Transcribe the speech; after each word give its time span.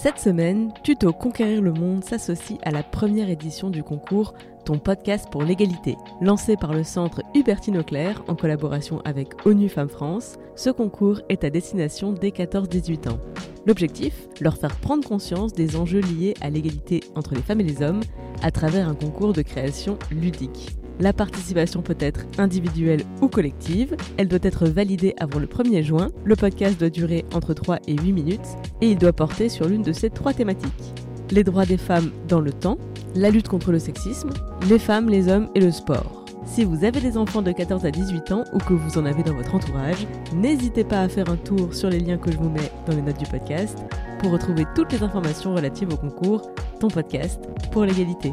Cette 0.00 0.20
semaine, 0.20 0.72
Tuto 0.84 1.12
Conquérir 1.12 1.60
le 1.60 1.72
Monde 1.72 2.04
s'associe 2.04 2.56
à 2.62 2.70
la 2.70 2.84
première 2.84 3.28
édition 3.28 3.68
du 3.68 3.82
concours 3.82 4.32
Ton 4.64 4.78
podcast 4.78 5.26
pour 5.28 5.42
l'égalité. 5.42 5.96
Lancé 6.20 6.56
par 6.56 6.72
le 6.72 6.84
centre 6.84 7.20
Hubertine 7.34 7.78
Auclair 7.78 8.22
en 8.28 8.36
collaboration 8.36 9.02
avec 9.04 9.44
ONU 9.44 9.68
Femmes 9.68 9.88
France, 9.88 10.38
ce 10.54 10.70
concours 10.70 11.20
est 11.28 11.42
à 11.42 11.50
destination 11.50 12.12
des 12.12 12.30
14-18 12.30 13.08
ans. 13.08 13.18
L'objectif 13.66 14.28
Leur 14.40 14.56
faire 14.56 14.76
prendre 14.76 15.04
conscience 15.04 15.52
des 15.52 15.74
enjeux 15.74 16.02
liés 16.02 16.34
à 16.40 16.48
l'égalité 16.48 17.02
entre 17.16 17.34
les 17.34 17.42
femmes 17.42 17.60
et 17.60 17.64
les 17.64 17.82
hommes 17.82 18.02
à 18.40 18.52
travers 18.52 18.88
un 18.88 18.94
concours 18.94 19.32
de 19.32 19.42
création 19.42 19.98
ludique. 20.12 20.78
La 21.00 21.12
participation 21.12 21.80
peut 21.80 21.96
être 22.00 22.26
individuelle 22.38 23.04
ou 23.22 23.28
collective. 23.28 23.96
Elle 24.16 24.28
doit 24.28 24.38
être 24.42 24.66
validée 24.66 25.14
avant 25.18 25.38
le 25.38 25.46
1er 25.46 25.82
juin. 25.82 26.08
Le 26.24 26.34
podcast 26.34 26.78
doit 26.78 26.90
durer 26.90 27.24
entre 27.32 27.54
3 27.54 27.78
et 27.86 27.94
8 27.94 28.12
minutes 28.12 28.40
et 28.80 28.90
il 28.90 28.98
doit 28.98 29.12
porter 29.12 29.48
sur 29.48 29.68
l'une 29.68 29.82
de 29.82 29.92
ces 29.92 30.10
trois 30.10 30.32
thématiques. 30.32 30.94
Les 31.30 31.44
droits 31.44 31.66
des 31.66 31.76
femmes 31.76 32.10
dans 32.26 32.40
le 32.40 32.52
temps, 32.52 32.78
la 33.14 33.30
lutte 33.30 33.48
contre 33.48 33.70
le 33.70 33.78
sexisme, 33.78 34.30
les 34.68 34.78
femmes, 34.78 35.08
les 35.08 35.28
hommes 35.28 35.48
et 35.54 35.60
le 35.60 35.70
sport. 35.70 36.24
Si 36.44 36.64
vous 36.64 36.84
avez 36.84 37.00
des 37.00 37.18
enfants 37.18 37.42
de 37.42 37.52
14 37.52 37.84
à 37.84 37.90
18 37.90 38.32
ans 38.32 38.44
ou 38.54 38.58
que 38.58 38.72
vous 38.72 38.98
en 38.98 39.04
avez 39.04 39.22
dans 39.22 39.34
votre 39.34 39.54
entourage, 39.54 40.06
n'hésitez 40.34 40.82
pas 40.82 41.02
à 41.02 41.08
faire 41.08 41.28
un 41.28 41.36
tour 41.36 41.74
sur 41.74 41.90
les 41.90 42.00
liens 42.00 42.16
que 42.16 42.32
je 42.32 42.38
vous 42.38 42.48
mets 42.48 42.72
dans 42.86 42.96
les 42.96 43.02
notes 43.02 43.18
du 43.18 43.26
podcast 43.26 43.78
pour 44.18 44.32
retrouver 44.32 44.64
toutes 44.74 44.92
les 44.92 45.02
informations 45.02 45.54
relatives 45.54 45.92
au 45.92 45.96
concours 45.96 46.50
Ton 46.80 46.88
podcast 46.88 47.40
pour 47.70 47.84
l'égalité. 47.84 48.32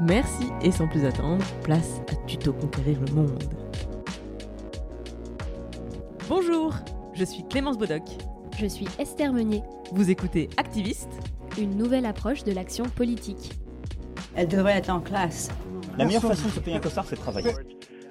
Merci 0.00 0.48
et 0.60 0.72
sans 0.72 0.88
plus 0.88 1.04
attendre, 1.04 1.44
place 1.62 2.00
à 2.10 2.16
Tuto 2.26 2.52
Conquérir 2.52 2.98
le 3.00 3.12
Monde. 3.12 3.44
Bonjour, 6.28 6.74
je 7.14 7.24
suis 7.24 7.46
Clémence 7.46 7.78
Bodoc. 7.78 8.02
Je 8.58 8.66
suis 8.66 8.88
Esther 8.98 9.32
Meunier, 9.32 9.62
Vous 9.92 10.10
écoutez 10.10 10.48
Activiste 10.56 11.10
une 11.58 11.76
nouvelle 11.76 12.06
approche 12.06 12.42
de 12.42 12.52
l'action 12.52 12.84
politique. 12.84 13.52
Elle 14.34 14.48
devrait 14.48 14.78
être 14.78 14.90
en 14.90 15.00
classe. 15.00 15.50
La 15.96 16.04
meilleure 16.04 16.22
façon 16.22 16.48
de 16.48 16.52
se 16.52 16.60
payer 16.60 16.76
un 16.76 16.80
costard, 16.80 17.04
c'est 17.06 17.14
de 17.14 17.20
travailler. 17.20 17.52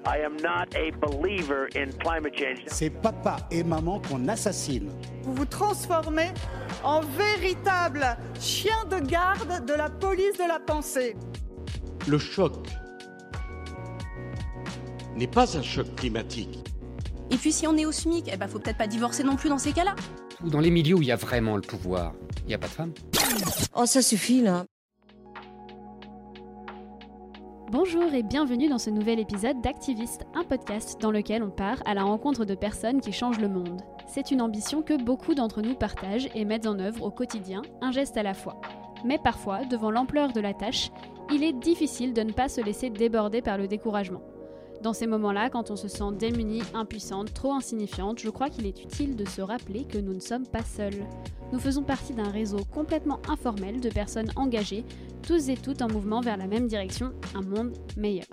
I 0.06 0.18
am 0.24 0.36
not 0.42 0.74
a 0.76 0.90
believer 1.06 1.66
in 1.76 1.90
climate 1.98 2.34
change. 2.36 2.62
C'est 2.66 2.90
papa 2.90 3.36
et 3.50 3.62
maman 3.62 4.00
qu'on 4.00 4.28
assassine. 4.28 4.90
Vous 5.22 5.34
vous 5.34 5.46
transformez 5.46 6.30
en 6.82 7.00
véritable 7.00 8.16
chien 8.38 8.84
de 8.90 8.98
garde 9.00 9.64
de 9.66 9.74
la 9.74 9.90
police 9.90 10.36
de 10.38 10.48
la 10.48 10.60
pensée. 10.60 11.16
Le 12.06 12.18
choc 12.18 12.52
n'est 15.16 15.26
pas 15.26 15.56
un 15.56 15.62
choc 15.62 15.94
climatique. 15.96 16.58
Et 17.30 17.36
puis 17.36 17.50
si 17.50 17.66
on 17.66 17.76
est 17.78 17.86
au 17.86 17.92
SMIC, 17.92 18.28
eh 18.30 18.36
ben 18.36 18.46
faut 18.46 18.58
peut-être 18.58 18.76
pas 18.76 18.86
divorcer 18.86 19.24
non 19.24 19.36
plus 19.36 19.48
dans 19.48 19.56
ces 19.56 19.72
cas-là. 19.72 19.94
Ou 20.44 20.50
dans 20.50 20.60
les 20.60 20.70
milieux 20.70 20.96
où 20.96 21.02
il 21.02 21.08
y 21.08 21.12
a 21.12 21.16
vraiment 21.16 21.56
le 21.56 21.62
pouvoir, 21.62 22.12
il 22.42 22.48
n'y 22.48 22.54
a 22.54 22.58
pas 22.58 22.66
de 22.66 22.72
femmes. 22.72 22.92
Oh, 23.74 23.86
ça 23.86 24.02
suffit 24.02 24.42
là. 24.42 24.66
Bonjour 27.72 28.12
et 28.12 28.22
bienvenue 28.22 28.68
dans 28.68 28.78
ce 28.78 28.90
nouvel 28.90 29.18
épisode 29.18 29.62
d'Activiste, 29.62 30.26
un 30.34 30.44
podcast 30.44 31.00
dans 31.00 31.10
lequel 31.10 31.42
on 31.42 31.50
part 31.50 31.82
à 31.86 31.94
la 31.94 32.02
rencontre 32.02 32.44
de 32.44 32.54
personnes 32.54 33.00
qui 33.00 33.12
changent 33.12 33.40
le 33.40 33.48
monde. 33.48 33.80
C'est 34.06 34.30
une 34.30 34.42
ambition 34.42 34.82
que 34.82 35.02
beaucoup 35.02 35.34
d'entre 35.34 35.62
nous 35.62 35.74
partagent 35.74 36.28
et 36.34 36.44
mettent 36.44 36.66
en 36.66 36.78
œuvre 36.78 37.02
au 37.02 37.10
quotidien, 37.10 37.62
un 37.80 37.92
geste 37.92 38.18
à 38.18 38.22
la 38.22 38.34
fois. 38.34 38.60
Mais 39.04 39.18
parfois, 39.18 39.64
devant 39.64 39.90
l'ampleur 39.90 40.32
de 40.32 40.40
la 40.40 40.54
tâche, 40.54 40.90
il 41.32 41.42
est 41.42 41.52
difficile 41.52 42.12
de 42.12 42.22
ne 42.22 42.32
pas 42.32 42.48
se 42.48 42.60
laisser 42.60 42.90
déborder 42.90 43.42
par 43.42 43.58
le 43.58 43.66
découragement. 43.66 44.22
Dans 44.82 44.92
ces 44.92 45.06
moments-là, 45.06 45.48
quand 45.48 45.70
on 45.70 45.76
se 45.76 45.88
sent 45.88 46.12
démunie, 46.18 46.62
impuissante, 46.74 47.32
trop 47.32 47.52
insignifiante, 47.52 48.18
je 48.18 48.28
crois 48.28 48.50
qu'il 48.50 48.66
est 48.66 48.82
utile 48.82 49.16
de 49.16 49.24
se 49.24 49.40
rappeler 49.40 49.84
que 49.84 49.96
nous 49.96 50.12
ne 50.12 50.20
sommes 50.20 50.46
pas 50.46 50.62
seuls. 50.62 51.06
Nous 51.52 51.58
faisons 51.58 51.82
partie 51.82 52.12
d'un 52.12 52.28
réseau 52.28 52.58
complètement 52.70 53.20
informel 53.28 53.80
de 53.80 53.88
personnes 53.88 54.30
engagées, 54.36 54.84
tous 55.22 55.48
et 55.48 55.56
toutes 55.56 55.80
en 55.80 55.88
mouvement 55.88 56.20
vers 56.20 56.36
la 56.36 56.46
même 56.46 56.66
direction, 56.66 57.12
un 57.34 57.42
monde 57.42 57.72
meilleur. 57.96 58.26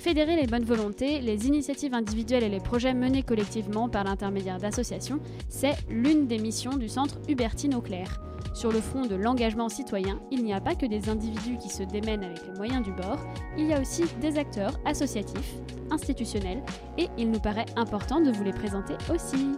Fédérer 0.00 0.34
les 0.34 0.46
bonnes 0.46 0.64
volontés, 0.64 1.20
les 1.20 1.46
initiatives 1.46 1.94
individuelles 1.94 2.44
et 2.44 2.48
les 2.48 2.58
projets 2.58 2.94
menés 2.94 3.22
collectivement 3.22 3.88
par 3.88 4.04
l'intermédiaire 4.04 4.58
d'associations, 4.58 5.20
c'est 5.48 5.76
l'une 5.88 6.26
des 6.26 6.38
missions 6.38 6.76
du 6.76 6.88
centre 6.88 7.18
Hubertine 7.28 7.74
Auclair. 7.74 8.20
Sur 8.52 8.72
le 8.72 8.80
front 8.80 9.06
de 9.06 9.14
l'engagement 9.14 9.68
citoyen, 9.68 10.20
il 10.30 10.44
n'y 10.44 10.52
a 10.52 10.60
pas 10.60 10.74
que 10.74 10.86
des 10.86 11.08
individus 11.08 11.56
qui 11.58 11.68
se 11.68 11.82
démènent 11.82 12.24
avec 12.24 12.46
les 12.46 12.52
moyens 12.52 12.82
du 12.82 12.92
bord, 12.92 13.18
il 13.56 13.66
y 13.66 13.72
a 13.72 13.80
aussi 13.80 14.04
des 14.20 14.38
acteurs 14.38 14.78
associatifs, 14.84 15.54
institutionnels, 15.90 16.62
et 16.98 17.08
il 17.16 17.30
nous 17.30 17.38
paraît 17.38 17.66
important 17.76 18.20
de 18.20 18.30
vous 18.30 18.44
les 18.44 18.52
présenter 18.52 18.94
aussi. 19.12 19.52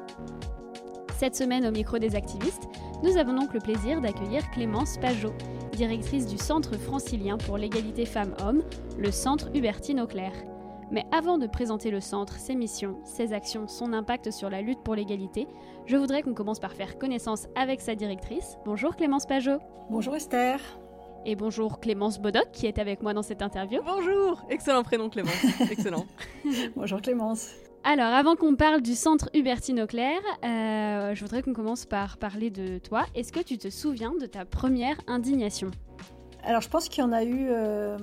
Cette 1.16 1.36
semaine 1.36 1.66
au 1.66 1.70
micro 1.70 1.98
des 1.98 2.16
activistes, 2.16 2.68
nous 3.02 3.16
avons 3.16 3.34
donc 3.34 3.54
le 3.54 3.60
plaisir 3.60 4.00
d'accueillir 4.00 4.48
Clémence 4.50 4.98
Pajot, 4.98 5.32
directrice 5.72 6.26
du 6.26 6.36
Centre 6.36 6.76
francilien 6.76 7.38
pour 7.38 7.56
l'égalité 7.56 8.04
femmes-hommes, 8.04 8.62
le 8.98 9.10
Centre 9.10 9.48
Hubertine 9.54 10.00
Auclair. 10.00 10.32
Mais 10.92 11.06
avant 11.10 11.38
de 11.38 11.46
présenter 11.46 11.90
le 11.90 12.00
centre, 12.00 12.36
ses 12.36 12.54
missions, 12.54 12.98
ses 13.04 13.32
actions, 13.32 13.66
son 13.66 13.94
impact 13.94 14.30
sur 14.30 14.50
la 14.50 14.60
lutte 14.60 14.82
pour 14.84 14.94
l'égalité, 14.94 15.48
je 15.86 15.96
voudrais 15.96 16.22
qu'on 16.22 16.34
commence 16.34 16.60
par 16.60 16.74
faire 16.74 16.98
connaissance 16.98 17.48
avec 17.56 17.80
sa 17.80 17.94
directrice. 17.94 18.58
Bonjour 18.66 18.94
Clémence 18.94 19.24
Pajot. 19.24 19.58
Bonjour 19.88 20.14
Esther. 20.14 20.60
Et 21.24 21.34
bonjour 21.34 21.80
Clémence 21.80 22.20
Bodoc 22.20 22.50
qui 22.52 22.66
est 22.66 22.78
avec 22.78 23.02
moi 23.02 23.14
dans 23.14 23.22
cette 23.22 23.40
interview. 23.40 23.80
Bonjour 23.86 24.44
Excellent 24.50 24.82
prénom 24.82 25.08
Clémence, 25.08 25.42
excellent. 25.70 26.04
Bonjour 26.76 27.00
Clémence. 27.00 27.48
Alors, 27.84 28.12
avant 28.12 28.36
qu'on 28.36 28.54
parle 28.54 28.80
du 28.80 28.94
centre 28.94 29.28
Hubertine 29.34 29.80
Auclair, 29.80 30.20
euh, 30.44 31.14
je 31.14 31.20
voudrais 31.20 31.42
qu'on 31.42 31.52
commence 31.52 31.84
par 31.84 32.16
parler 32.16 32.50
de 32.50 32.78
toi. 32.78 33.06
Est-ce 33.16 33.32
que 33.32 33.40
tu 33.40 33.58
te 33.58 33.70
souviens 33.70 34.12
de 34.20 34.26
ta 34.26 34.44
première 34.44 35.00
indignation? 35.08 35.72
Alors, 36.44 36.60
je 36.60 36.68
pense 36.68 36.88
qu'il 36.88 37.02
y 37.02 37.06
en 37.06 37.12
a 37.12 37.22
eu, 37.22 37.46
euh, 37.50 37.96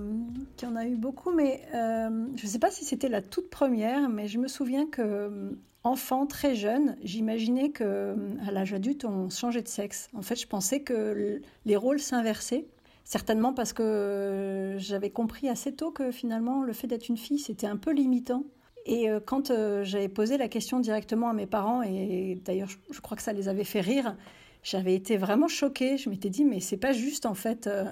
y 0.61 0.65
en 0.65 0.75
a 0.75 0.85
eu 0.85 0.95
beaucoup, 0.95 1.31
mais 1.31 1.61
euh, 1.73 2.27
je 2.35 2.45
ne 2.45 2.49
sais 2.49 2.59
pas 2.59 2.71
si 2.71 2.85
c'était 2.85 3.09
la 3.09 3.21
toute 3.21 3.49
première, 3.49 4.09
mais 4.09 4.27
je 4.27 4.37
me 4.37 4.47
souviens 4.47 4.85
que 4.87 5.57
enfant 5.83 6.25
très 6.25 6.55
jeune, 6.55 6.97
j'imaginais 7.03 7.69
que 7.69 8.15
à 8.47 8.51
l'âge 8.51 8.73
adulte, 8.73 9.05
on 9.05 9.29
changeait 9.29 9.61
de 9.61 9.67
sexe. 9.67 10.09
En 10.13 10.21
fait, 10.21 10.35
je 10.35 10.47
pensais 10.47 10.81
que 10.81 11.41
les 11.65 11.75
rôles 11.75 11.99
s'inversaient. 11.99 12.65
Certainement 13.03 13.53
parce 13.53 13.73
que 13.73 14.75
j'avais 14.77 15.09
compris 15.09 15.49
assez 15.49 15.73
tôt 15.73 15.91
que 15.91 16.11
finalement, 16.11 16.63
le 16.63 16.73
fait 16.73 16.87
d'être 16.87 17.09
une 17.09 17.17
fille, 17.17 17.39
c'était 17.39 17.67
un 17.67 17.77
peu 17.77 17.91
limitant. 17.91 18.43
Et 18.85 19.09
euh, 19.09 19.19
quand 19.23 19.51
euh, 19.51 19.83
j'avais 19.83 20.09
posé 20.09 20.37
la 20.37 20.47
question 20.47 20.79
directement 20.79 21.29
à 21.29 21.33
mes 21.33 21.45
parents, 21.45 21.81
et 21.81 22.39
d'ailleurs 22.43 22.69
je, 22.91 23.01
crois 23.01 23.17
que 23.17 23.23
ça 23.23 23.33
les 23.33 23.47
avait 23.47 23.63
fait 23.63 23.81
rire, 23.81 24.15
j'avais 24.63 24.95
été 24.95 25.17
vraiment 25.17 25.47
choquée. 25.47 25.97
Je 25.97 26.09
m'étais 26.09 26.29
dit, 26.29 26.45
mais 26.45 26.59
c'est 26.59 26.77
pas 26.77 26.91
juste 26.91 27.25
en 27.25 27.33
fait. 27.33 27.67
Euh, 27.67 27.85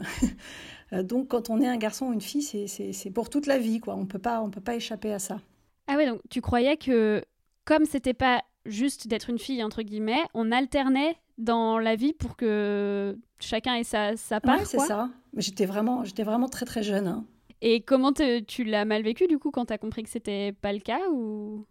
donc 1.03 1.29
quand 1.29 1.49
on 1.49 1.61
est 1.61 1.67
un 1.67 1.77
garçon 1.77 2.07
ou 2.07 2.13
une 2.13 2.21
fille, 2.21 2.41
c'est 2.67 3.11
pour 3.11 3.29
toute 3.29 3.45
la 3.45 3.57
vie, 3.57 3.79
quoi. 3.79 3.95
On 3.95 4.05
peut 4.05 4.19
pas, 4.19 4.41
on 4.41 4.49
peut 4.49 4.61
pas 4.61 4.75
échapper 4.75 5.13
à 5.13 5.19
ça. 5.19 5.39
Ah 5.87 5.95
ouais, 5.95 6.05
donc 6.05 6.19
tu 6.29 6.41
croyais 6.41 6.77
que 6.77 7.23
comme 7.65 7.85
c'était 7.85 8.13
pas 8.13 8.43
juste 8.65 9.07
d'être 9.07 9.29
une 9.29 9.39
fille 9.39 9.63
entre 9.63 9.81
guillemets, 9.81 10.23
on 10.33 10.51
alternait 10.51 11.15
dans 11.37 11.79
la 11.79 11.95
vie 11.95 12.13
pour 12.13 12.35
que 12.35 13.17
chacun 13.39 13.75
ait 13.75 13.83
sa, 13.83 14.17
sa 14.17 14.41
part. 14.41 14.59
Ouais, 14.59 14.65
c'est 14.65 14.79
ça. 14.79 15.09
J'étais 15.35 15.65
vraiment, 15.65 16.03
j'étais 16.03 16.23
vraiment 16.23 16.49
très 16.49 16.65
très 16.65 16.83
jeune. 16.83 17.07
Hein. 17.07 17.25
Et 17.61 17.81
comment 17.81 18.11
tu 18.11 18.63
l'as 18.63 18.85
mal 18.85 19.03
vécu 19.03 19.27
du 19.27 19.39
coup 19.39 19.51
quand 19.51 19.65
tu 19.65 19.73
as 19.73 19.77
compris 19.77 20.03
que 20.03 20.09
c'était 20.09 20.51
pas 20.51 20.73
le 20.73 20.79
cas 20.79 21.09
ou? 21.11 21.65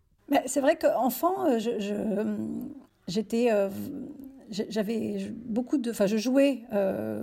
C'est 0.47 0.61
vrai 0.61 0.77
qu'enfant, 0.77 1.59
je, 1.59 1.71
j'étais, 3.07 3.53
euh, 3.53 3.69
j'avais 4.51 5.33
beaucoup 5.47 5.79
de, 5.79 5.91
enfin, 5.91 6.07
je 6.07 6.17
jouais 6.17 6.63
euh, 6.73 7.23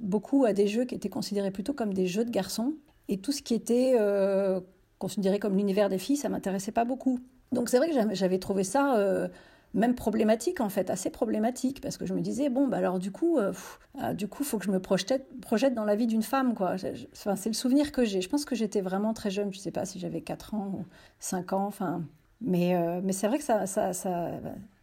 beaucoup 0.00 0.44
à 0.44 0.52
des 0.52 0.66
jeux 0.66 0.84
qui 0.84 0.94
étaient 0.94 1.08
considérés 1.08 1.50
plutôt 1.50 1.72
comme 1.72 1.94
des 1.94 2.06
jeux 2.06 2.24
de 2.24 2.30
garçons, 2.30 2.74
et 3.08 3.18
tout 3.18 3.32
ce 3.32 3.42
qui 3.42 3.54
était 3.54 3.94
euh, 3.98 4.60
considéré 4.98 5.38
comme 5.38 5.56
l'univers 5.56 5.88
des 5.88 5.98
filles, 5.98 6.16
ça 6.16 6.28
m'intéressait 6.28 6.72
pas 6.72 6.84
beaucoup. 6.84 7.20
Donc 7.52 7.68
c'est 7.68 7.78
vrai 7.78 7.90
que 7.90 8.14
j'avais 8.14 8.38
trouvé 8.38 8.64
ça 8.64 9.28
même 9.74 9.94
problématique 9.94 10.60
en 10.60 10.68
fait, 10.68 10.88
assez 10.88 11.10
problématique, 11.10 11.80
parce 11.80 11.98
que 11.98 12.06
je 12.06 12.14
me 12.14 12.20
disais, 12.20 12.48
bon, 12.48 12.68
bah 12.68 12.78
alors 12.78 12.98
du 12.98 13.10
coup, 13.10 13.38
euh, 13.38 13.52
ah, 13.98 14.14
du 14.14 14.28
coup, 14.28 14.44
faut 14.44 14.58
que 14.58 14.64
je 14.64 14.70
me 14.70 14.80
projette, 14.80 15.28
projette 15.40 15.74
dans 15.74 15.84
la 15.84 15.96
vie 15.96 16.06
d'une 16.06 16.22
femme, 16.22 16.54
quoi. 16.54 16.76
Enfin, 17.12 17.36
c'est 17.36 17.48
le 17.48 17.54
souvenir 17.54 17.92
que 17.92 18.04
j'ai. 18.04 18.20
Je 18.20 18.28
pense 18.28 18.44
que 18.44 18.54
j'étais 18.54 18.80
vraiment 18.80 19.12
très 19.12 19.30
jeune, 19.30 19.52
je 19.52 19.58
sais 19.58 19.72
pas 19.72 19.84
si 19.84 19.98
j'avais 19.98 20.20
4 20.20 20.54
ans 20.54 20.72
ou 20.74 20.84
5 21.18 21.52
ans, 21.52 21.66
enfin, 21.66 22.02
mais, 22.40 22.76
euh, 22.76 23.00
mais 23.02 23.12
c'est 23.12 23.26
vrai 23.26 23.38
que 23.38 23.44
ça, 23.44 23.66
ça, 23.66 23.92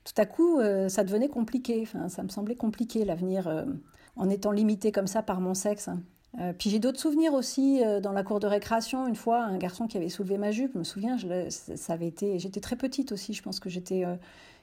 tout 0.03 0.13
à 0.19 0.25
coup, 0.25 0.59
euh, 0.59 0.89
ça 0.89 1.03
devenait 1.03 1.29
compliqué, 1.29 1.81
enfin, 1.83 2.09
ça 2.09 2.23
me 2.23 2.29
semblait 2.29 2.55
compliqué 2.55 3.05
l'avenir 3.05 3.65
en 4.15 4.29
étant 4.29 4.51
limité 4.51 4.91
comme 4.91 5.07
ça 5.07 5.21
par 5.21 5.41
mon 5.41 5.53
sexe. 5.53 5.89
puis 6.57 6.69
j'ai 6.69 6.79
d'autres 6.79 6.99
souvenirs 6.99 7.33
aussi 7.33 7.81
dans 8.01 8.11
la 8.11 8.23
cour 8.23 8.39
de 8.39 8.47
récréation. 8.47 9.07
Une 9.07 9.15
fois, 9.15 9.43
un 9.43 9.57
garçon 9.57 9.87
qui 9.87 9.97
avait 9.97 10.09
soulevé 10.09 10.37
ma 10.37 10.51
jupe, 10.51 10.71
je 10.73 10.79
me 10.79 10.83
souviens, 10.83 11.17
je, 11.17 11.49
ça 11.49 11.93
avait 11.93 12.07
été. 12.07 12.39
J'étais 12.39 12.59
très 12.59 12.75
petite 12.75 13.11
aussi. 13.11 13.33
Je 13.33 13.41
pense 13.41 13.59
que 13.59 13.69
j'étais 13.69 14.05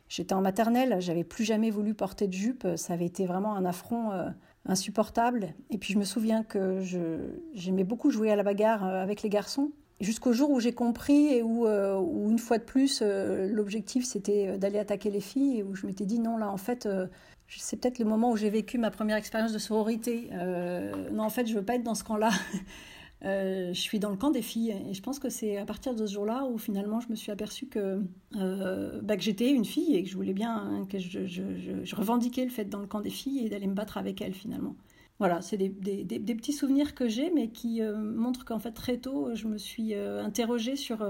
J'étais 0.08 0.34
en 0.34 0.40
maternelle, 0.40 0.96
j'avais 1.00 1.24
plus 1.24 1.44
jamais 1.44 1.70
voulu 1.70 1.92
porter 1.94 2.26
de 2.26 2.32
jupe, 2.32 2.66
ça 2.76 2.94
avait 2.94 3.04
été 3.04 3.26
vraiment 3.26 3.54
un 3.54 3.64
affront 3.66 4.10
euh, 4.12 4.28
insupportable. 4.64 5.54
Et 5.70 5.76
puis 5.76 5.92
je 5.92 5.98
me 5.98 6.04
souviens 6.04 6.42
que 6.42 6.80
j'aimais 7.52 7.84
beaucoup 7.84 8.10
jouer 8.10 8.30
à 8.30 8.36
la 8.36 8.42
bagarre 8.42 8.86
euh, 8.86 9.02
avec 9.02 9.22
les 9.22 9.28
garçons. 9.28 9.70
Jusqu'au 10.00 10.32
jour 10.32 10.50
où 10.50 10.60
j'ai 10.60 10.72
compris 10.72 11.34
et 11.34 11.42
où, 11.42 11.66
euh, 11.66 12.00
une 12.28 12.38
fois 12.38 12.58
de 12.58 12.62
plus, 12.62 13.02
l'objectif 13.02 14.04
c'était 14.04 14.56
d'aller 14.56 14.78
attaquer 14.78 15.10
les 15.10 15.20
filles 15.20 15.58
et 15.58 15.62
où 15.62 15.74
je 15.74 15.86
m'étais 15.86 16.06
dit 16.06 16.20
non, 16.20 16.36
là 16.36 16.50
en 16.50 16.56
fait, 16.56 16.88
c'est 17.48 17.80
peut-être 17.80 17.98
le 17.98 18.04
moment 18.04 18.30
où 18.30 18.36
j'ai 18.36 18.50
vécu 18.50 18.78
ma 18.78 18.90
première 18.90 19.16
expérience 19.16 19.52
de 19.52 19.58
sororité. 19.58 20.30
non, 21.12 21.24
en 21.24 21.30
fait, 21.30 21.46
je 21.46 21.54
veux 21.54 21.64
pas 21.64 21.74
être 21.74 21.82
dans 21.82 21.96
ce 21.96 22.04
camp-là. 22.04 22.30
Euh, 23.24 23.72
je 23.72 23.80
suis 23.80 23.98
dans 23.98 24.10
le 24.10 24.16
camp 24.16 24.30
des 24.30 24.42
filles. 24.42 24.74
Et 24.88 24.94
je 24.94 25.02
pense 25.02 25.18
que 25.18 25.28
c'est 25.28 25.56
à 25.56 25.64
partir 25.64 25.94
de 25.94 26.06
ce 26.06 26.12
jour-là 26.12 26.44
où 26.44 26.58
finalement 26.58 27.00
je 27.00 27.08
me 27.08 27.16
suis 27.16 27.32
aperçue 27.32 27.66
que, 27.66 28.02
euh, 28.36 29.00
bah, 29.02 29.16
que 29.16 29.22
j'étais 29.22 29.50
une 29.50 29.64
fille 29.64 29.96
et 29.96 30.02
que 30.02 30.08
je 30.08 30.14
voulais 30.14 30.32
bien, 30.32 30.54
hein, 30.54 30.86
que 30.88 30.98
je, 30.98 31.26
je, 31.26 31.96
revendiquais 31.96 32.44
le 32.44 32.50
fait 32.50 32.66
dans 32.66 32.78
le 32.78 32.86
camp 32.86 33.00
des 33.00 33.10
filles 33.10 33.46
et 33.46 33.48
d'aller 33.48 33.66
me 33.66 33.74
battre 33.74 33.98
avec 33.98 34.20
elles 34.20 34.34
finalement. 34.34 34.76
Voilà, 35.18 35.40
c'est 35.40 35.56
des, 35.56 35.68
des, 35.68 36.04
des, 36.04 36.34
petits 36.34 36.52
souvenirs 36.52 36.94
que 36.94 37.08
j'ai, 37.08 37.30
mais 37.30 37.48
qui 37.48 37.82
euh, 37.82 37.96
montrent 37.96 38.44
qu'en 38.44 38.58
fait 38.58 38.70
très 38.70 38.98
tôt, 38.98 39.34
je 39.34 39.48
me 39.48 39.58
suis 39.58 39.94
interrogée 39.94 40.76
sur, 40.76 41.06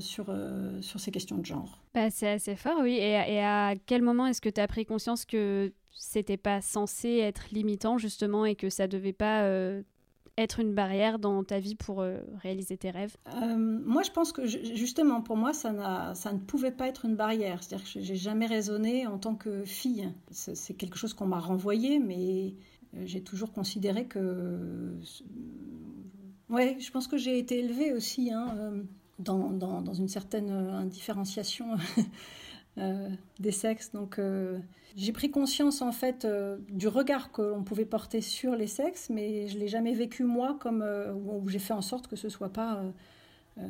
sur, 0.00 0.34
sur 0.80 1.00
ces 1.00 1.10
questions 1.10 1.36
de 1.36 1.44
genre. 1.44 1.82
Bah, 1.94 2.10
c'est 2.10 2.30
assez 2.30 2.56
fort, 2.56 2.78
oui. 2.82 2.94
Et, 2.94 3.12
et 3.12 3.40
à 3.42 3.74
quel 3.86 4.02
moment 4.02 4.26
est-ce 4.26 4.40
que 4.40 4.48
tu 4.48 4.60
as 4.60 4.66
pris 4.66 4.86
conscience 4.86 5.24
que 5.24 5.72
c'était 5.92 6.36
pas 6.36 6.60
censé 6.60 7.18
être 7.18 7.48
limitant 7.52 7.98
justement 7.98 8.46
et 8.46 8.54
que 8.54 8.70
ça 8.70 8.86
devait 8.86 9.12
pas 9.12 9.44
être 10.38 10.60
une 10.60 10.72
barrière 10.72 11.18
dans 11.18 11.42
ta 11.42 11.58
vie 11.58 11.74
pour 11.74 12.00
euh, 12.00 12.18
réaliser 12.42 12.76
tes 12.76 12.90
rêves? 12.90 13.16
Euh, 13.34 13.56
Moi, 13.56 14.02
je 14.02 14.10
pense 14.10 14.32
que 14.32 14.46
justement, 14.46 15.20
pour 15.20 15.36
moi, 15.36 15.52
ça, 15.52 16.14
ça 16.14 16.32
ne 16.32 16.38
pouvait 16.38 16.70
pas 16.70 16.86
être 16.86 17.04
une 17.04 17.16
barrière. 17.16 17.62
C'est-à-dire 17.62 17.92
que 17.92 18.00
j'ai 18.00 18.16
jamais 18.16 18.46
raisonné 18.46 19.06
en 19.06 19.18
tant 19.18 19.34
que 19.34 19.64
fille. 19.64 20.08
C'est 20.30 20.74
quelque 20.74 20.96
chose 20.96 21.12
qu'on 21.12 21.26
m'a 21.26 21.40
renvoyé, 21.40 21.98
mais 21.98 22.54
euh, 22.54 22.77
j'ai 23.04 23.22
toujours 23.22 23.52
considéré 23.52 24.06
que... 24.06 24.98
Ouais, 26.48 26.76
je 26.80 26.90
pense 26.90 27.06
que 27.06 27.18
j'ai 27.18 27.38
été 27.38 27.58
élevée 27.58 27.92
aussi 27.92 28.32
hein, 28.32 28.72
dans, 29.18 29.50
dans, 29.50 29.82
dans, 29.82 29.92
une 29.92 30.08
certaine 30.08 30.50
indifférenciation 30.50 31.76
Euh, 32.78 33.08
des 33.40 33.50
sexes. 33.50 33.90
Donc 33.92 34.18
euh, 34.18 34.58
j'ai 34.96 35.12
pris 35.12 35.30
conscience 35.30 35.82
en 35.82 35.90
fait 35.90 36.24
euh, 36.24 36.58
du 36.68 36.86
regard 36.86 37.32
que 37.32 37.42
l'on 37.42 37.64
pouvait 37.64 37.84
porter 37.84 38.20
sur 38.20 38.54
les 38.54 38.68
sexes, 38.68 39.10
mais 39.10 39.48
je 39.48 39.58
l'ai 39.58 39.66
jamais 39.66 39.94
vécu 39.94 40.22
moi 40.22 40.56
comme 40.60 40.84
où 41.26 41.48
j'ai 41.48 41.58
fait 41.58 41.72
en 41.72 41.82
sorte 41.82 42.06
que 42.06 42.16
ce 42.16 42.28
soit 42.28 42.52
pas 42.52 42.82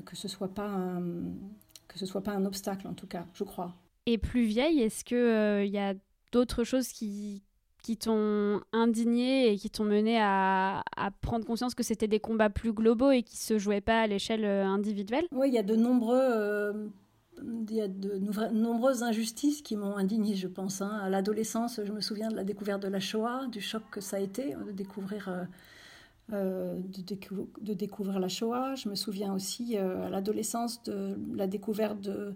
que 0.04 0.14
ce 0.14 0.28
soit 0.28 0.52
pas 0.52 0.66
un, 0.66 1.00
que 1.86 1.98
ce 1.98 2.04
soit 2.04 2.22
pas 2.22 2.32
un 2.32 2.44
obstacle 2.44 2.86
en 2.86 2.92
tout 2.92 3.06
cas, 3.06 3.24
je 3.32 3.44
crois. 3.44 3.74
Et 4.04 4.18
plus 4.18 4.44
vieille, 4.44 4.82
est-ce 4.82 5.04
que 5.04 5.64
il 5.64 5.72
y 5.72 5.78
a 5.78 5.94
d'autres 6.32 6.64
choses 6.64 6.88
qui 6.88 7.42
qui 7.88 7.96
t'ont 7.96 8.60
indigné 8.74 9.50
et 9.50 9.56
qui 9.56 9.70
t'ont 9.70 9.84
mené 9.84 10.20
à, 10.20 10.84
prendre 11.22 11.46
conscience 11.46 11.74
que 11.74 11.82
c'était 11.82 12.06
des 12.06 12.20
combats 12.20 12.50
plus 12.50 12.74
globaux 12.74 13.12
et 13.12 13.22
qui 13.22 13.38
se 13.38 13.56
jouaient 13.56 13.80
pas 13.80 14.02
à 14.02 14.06
l'échelle 14.06 14.44
individuelle? 14.44 15.24
Oui, 15.32 15.48
il 15.48 15.54
y 15.54 15.58
a 15.58 15.62
de 15.62 15.74
nombreux 15.74 16.90
il 17.42 17.74
y 17.74 17.80
a 17.80 17.88
de 17.88 18.18
nombreuses 18.52 19.02
injustices 19.02 19.62
qui 19.62 19.74
m'ont 19.74 19.96
indignée, 19.96 20.34
je 20.34 20.48
pense. 20.48 20.82
Hein. 20.82 21.00
À 21.02 21.08
l'adolescence, 21.08 21.80
je 21.82 21.90
me 21.90 22.02
souviens 22.02 22.28
de 22.28 22.36
la 22.36 22.44
découverte 22.44 22.82
de 22.82 22.88
la 22.88 23.00
Shoah, 23.00 23.46
du 23.46 23.62
choc 23.62 23.82
que 23.90 24.02
ça 24.02 24.18
a 24.18 24.20
été 24.20 24.54
de 24.54 24.72
découvrir, 24.72 25.28
euh, 25.30 25.44
euh, 26.34 26.78
de, 26.78 27.72
découvrir 27.72 28.18
la 28.18 28.28
Shoah. 28.28 28.74
Je 28.74 28.90
me 28.90 28.96
souviens 28.96 29.32
aussi 29.32 29.78
euh, 29.78 30.08
à 30.08 30.10
l'adolescence 30.10 30.82
de 30.82 31.16
la 31.34 31.46
découverte 31.46 32.02
de, 32.02 32.34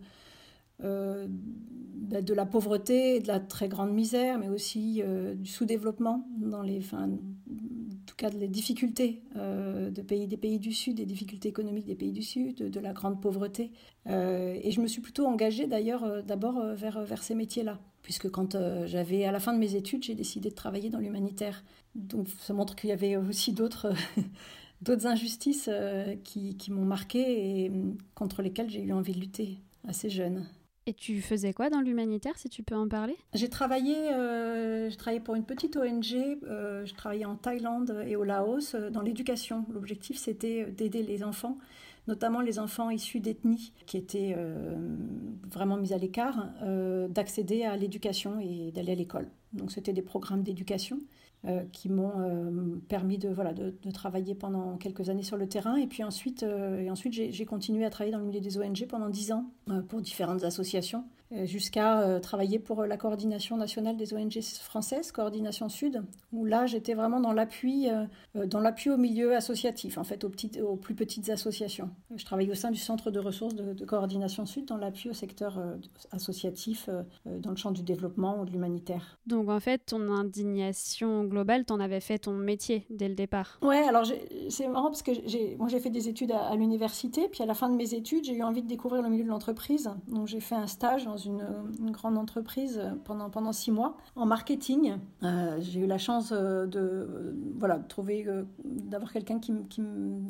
de 0.82 2.34
la 2.34 2.46
pauvreté, 2.46 3.20
de 3.20 3.28
la 3.28 3.40
très 3.40 3.68
grande 3.68 3.92
misère, 3.92 4.38
mais 4.38 4.48
aussi 4.48 5.02
du 5.36 5.48
sous-développement 5.48 6.26
en 8.02 8.04
tout 8.04 8.16
cas 8.16 8.30
les 8.30 8.48
difficultés 8.48 9.22
euh, 9.36 9.90
des 9.90 10.02
pays 10.02 10.58
du 10.58 10.72
Sud, 10.72 10.96
des 10.96 11.06
difficultés 11.06 11.48
économiques 11.48 11.86
des 11.86 11.94
pays 11.94 12.12
du 12.12 12.22
Sud, 12.22 12.56
de, 12.56 12.80
la 12.80 12.92
grande 12.92 13.20
pauvreté. 13.20 13.70
Euh, 14.08 14.58
et 14.60 14.72
je 14.72 14.80
me 14.80 14.88
suis 14.88 15.00
plutôt 15.00 15.26
engagée 15.26 15.68
d'ailleurs 15.68 16.02
euh, 16.02 16.20
d'abord 16.22 16.60
vers, 16.74 17.22
ces 17.22 17.34
métiers-là, 17.34 17.78
puisque 18.02 18.28
quand 18.28 18.56
j'avais 18.86 19.24
à 19.24 19.32
la 19.32 19.38
fin 19.38 19.52
de 19.52 19.58
mes 19.58 19.76
études, 19.76 20.02
j'ai 20.02 20.16
décidé 20.16 20.50
de 20.50 20.54
travailler 20.54 20.90
dans 20.90 20.98
l'humanitaire. 20.98 21.62
Donc 21.94 22.28
ça 22.40 22.52
montre 22.52 22.74
qu'il 22.74 22.90
y 22.90 22.92
avait 22.92 23.16
aussi 23.16 23.52
d'autres 23.52 23.92
injustices 25.04 25.70
qui, 26.24 26.56
qui 26.56 26.72
m'ont 26.72 26.84
marquée 26.84 27.64
et 27.64 27.72
contre 28.14 28.42
lesquelles 28.42 28.70
j'ai 28.70 28.82
eu 28.82 28.92
envie 28.92 29.12
de 29.12 29.20
lutter 29.20 29.58
assez 29.86 30.10
jeune. 30.10 30.44
Et 30.86 30.94
tu 30.94 31.22
faisais 31.22 31.52
quoi 31.52 31.70
dans 31.70 31.80
l'humanitaire, 31.80 32.36
si 32.36 32.48
tu 32.48 32.64
peux 32.64 32.74
en 32.74 32.88
parler? 32.88 33.16
J'ai 33.34 33.48
travaillé, 33.48 33.94
euh, 34.12 34.90
pour 35.24 35.36
une 35.36 35.44
petite 35.44 35.76
ONG, 35.76 36.14
euh, 36.14 36.84
je 36.84 36.94
travaillais 36.94 37.24
en 37.24 37.36
Thaïlande 37.36 38.02
et 38.06 38.16
au 38.16 38.24
Laos 38.24 38.74
euh, 38.74 38.90
dans 38.90 39.00
l'éducation. 39.00 39.64
L'objectif, 39.72 40.18
c'était 40.18 40.66
d'aider 40.66 41.04
les 41.04 41.22
enfants, 41.22 41.56
notamment 42.08 42.40
les 42.40 42.58
enfants 42.58 42.90
issus 42.90 43.20
d'ethnies 43.20 43.72
qui 43.86 43.96
étaient 43.96 44.34
euh, 44.36 44.74
vraiment 45.48 45.76
mis 45.76 45.92
à 45.92 45.98
l'écart, 45.98 46.48
d'accéder 47.08 47.62
à 47.62 47.76
l'éducation 47.76 48.40
et 48.40 48.72
d'aller 48.72 48.92
à 48.92 48.96
l'école. 48.96 49.28
Donc 49.52 49.70
c'était 49.70 49.92
des 49.92 50.02
programmes 50.02 50.42
d'éducation. 50.42 50.98
Euh, 51.44 51.64
qui 51.72 51.88
m'ont 51.88 52.20
euh, 52.20 52.78
permis 52.86 53.18
de, 53.18 53.34
travailler 53.92 54.32
pendant 54.32 54.76
quelques 54.76 55.08
années 55.08 55.24
sur 55.24 55.36
le 55.36 55.48
terrain. 55.48 55.74
Et 55.74 55.88
puis 55.88 56.04
ensuite, 56.04 56.44
euh, 56.44 56.88
ensuite 56.88 57.12
j'ai 57.14 57.44
continué 57.44 57.84
à 57.84 57.90
travailler 57.90 58.12
dans 58.12 58.20
le 58.20 58.26
milieu 58.26 58.40
des 58.40 58.58
ONG 58.58 58.86
pendant 58.88 59.08
dix 59.08 59.32
ans 59.32 59.50
pour 59.88 60.00
différentes 60.00 60.44
associations. 60.44 61.04
Euh, 61.32 61.46
jusqu'à 61.46 62.00
euh, 62.00 62.20
travailler 62.20 62.58
pour 62.58 62.80
euh, 62.80 62.86
la 62.86 62.96
coordination 62.96 63.56
nationale 63.56 63.96
des 63.96 64.12
ONG 64.12 64.40
françaises, 64.42 65.12
Coordination 65.12 65.68
Sud, 65.68 66.02
où 66.32 66.44
là 66.44 66.66
j'étais 66.66 66.94
vraiment 66.94 67.20
dans 67.20 67.32
l'appui, 67.32 67.88
dans 68.34 68.60
l'appui 68.60 68.90
au 68.90 68.96
milieu 68.96 69.34
associatif, 69.34 69.98
en 69.98 70.04
fait 70.04 70.24
aux, 70.24 70.28
petites, 70.28 70.60
aux 70.60 70.76
plus 70.76 70.94
petites 70.94 71.30
associations. 71.30 71.90
Je 72.14 72.24
travaille 72.24 72.50
au 72.50 72.54
sein 72.54 72.70
du 72.70 72.78
centre 72.78 73.10
de 73.10 73.18
ressources 73.18 73.54
de, 73.54 73.84
Coordination 73.84 74.46
Sud 74.46 74.66
dans 74.66 74.76
l'appui 74.76 75.10
au 75.10 75.12
secteur 75.12 75.60
associatif 76.12 76.88
dans 77.26 77.50
le 77.50 77.56
champ 77.56 77.72
du 77.72 77.82
développement 77.82 78.40
ou 78.40 78.44
de 78.44 78.50
l'humanitaire. 78.50 79.18
Donc 79.26 79.48
en 79.48 79.60
fait, 79.60 79.78
ton 79.86 80.10
indignation 80.12 81.24
globale, 81.24 81.64
t'en 81.64 81.80
avais 81.80 82.00
fait 82.00 82.18
ton 82.18 82.32
métier 82.32 82.86
dès 82.90 83.08
le 83.08 83.14
départ. 83.14 83.58
Ouais, 83.62 83.82
alors 83.82 84.04
c'est 84.48 84.68
marrant 84.68 84.88
parce 84.88 85.02
que 85.02 85.12
j'ai, 85.26 85.56
moi 85.56 85.68
j'ai 85.68 85.80
fait 85.80 85.90
des 85.90 86.08
études 86.08 86.32
à, 86.32 86.46
à 86.46 86.56
l'université, 86.56 87.28
puis 87.28 87.42
à 87.42 87.46
la 87.46 87.54
fin 87.54 87.68
de 87.68 87.76
mes 87.76 87.94
études, 87.94 88.24
j'ai 88.24 88.34
eu 88.34 88.42
envie 88.42 88.62
de 88.62 88.68
découvrir 88.68 89.02
le 89.02 89.08
milieu 89.08 89.24
de 89.24 89.28
l'entreprise, 89.28 89.90
donc 90.08 90.28
j'ai 90.28 90.40
fait 90.40 90.54
un 90.54 90.66
stage 90.66 91.04
dans 91.04 91.21
une, 91.24 91.90
grande 91.90 92.16
entreprise 92.16 92.80
pendant, 93.04 93.30
pendant 93.30 93.52
six 93.52 93.70
mois 93.70 93.96
en 94.16 94.26
marketing. 94.26 94.96
Euh, 95.22 95.58
j'ai 95.60 95.80
eu 95.80 95.86
la 95.86 95.98
chance 95.98 96.32
euh, 96.32 96.66
de, 96.66 97.34
voilà, 97.58 97.78
de 97.78 97.86
trouver, 97.86 98.24
euh, 98.26 98.44
d'avoir 98.64 99.12
quelqu'un 99.12 99.38
qui, 99.38 99.52
qui 99.68 99.82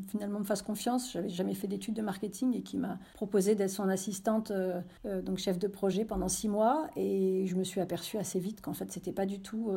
finalement 0.09 0.41
me 0.41 0.45
fasse 0.45 0.63
confiance. 0.63 1.13
J'avais 1.13 1.29
jamais 1.29 1.55
fait 1.55 1.69
d'études 1.69 1.95
de 1.95 2.03
marketing 2.03 2.55
et 2.57 2.63
qui 2.63 2.77
m'a 2.77 2.99
proposé 3.15 3.55
d'être 3.55 3.71
son 3.71 3.89
assistante, 3.89 4.53
donc 5.05 5.39
chef 5.39 5.59
de 5.59 5.69
projet 5.69 6.05
pendant 6.05 6.29
six 6.29 6.49
mois. 6.49 6.89
Et 6.97 7.47
je 7.47 7.57
me 7.57 7.65
suis 7.65 7.81
aperçue 7.81 8.19
assez 8.19 8.39
vite 8.39 8.61
qu'en 8.61 8.75
fait, 8.75 8.91
c'était 8.91 9.13
pas 9.13 9.27
du 9.27 9.41
tout 9.41 9.73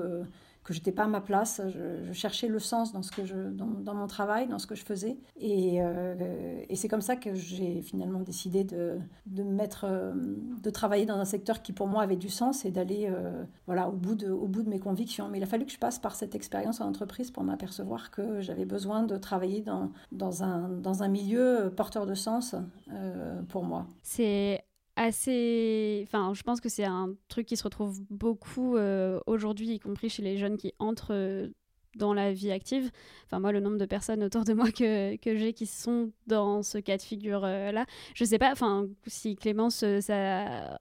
que 0.66 0.74
j'étais 0.74 0.92
pas 0.92 1.04
à 1.04 1.08
ma 1.08 1.22
place. 1.22 1.62
Je, 1.70 2.12
cherchais 2.12 2.48
le 2.48 2.60
sens 2.60 2.92
dans 2.92 3.04
ce 3.04 3.12
que 3.12 3.24
je, 3.24 3.36
dans, 3.36 3.94
mon 3.94 4.08
travail, 4.08 4.48
dans 4.48 4.58
ce 4.58 4.68
que 4.68 4.76
je 4.76 4.84
faisais, 4.84 5.18
et, 5.40 5.82
euh, 5.82 6.64
et 6.68 6.76
c'est 6.76 6.88
comme 6.88 7.02
ça 7.02 7.16
que 7.16 7.36
j'ai 7.36 7.82
finalement 7.82 8.20
décidé 8.20 8.64
de, 8.64 8.98
de 9.28 9.44
mettre, 9.44 9.86
euh, 9.88 10.14
de 10.16 10.70
travailler 10.70 11.06
dans 11.06 11.18
un 11.18 11.26
secteur 11.26 11.62
qui 11.62 11.72
pour 11.72 11.88
moi 11.88 12.02
avait 12.02 12.16
du 12.16 12.30
sens 12.30 12.66
et 12.66 12.72
d'aller, 12.72 13.08
euh, 13.10 13.44
voilà, 13.68 13.88
au 13.88 13.92
bout 13.92 14.16
de, 14.16 14.30
au 14.32 14.48
bout 14.48 14.64
de 14.64 14.70
mes 14.70 14.80
convictions. 14.80 15.30
Mais 15.30 15.38
il 15.38 15.44
a 15.44 15.48
fallu 15.48 15.66
que 15.66 15.72
je 15.72 15.78
passe 15.78 16.00
par 16.00 16.16
cette 16.16 16.34
expérience 16.34 16.82
en 16.82 16.88
entreprise 16.88 17.30
pour 17.30 17.44
m'apercevoir 17.44 18.10
que 18.10 18.42
j'avais 18.42 18.66
besoin 18.66 19.04
de 19.04 19.18
travailler 19.18 19.62
dans, 19.62 19.92
dans 20.12 20.44
un, 20.44 20.68
dans 20.70 21.04
un 21.04 21.08
milieu 21.08 21.72
porteur 21.76 22.08
de 22.08 22.16
sens 22.16 22.56
pour 23.50 23.64
moi. 23.64 23.86
C'est 24.02 24.65
assez. 24.96 26.04
Enfin, 26.08 26.34
je 26.34 26.44
pense 26.44 26.62
que 26.62 26.70
c'est 26.70 26.86
un 26.86 27.14
truc 27.28 27.46
qui 27.48 27.58
se 27.58 27.64
retrouve 27.64 28.02
beaucoup 28.10 28.78
euh, 28.78 29.20
aujourd'hui, 29.28 29.76
y 29.76 29.80
compris 29.80 30.10
chez 30.10 30.24
les 30.24 30.38
jeunes 30.38 30.58
qui 30.58 30.74
entrent 30.80 31.14
euh, 31.14 31.50
dans 31.96 32.14
la 32.14 32.34
vie 32.34 32.52
active. 32.52 32.92
Enfin, 33.26 33.40
moi, 33.40 33.52
le 33.52 33.60
nombre 33.60 33.78
de 33.78 33.86
personnes 33.86 34.24
autour 34.24 34.44
de 34.44 34.54
moi 34.54 34.72
que, 34.72 35.16
que 35.18 35.36
j'ai 35.38 35.54
qui 35.54 35.66
sont 35.66 36.12
dans 36.28 36.64
ce 36.64 36.78
cas 36.78 36.98
de 36.98 37.02
figure-là, 37.02 37.86
je 38.14 38.26
sais 38.26 38.38
pas 38.40 38.54
si 39.08 39.36
Clémence, 39.36 39.84
ça 40.02 40.78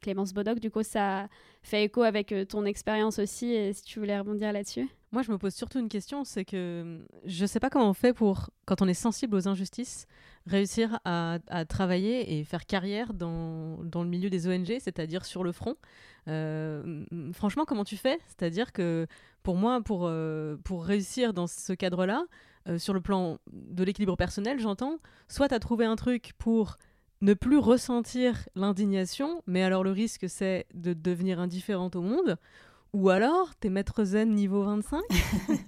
Clémence 0.00 0.32
Bodoc, 0.34 0.60
du 0.60 0.70
coup, 0.70 0.82
ça 0.82 1.28
fait 1.62 1.84
écho 1.84 2.02
avec 2.02 2.34
ton 2.48 2.64
expérience 2.64 3.18
aussi, 3.18 3.52
et 3.52 3.72
si 3.72 3.82
tu 3.82 3.98
voulais 3.98 4.18
rebondir 4.18 4.52
là-dessus. 4.52 4.88
Moi, 5.12 5.22
je 5.22 5.30
me 5.30 5.38
pose 5.38 5.54
surtout 5.54 5.78
une 5.78 5.88
question, 5.88 6.24
c'est 6.24 6.44
que 6.44 6.98
je 7.24 7.42
ne 7.42 7.46
sais 7.46 7.60
pas 7.60 7.70
comment 7.70 7.88
on 7.88 7.94
fait 7.94 8.12
pour, 8.12 8.50
quand 8.64 8.82
on 8.82 8.88
est 8.88 8.94
sensible 8.94 9.36
aux 9.36 9.48
injustices, 9.48 10.06
réussir 10.46 10.98
à, 11.04 11.38
travailler 11.68 12.38
et 12.38 12.44
faire 12.44 12.66
carrière 12.66 13.14
dans, 13.14 13.78
dans 13.84 14.02
le 14.02 14.08
milieu 14.08 14.30
des 14.30 14.48
ONG, 14.48 14.76
c'est-à-dire 14.80 15.24
sur 15.24 15.44
le 15.44 15.52
front. 15.52 15.76
Euh, 16.28 17.04
franchement, 17.32 17.64
comment 17.64 17.84
tu 17.84 17.96
fais? 17.96 18.18
C'est-à-dire 18.26 18.72
que 18.72 19.06
pour 19.42 19.56
moi, 19.56 19.80
pour, 19.80 20.06
euh, 20.06 20.56
pour 20.64 20.84
réussir 20.84 21.32
dans 21.32 21.46
ce 21.46 21.72
cadre-là, 21.72 22.24
euh, 22.68 22.78
sur 22.78 22.92
le 22.92 23.00
plan 23.00 23.38
de 23.52 23.84
l'équilibre 23.84 24.16
personnel, 24.16 24.58
j'entends, 24.58 24.98
soit 25.28 25.48
tu 25.48 25.54
as 25.54 25.60
trouvé 25.60 25.84
un 25.84 25.94
truc 25.94 26.32
pour 26.36 26.78
ne 27.20 27.32
plus 27.32 27.58
ressentir 27.58 28.48
l'indignation, 28.56 29.42
mais 29.46 29.62
alors 29.62 29.84
le 29.84 29.92
risque 29.92 30.28
c'est 30.28 30.66
de 30.74 30.92
devenir 30.92 31.38
indifférente 31.38 31.96
au 31.96 32.02
monde, 32.02 32.36
ou 32.96 33.10
alors, 33.10 33.54
t'es 33.56 33.68
maître 33.68 34.04
zen 34.04 34.34
niveau 34.34 34.62
25 34.62 35.02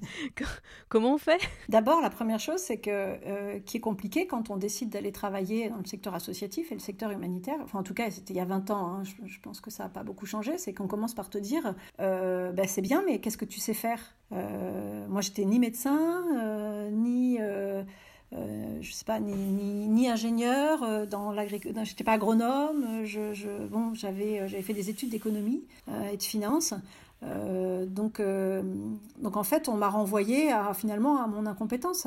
Comment 0.89 1.13
on 1.13 1.19
fait? 1.19 1.39
D'abord, 1.69 2.01
la 2.01 2.09
première 2.09 2.41
chose, 2.41 2.59
c'est 2.59 2.79
que 2.79 2.91
euh, 2.91 3.59
qui 3.67 3.77
est 3.77 3.81
compliqué 3.81 4.27
quand 4.27 4.49
on 4.49 4.57
décide 4.57 4.89
d'aller 4.89 5.13
travailler 5.13 5.69
dans 5.69 5.77
le 5.77 5.85
secteur 5.85 6.15
associatif 6.15 6.73
et 6.73 6.75
le 6.75 6.81
secteur 6.81 7.11
humanitaire. 7.11 7.59
Enfin, 7.63 7.81
en 7.81 7.83
tout 7.83 7.93
cas, 7.93 8.11
c'était 8.11 8.33
il 8.33 8.39
y 8.39 8.41
a 8.41 8.47
20 8.47 8.71
ans. 8.71 8.95
Hein, 8.95 9.03
je, 9.27 9.39
pense 9.41 9.61
que 9.61 9.71
ça 9.71 9.83
n'a 9.83 9.89
pas 9.91 10.05
beaucoup 10.05 10.25
changé. 10.25 10.57
C'est 10.57 10.73
qu'on 10.73 10.87
commence 10.87 11.13
par 11.13 11.29
te 11.29 11.37
dire, 11.37 11.75
euh, 12.01 12.51
ben, 12.53 12.67
c'est 12.67 12.81
bien, 12.81 13.03
mais 13.05 13.21
qu'est-ce 13.21 13.37
que 13.37 13.45
tu 13.45 13.61
sais 13.61 13.75
faire? 13.75 14.01
Euh, 14.33 15.07
Moi, 15.09 15.21
j'étais 15.21 15.45
ni 15.45 15.59
médecin, 15.59 16.25
ni 16.93 17.39
euh, 18.35 18.77
je 18.83 18.93
sais 18.93 19.07
pas, 19.07 19.21
ni, 19.21 19.33
ni, 19.33 20.09
ingénieur 20.09 20.83
euh, 20.83 21.07
dans 21.07 21.33
l'agriculture. 21.33 21.85
J'étais 21.85 22.05
pas 22.05 22.13
agronome. 22.13 23.05
Je, 23.05 23.33
je 23.33 23.49
bon, 23.69 23.95
j'avais, 23.95 24.47
j'avais 24.49 24.63
fait 24.63 24.75
des 24.75 24.91
études 24.91 25.11
d'économie 25.11 25.65
et 26.13 26.17
de 26.17 26.23
finance. 26.23 26.75
Donc, 27.23 28.23
donc 29.19 29.37
en 29.37 29.43
fait, 29.45 29.69
on 29.69 29.77
m'a 29.77 29.89
renvoyé 29.89 30.53
à, 30.53 30.73
finalement 30.75 31.23
à 31.23 31.27
mon 31.27 31.47
incompétence. 31.47 32.07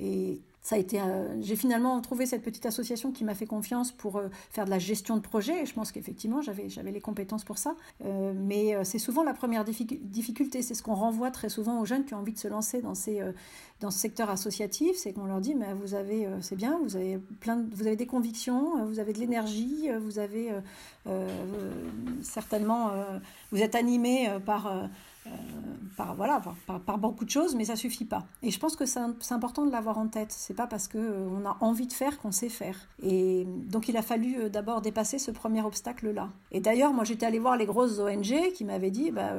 et 0.00 0.40
ça 0.62 0.76
a 0.76 0.78
été, 0.78 1.00
j'ai 1.40 1.56
finalement 1.56 2.00
trouvé 2.00 2.26
cette 2.26 2.42
petite 2.42 2.66
association 2.66 3.10
qui 3.10 3.24
m'a 3.24 3.34
fait 3.34 3.46
confiance 3.46 3.92
pour 3.92 4.20
faire 4.50 4.64
de 4.64 4.70
la 4.70 4.78
gestion 4.78 5.16
de 5.16 5.22
projet. 5.22 5.62
Et 5.62 5.66
je 5.66 5.72
pense 5.72 5.92
qu'effectivement, 5.92 6.42
j'avais, 6.42 6.68
j'avais 6.68 6.90
les 6.90 7.00
compétences 7.00 7.44
pour 7.44 7.58
ça. 7.58 7.74
mais 8.34 8.76
c'est 8.84 8.98
souvent 8.98 9.22
la 9.22 9.34
première 9.34 9.64
difficulté. 9.64 10.62
C'est 10.62 10.74
ce 10.74 10.82
qu'on 10.82 10.94
renvoie 10.94 11.30
très 11.30 11.48
souvent 11.48 11.80
aux 11.80 11.86
jeunes 11.86 12.04
qui 12.04 12.14
ont 12.14 12.18
envie 12.18 12.32
de 12.32 12.38
se 12.38 12.48
lancer 12.48 12.82
dans 12.82 12.94
ces, 12.94 13.22
dans 13.80 13.90
ce 13.92 13.98
secteur 13.98 14.28
associatif, 14.28 14.96
c'est 14.96 15.12
qu'on 15.12 15.26
leur 15.26 15.40
dit 15.40 15.54
mais 15.54 15.72
vous 15.74 15.94
avez 15.94 16.26
euh, 16.26 16.40
c'est 16.40 16.56
bien, 16.56 16.78
vous 16.82 16.96
avez 16.96 17.18
plein 17.40 17.64
vous 17.72 17.86
avez 17.86 17.96
des 17.96 18.06
convictions, 18.06 18.78
euh, 18.78 18.84
vous 18.84 18.98
avez 18.98 19.12
de 19.12 19.20
l'énergie, 19.20 19.88
euh, 19.88 19.98
vous 19.98 20.18
avez 20.18 20.52
certainement 22.22 22.90
vous 23.50 23.62
êtes 23.62 23.74
animé 23.74 24.28
par 24.44 24.88
par, 25.96 26.14
voilà, 26.14 26.40
par, 26.86 26.98
beaucoup 26.98 27.24
de 27.24 27.30
choses, 27.30 27.56
mais 27.56 27.64
ça 27.64 27.74
suffit 27.74 28.04
pas. 28.04 28.24
Et 28.42 28.50
je 28.50 28.58
pense 28.58 28.76
que 28.76 28.86
c'est 28.86 29.32
important 29.32 29.66
de 29.66 29.72
l'avoir 29.72 29.98
en 29.98 30.06
tête. 30.06 30.30
C'est 30.30 30.54
pas 30.54 30.68
parce 30.68 30.86
que 30.86 30.98
on 30.98 31.44
a 31.44 31.56
envie 31.60 31.88
de 31.88 31.92
faire 31.92 32.18
qu'on 32.18 32.30
sait 32.30 32.48
faire. 32.48 32.76
Et 33.02 33.44
donc 33.46 33.88
il 33.88 33.96
a 33.96 34.02
fallu 34.02 34.48
d'abord 34.48 34.80
dépasser 34.80 35.18
ce 35.18 35.32
premier 35.32 35.60
obstacle-là. 35.62 36.28
Et 36.52 36.60
d'ailleurs, 36.60 36.92
moi 36.92 37.02
j'étais 37.02 37.26
allée 37.26 37.40
voir 37.40 37.56
les 37.56 37.66
grosses 37.66 37.98
ONG 37.98 38.52
qui 38.54 38.64
m'avaient 38.64 38.92
dit, 38.92 39.10
bah, 39.10 39.32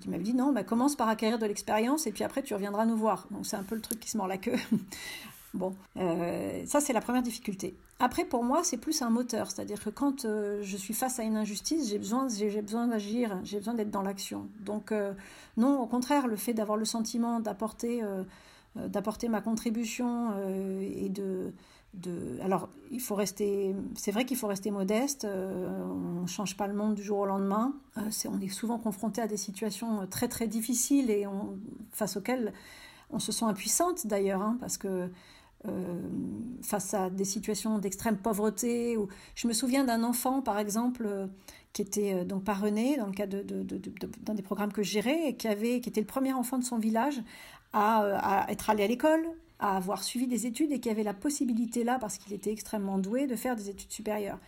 qui 0.00 0.08
m'avaient 0.08 0.22
dit 0.22 0.34
non, 0.34 0.52
bah, 0.52 0.62
commence 0.62 0.94
par 0.94 1.08
acquérir 1.08 1.38
de 1.38 1.46
l'expérience 1.46 2.06
et 2.06 2.12
puis 2.12 2.22
après 2.22 2.42
tu 2.42 2.54
reviendras 2.54 2.86
nous 2.86 2.96
voir. 2.96 3.26
Donc 3.32 3.44
c'est 3.44 3.56
un 3.56 3.64
peu 3.64 3.74
le 3.74 3.80
truc 3.80 3.98
qui 3.98 4.08
se 4.08 4.16
mord 4.16 4.28
la 4.28 4.38
queue. 4.38 4.56
bon, 5.54 5.74
euh, 5.96 6.62
ça 6.66 6.80
c'est 6.80 6.92
la 6.92 7.00
première 7.00 7.22
difficulté. 7.22 7.74
Après 7.98 8.24
pour 8.24 8.44
moi 8.44 8.62
c'est 8.62 8.76
plus 8.76 9.00
un 9.02 9.10
moteur, 9.10 9.50
c'est-à-dire 9.50 9.82
que 9.82 9.90
quand 9.90 10.24
euh, 10.24 10.60
je 10.62 10.76
suis 10.76 10.92
face 10.92 11.18
à 11.18 11.22
une 11.22 11.36
injustice, 11.36 11.88
j'ai 11.88 11.98
besoin, 11.98 12.26
besoin 12.26 12.86
d'agir, 12.88 13.38
j'ai 13.42 13.58
besoin 13.58 13.74
d'être 13.74 13.90
dans 13.90 14.02
l'action. 14.02 14.48
Donc 14.60 14.92
euh, 14.92 15.14
non, 15.56 15.80
au 15.80 15.86
contraire, 15.86 16.26
le 16.26 16.36
fait 16.36 16.52
d'avoir 16.52 16.76
le 16.76 16.84
sentiment 16.84 17.40
d'apporter, 17.40 18.02
d'apporter 18.74 19.28
ma 19.28 19.40
contribution 19.40 20.32
et 20.80 21.08
de 21.08 21.52
de... 21.94 22.38
Alors, 22.42 22.68
il 22.90 23.00
faut 23.00 23.14
rester. 23.14 23.74
C'est 23.94 24.10
vrai 24.10 24.26
qu'il 24.26 24.36
faut 24.36 24.48
rester 24.48 24.70
modeste. 24.70 25.24
on 25.26 26.20
ne 26.20 26.26
change 26.26 26.54
pas 26.54 26.66
le 26.66 26.74
monde 26.74 26.94
du 26.94 27.02
jour 27.02 27.20
au 27.20 27.24
lendemain. 27.24 27.72
on 27.96 28.40
est 28.40 28.48
souvent 28.50 28.76
confronté 28.78 29.22
à 29.22 29.26
des 29.26 29.38
situations 29.38 30.06
très 30.08 30.28
très 30.28 30.46
difficiles 30.46 31.10
et 31.10 31.26
face 31.92 32.18
auxquelles 32.18 32.52
on 33.10 33.18
se 33.18 33.32
sent 33.32 33.44
impuissante 33.44 34.06
d'ailleurs, 34.06 34.42
hein, 34.42 34.56
parce 34.60 34.78
que 34.78 35.08
euh, 35.66 36.00
face 36.62 36.94
à 36.94 37.10
des 37.10 37.24
situations 37.24 37.78
d'extrême 37.78 38.16
pauvreté. 38.18 38.96
Ou... 38.96 39.08
Je 39.34 39.48
me 39.48 39.52
souviens 39.52 39.84
d'un 39.84 40.02
enfant, 40.02 40.42
par 40.42 40.58
exemple, 40.58 41.04
euh, 41.06 41.26
qui 41.72 41.82
était 41.82 42.14
euh, 42.14 42.24
donc 42.24 42.44
parrainé 42.44 42.96
dans 42.96 43.06
le 43.06 43.12
cadre 43.12 43.42
d'un 43.42 44.34
des 44.34 44.42
programmes 44.42 44.72
que 44.72 44.82
je 44.82 44.90
gérais 44.90 45.28
et 45.28 45.36
qui, 45.36 45.48
avait, 45.48 45.80
qui 45.80 45.88
était 45.88 46.00
le 46.00 46.06
premier 46.06 46.32
enfant 46.32 46.58
de 46.58 46.64
son 46.64 46.78
village 46.78 47.20
à, 47.72 48.44
à 48.44 48.50
être 48.50 48.70
allé 48.70 48.84
à 48.84 48.86
l'école, 48.86 49.26
à 49.58 49.76
avoir 49.76 50.02
suivi 50.02 50.26
des 50.26 50.46
études 50.46 50.72
et 50.72 50.80
qui 50.80 50.90
avait 50.90 51.02
la 51.02 51.14
possibilité 51.14 51.84
là, 51.84 51.98
parce 51.98 52.18
qu'il 52.18 52.32
était 52.32 52.52
extrêmement 52.52 52.98
doué, 52.98 53.26
de 53.26 53.36
faire 53.36 53.56
des 53.56 53.70
études 53.70 53.90
supérieures. 53.90 54.38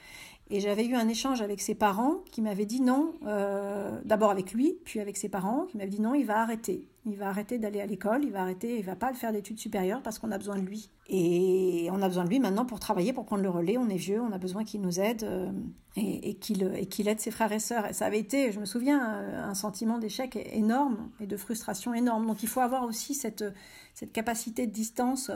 Et 0.51 0.61
j'avais 0.61 0.87
eu 0.87 0.95
un 0.95 1.09
échange 1.09 1.43
avec 1.43 1.61
ses 1.61 1.75
parents 1.75 2.23
qui 2.31 2.41
m'avaient 2.41 2.65
dit 2.65 2.81
non, 2.81 3.13
euh, 3.27 4.01
d'abord 4.05 4.31
avec 4.31 4.53
lui, 4.53 4.79
puis 4.85 4.99
avec 5.01 5.17
ses 5.17 5.29
parents, 5.29 5.67
qui 5.67 5.77
m'avaient 5.77 5.91
dit 5.91 6.01
non, 6.01 6.15
il 6.15 6.25
va 6.25 6.41
arrêter. 6.41 6.87
Il 7.11 7.17
va 7.17 7.29
arrêter 7.29 7.59
d'aller 7.59 7.81
à 7.81 7.87
l'école, 7.87 8.25
il 8.25 8.33
va 8.33 8.43
arrêter, 8.43 8.79
il 8.79 8.85
va 8.85 8.97
pas 8.97 9.13
faire 9.15 9.33
d'études 9.33 9.59
supérieures 9.59 10.03
parce 10.03 10.19
qu'on 10.19 10.31
a 10.31 10.39
besoin 10.39 10.57
de 10.57 10.63
lui. 10.63 10.91
Et 11.09 11.89
on 11.91 12.03
a 12.03 12.09
besoin 12.09 12.25
de 12.25 12.29
lui 12.29 12.39
maintenant 12.39 12.67
pour 12.67 12.81
travailler, 12.81 13.13
pour 13.13 13.25
prendre 13.25 13.43
le 13.43 13.49
relais. 13.49 13.79
On 13.79 13.89
est 13.89 13.97
vieux, 13.97 14.21
on 14.21 14.33
a 14.33 14.39
besoin 14.39 14.65
qu'il 14.65 14.83
nous 14.83 15.01
aide 15.01 15.25
euh, 15.25 15.51
et, 15.97 16.35
qu'il 16.35 17.09
aide 17.09 17.21
ses 17.21 17.31
frères 17.31 17.53
et 17.53 17.61
sœurs. 17.61 17.87
Et 17.87 17.93
ça 17.93 18.07
avait 18.07 18.19
été, 18.19 18.53
je 18.53 18.61
me 18.61 18.67
souviens, 18.67 19.01
un 19.01 19.55
sentiment 19.55 19.99
d'échec 19.99 20.37
énorme 20.53 21.11
et 21.21 21.27
de 21.27 21.37
frustration 21.37 21.95
énorme. 21.95 22.27
Donc 22.27 22.43
il 22.43 22.49
faut 22.49 22.61
avoir 22.61 22.85
aussi 22.85 23.15
cette, 23.15 23.45
capacité 24.13 24.67
de 24.67 24.73
distance 24.73 25.31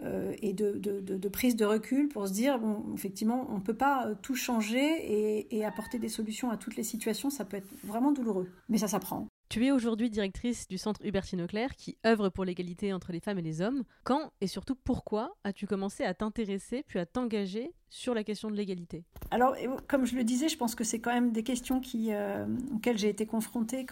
euh, 0.00 0.34
et 0.42 0.52
de, 0.52 1.28
prise 1.28 1.54
de 1.54 1.64
recul 1.64 2.08
pour 2.08 2.26
se 2.26 2.32
dire, 2.32 2.58
bon, 2.58 2.82
effectivement, 2.94 3.46
on 3.50 3.56
ne 3.56 3.60
peut 3.60 3.76
pas 3.76 4.06
euh, 4.06 4.14
tout 4.20 4.34
changer 4.34 4.80
et, 4.80 5.56
et 5.56 5.64
apporter 5.64 5.98
des 5.98 6.08
solutions 6.08 6.50
à 6.50 6.56
toutes 6.56 6.76
les 6.76 6.82
situations, 6.82 7.30
ça 7.30 7.44
peut 7.44 7.58
être 7.58 7.68
vraiment 7.84 8.10
douloureux, 8.10 8.50
mais 8.68 8.78
ça 8.78 8.88
s'apprend. 8.88 9.28
Tu 9.52 9.66
es 9.66 9.70
aujourd'hui 9.70 10.08
directrice 10.08 10.66
du 10.66 10.78
centre 10.78 11.04
Hubertine 11.04 11.42
Auclair 11.42 11.76
qui 11.76 11.98
œuvre 12.06 12.30
pour 12.30 12.46
l'égalité 12.46 12.94
entre 12.94 13.12
les 13.12 13.20
femmes 13.20 13.38
et 13.38 13.42
les 13.42 13.60
hommes. 13.60 13.84
Quand 14.02 14.32
et 14.40 14.46
surtout 14.46 14.74
pourquoi 14.74 15.36
as-tu 15.44 15.66
commencé 15.66 16.04
à 16.04 16.14
t'intéresser 16.14 16.86
puis 16.88 16.98
à 16.98 17.04
t'engager 17.04 17.74
sur 17.90 18.14
la 18.14 18.24
question 18.24 18.50
de 18.50 18.56
l'égalité? 18.56 19.04
Alors, 19.30 19.54
comme 19.88 20.06
je 20.06 20.16
le 20.16 20.24
disais, 20.24 20.48
je 20.48 20.56
pense 20.56 20.74
que 20.74 20.84
c'est 20.84 21.00
quand 21.00 21.12
même 21.12 21.32
des 21.32 21.42
questions 21.42 21.82
euh, 21.94 22.46
auxquelles 22.74 22.96
j'ai 22.96 23.10
été 23.10 23.26
confrontée 23.26 23.84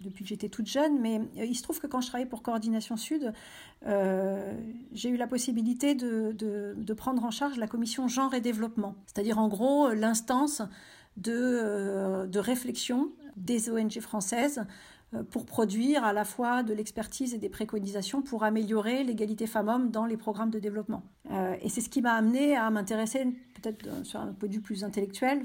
depuis 0.00 0.24
que 0.24 0.28
j'étais 0.28 0.48
toute 0.48 0.66
jeune. 0.66 1.00
Mais 1.00 1.20
euh, 1.36 1.44
il 1.44 1.54
se 1.54 1.62
trouve 1.62 1.78
que 1.78 1.86
quand 1.86 2.00
je 2.00 2.08
travaillais 2.08 2.28
pour 2.28 2.42
Coordination 2.42 2.96
Sud, 2.96 3.32
euh, 3.86 4.54
j'ai 4.90 5.10
eu 5.10 5.16
la 5.16 5.28
possibilité 5.28 5.94
de, 5.94 6.94
prendre 6.94 7.24
en 7.24 7.30
charge 7.30 7.58
la 7.58 7.68
commission 7.68 8.08
genre 8.08 8.34
et 8.34 8.40
développement. 8.40 8.96
C'est-à-dire, 9.06 9.38
en 9.38 9.46
gros, 9.46 9.92
l'instance 9.92 10.62
de 11.16 12.38
réflexion 12.38 13.12
des 13.38 13.70
ONG 13.70 14.00
françaises 14.00 14.64
euh, 15.14 15.22
pour 15.22 15.46
produire 15.46 16.04
à 16.04 16.12
la 16.12 16.26
fois 16.26 16.62
de 16.62 16.74
l'expertise 16.74 17.32
et 17.32 17.38
des 17.38 17.48
préconisations 17.48 18.20
pour 18.20 18.44
améliorer 18.44 19.04
l'égalité 19.04 19.46
femmes-hommes 19.46 19.90
dans 19.90 20.04
les 20.04 20.18
programmes 20.18 20.50
de 20.50 20.58
développement. 20.58 21.02
Euh, 21.30 21.56
et 21.62 21.70
c'est 21.70 21.80
ce 21.80 21.88
qui 21.88 22.02
m'a 22.02 22.12
amené 22.12 22.56
à 22.56 22.68
m'intéresser 22.68 23.24
peut-être 23.54 23.86
euh, 23.86 24.04
sur 24.04 24.20
un 24.20 24.34
point 24.34 24.50
de 24.50 24.54
vue 24.54 24.60
plus 24.60 24.84
intellectuel 24.84 25.44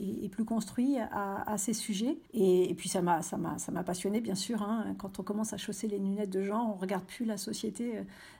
et, 0.00 0.30
plus 0.30 0.46
construit 0.46 0.96
à, 0.98 1.58
ces 1.58 1.74
sujets. 1.74 2.18
Et, 2.32 2.74
puis 2.78 2.88
ça 2.88 3.02
m'a, 3.02 3.20
ça 3.20 3.36
m'a, 3.36 3.58
ça 3.58 3.72
m'a 3.72 3.82
passionné 3.82 4.22
bien 4.22 4.34
sûr. 4.34 4.62
Hein. 4.62 4.94
Quand 4.96 5.20
on 5.20 5.22
commence 5.22 5.52
à 5.52 5.58
chausser 5.58 5.86
les 5.86 5.98
lunettes 5.98 6.30
de 6.30 6.42
genre, 6.42 6.66
on 6.74 6.78
regarde 6.78 7.04
plus 7.04 7.26
la 7.26 7.36
société 7.36 7.92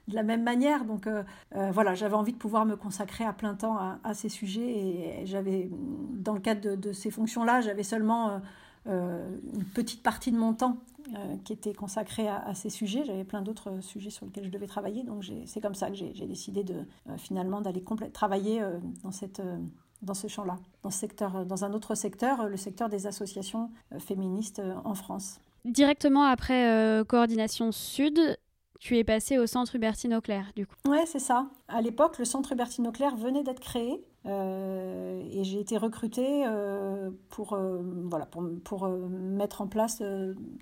de 0.09 0.15
la 0.15 0.23
même 0.23 0.43
manière. 0.43 0.85
Donc 0.85 1.09
voilà, 1.53 1.95
j'avais 1.95 2.15
envie 2.15 2.33
de 2.33 2.39
pouvoir 2.39 2.67
me 2.67 2.77
consacrer 2.77 3.25
à 3.25 3.33
plein 3.33 3.55
temps 3.55 3.79
à, 4.05 4.15
ces 4.15 4.29
sujets. 4.29 4.71
Et 4.71 5.27
j'avais, 5.27 5.71
dans 6.13 6.35
le 6.35 6.41
cadre 6.41 6.77
de, 6.77 6.93
ces 6.93 7.11
fonctions-là, 7.11 7.63
j'avais 7.63 7.83
seulement 7.83 8.41
une 8.89 9.65
petite 9.75 10.03
partie 10.03 10.33
de 10.33 10.39
mon 10.39 10.55
temps 10.55 10.79
euh, 11.17 11.37
qui 11.45 11.55
était 11.55 11.73
consacrée 11.73 12.29
à, 12.29 12.55
ces 12.55 12.69
sujets. 12.69 13.03
J'avais 13.07 13.25
plein 13.25 13.41
d'autres 13.41 13.81
sujets 13.81 14.11
sur 14.11 14.27
lesquels 14.27 14.45
je 14.45 14.51
devais 14.51 14.67
travailler, 14.67 15.05
donc 15.05 15.25
c'est 15.47 15.61
comme 15.61 15.75
ça 15.75 15.89
que 15.89 15.95
j'ai 15.95 16.27
décidé 16.27 16.65
de 16.65 16.75
euh, 16.75 17.17
finalement 17.17 17.63
d'aller 17.63 17.83
travailler 18.13 18.63
dans 19.03 20.15
ce 20.15 20.27
champ-là, 20.29 20.59
dans 20.83 21.65
un 21.65 21.73
autre 21.73 21.95
secteur, 21.95 22.47
le 22.47 22.59
secteur 22.59 22.91
des 22.91 23.07
associations 23.07 23.71
féministes 23.99 24.61
en 24.85 24.95
France. 24.95 25.41
Directement 25.65 26.25
après 26.25 27.03
Coordination 27.09 27.73
Sud, 27.73 28.37
tu 28.79 28.97
es 28.97 29.05
passée 29.05 29.39
au 29.39 29.47
centre 29.47 29.75
Hubertine 29.75 30.15
Auclair, 30.15 30.53
du 30.55 30.67
coup. 30.67 30.75
Ouais, 30.87 31.05
c'est 31.07 31.19
ça. 31.19 31.49
À 31.69 31.83
l'époque, 31.83 32.19
le 32.19 32.25
centre 32.25 32.55
Bertine 32.55 32.87
Auclair 32.87 33.17
venait 33.17 33.43
d'être 33.43 33.61
créé 33.61 34.05
euh, 34.27 35.23
et 35.31 35.45
j'ai 35.45 35.61
été 35.61 35.77
recrutée 35.77 36.45
euh, 36.47 37.11
pour, 37.31 37.55
euh, 37.55 37.81
voilà, 38.05 38.27
pour, 38.27 38.45
pour 38.65 38.89
mettre 38.89 39.63
en 39.63 39.67
place 39.67 40.03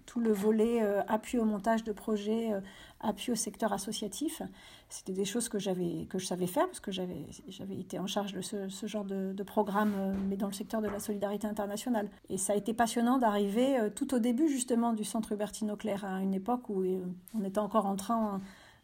tout 0.07 0.21
le 0.21 0.33
volet 0.33 0.81
appui 1.09 1.39
au 1.39 1.45
montage 1.45 1.85
de 1.85 1.93
projets, 1.93 2.51
appui 3.01 3.33
au 3.33 3.35
secteur 3.35 3.73
associatif. 3.73 4.43
C'était 4.89 5.13
des 5.13 5.25
choses 5.25 5.49
que, 5.49 5.59
que 6.05 6.19
je 6.19 6.27
savais 6.27 6.47
faire 6.47 6.67
parce 6.67 6.81
que 6.81 6.91
j'avais, 6.91 7.27
été 7.79 7.99
en 7.99 8.07
charge 8.07 8.33
de 8.33 8.41
ce, 8.41 8.87
genre 8.87 9.05
de, 9.05 9.43
programme, 9.43 10.17
mais 10.29 10.37
dans 10.37 10.47
le 10.47 10.53
secteur 10.53 10.81
de 10.81 10.89
la 10.89 10.99
solidarité 10.99 11.47
internationale. 11.47 12.09
Et 12.29 12.39
ça 12.39 12.53
a 12.53 12.57
été 12.57 12.73
passionnant 12.73 13.19
d'arriver 13.19 13.79
tout 13.95 14.15
au 14.15 14.19
début 14.19 14.49
justement 14.49 14.93
du 14.93 15.05
centre 15.05 15.35
Bertine 15.37 15.71
Auclair 15.71 16.05
à 16.05 16.21
une 16.21 16.35
époque 16.35 16.69
où 16.69 16.85
on 17.35 17.45
était 17.45 17.59
encore 17.59 17.87
en 17.87 17.97
train 17.97 18.41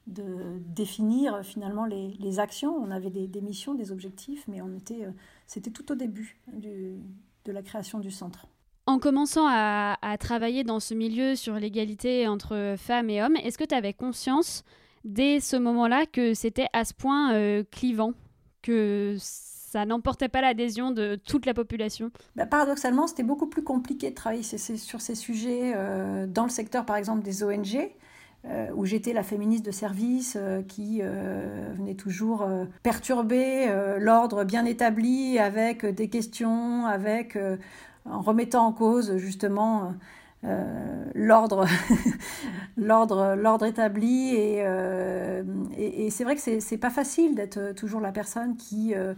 de 0.07 0.59
définir 0.66 1.45
finalement 1.45 1.87
les, 1.87 2.40
actions. 2.40 2.75
On 2.75 2.90
avait 2.90 3.11
des, 3.11 3.40
missions, 3.40 3.75
des 3.75 3.92
objectifs, 3.92 4.47
mais 4.49 4.61
était, 4.76 5.04
euh, 5.04 5.12
c'était 5.47 5.71
tout 5.71 5.92
au 5.92 5.95
début 5.95 6.40
de 6.52 7.52
la 7.52 7.62
création 7.62 7.99
du 7.99 8.11
centre. 8.11 8.47
En 8.87 8.99
commençant 8.99 9.47
à, 9.49 9.97
travailler 10.19 10.65
dans 10.65 10.81
ce 10.81 10.95
milieu 10.95 11.37
sur 11.37 11.55
l'égalité 11.55 12.27
entre 12.27 12.75
femmes 12.77 13.11
et 13.11 13.23
hommes, 13.23 13.37
est-ce 13.37 13.57
que 13.57 13.65
tu 13.65 13.75
avais 13.75 13.93
conscience 13.93 14.65
dès 15.05 15.39
ce 15.41 15.57
moment-là 15.57 16.05
que 16.07 16.35
c'était 16.35 16.67
à 16.73 16.85
ce 16.85 16.93
point 16.93 17.33
euh, 17.33 17.62
clivant, 17.71 18.12
que 18.61 19.17
ça 19.21 19.87
n'emportait 19.87 20.29
pas 20.29 20.41
l'adhésion 20.41 20.91
de 20.91 21.15
toute 21.15 21.47
la 21.47 21.55
population? 21.55 22.11
Bah, 22.35 22.47
Paradoxalement, 22.47 23.07
c'était 23.07 23.23
beaucoup 23.23 23.47
plus 23.47 23.62
compliqué 23.62 24.11
de 24.11 24.15
travailler 24.17 24.43
sur 24.43 25.01
ces 25.01 25.15
sujets 25.15 25.73
euh, 25.77 26.27
dans 26.27 26.45
le 26.45 26.51
secteur, 26.51 26.85
par 26.85 26.97
exemple, 26.97 27.23
des 27.23 27.45
ONG. 27.45 27.91
Euh, 28.45 28.67
où 28.75 28.85
j'étais 28.85 29.12
la 29.12 29.23
féministe 29.23 29.65
de 29.65 29.71
service 29.71 30.37
qui 30.67 31.01
venait 31.01 31.95
toujours 31.95 32.45
perturber 32.83 33.69
l'ordre 34.01 34.43
bien 34.43 34.65
établi 34.65 35.39
avec 35.39 35.87
des 35.87 36.09
questions, 36.09 36.85
avec 36.87 37.39
en 38.05 38.21
remettant 38.21 38.67
en 38.67 38.73
cause 38.73 39.17
justement 39.17 39.95
l'ordre 41.15 41.67
l'ordre 43.37 43.65
établi 43.65 44.35
et, 44.35 44.65
et, 45.79 46.11
c'est 46.11 46.25
vrai 46.25 46.35
que 46.35 46.61
c'est 46.61 46.79
pas 46.79 46.91
facile 46.91 47.37
d'être 47.37 47.73
toujours 47.77 48.01
la 48.01 48.11
personne 48.11 48.57
qui 48.57 48.93
euh, 48.95 49.15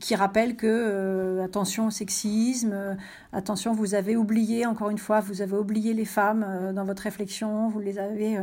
qui 0.00 0.14
rappelle 0.14 0.56
que 0.56 0.66
euh, 0.66 1.44
attention 1.44 1.86
au 1.86 1.90
sexisme, 1.90 2.72
euh, 2.72 2.94
attention 3.32 3.72
vous 3.72 3.94
avez 3.94 4.16
oublié 4.16 4.66
encore 4.66 4.90
une 4.90 4.98
fois, 4.98 5.20
vous 5.20 5.42
avez 5.42 5.56
oublié 5.56 5.94
les 5.94 6.04
femmes 6.04 6.72
dans 6.74 6.84
votre 6.84 7.02
réflexion, 7.02 7.68
vous 7.68 7.80
les 7.80 7.98
avez. 7.98 8.38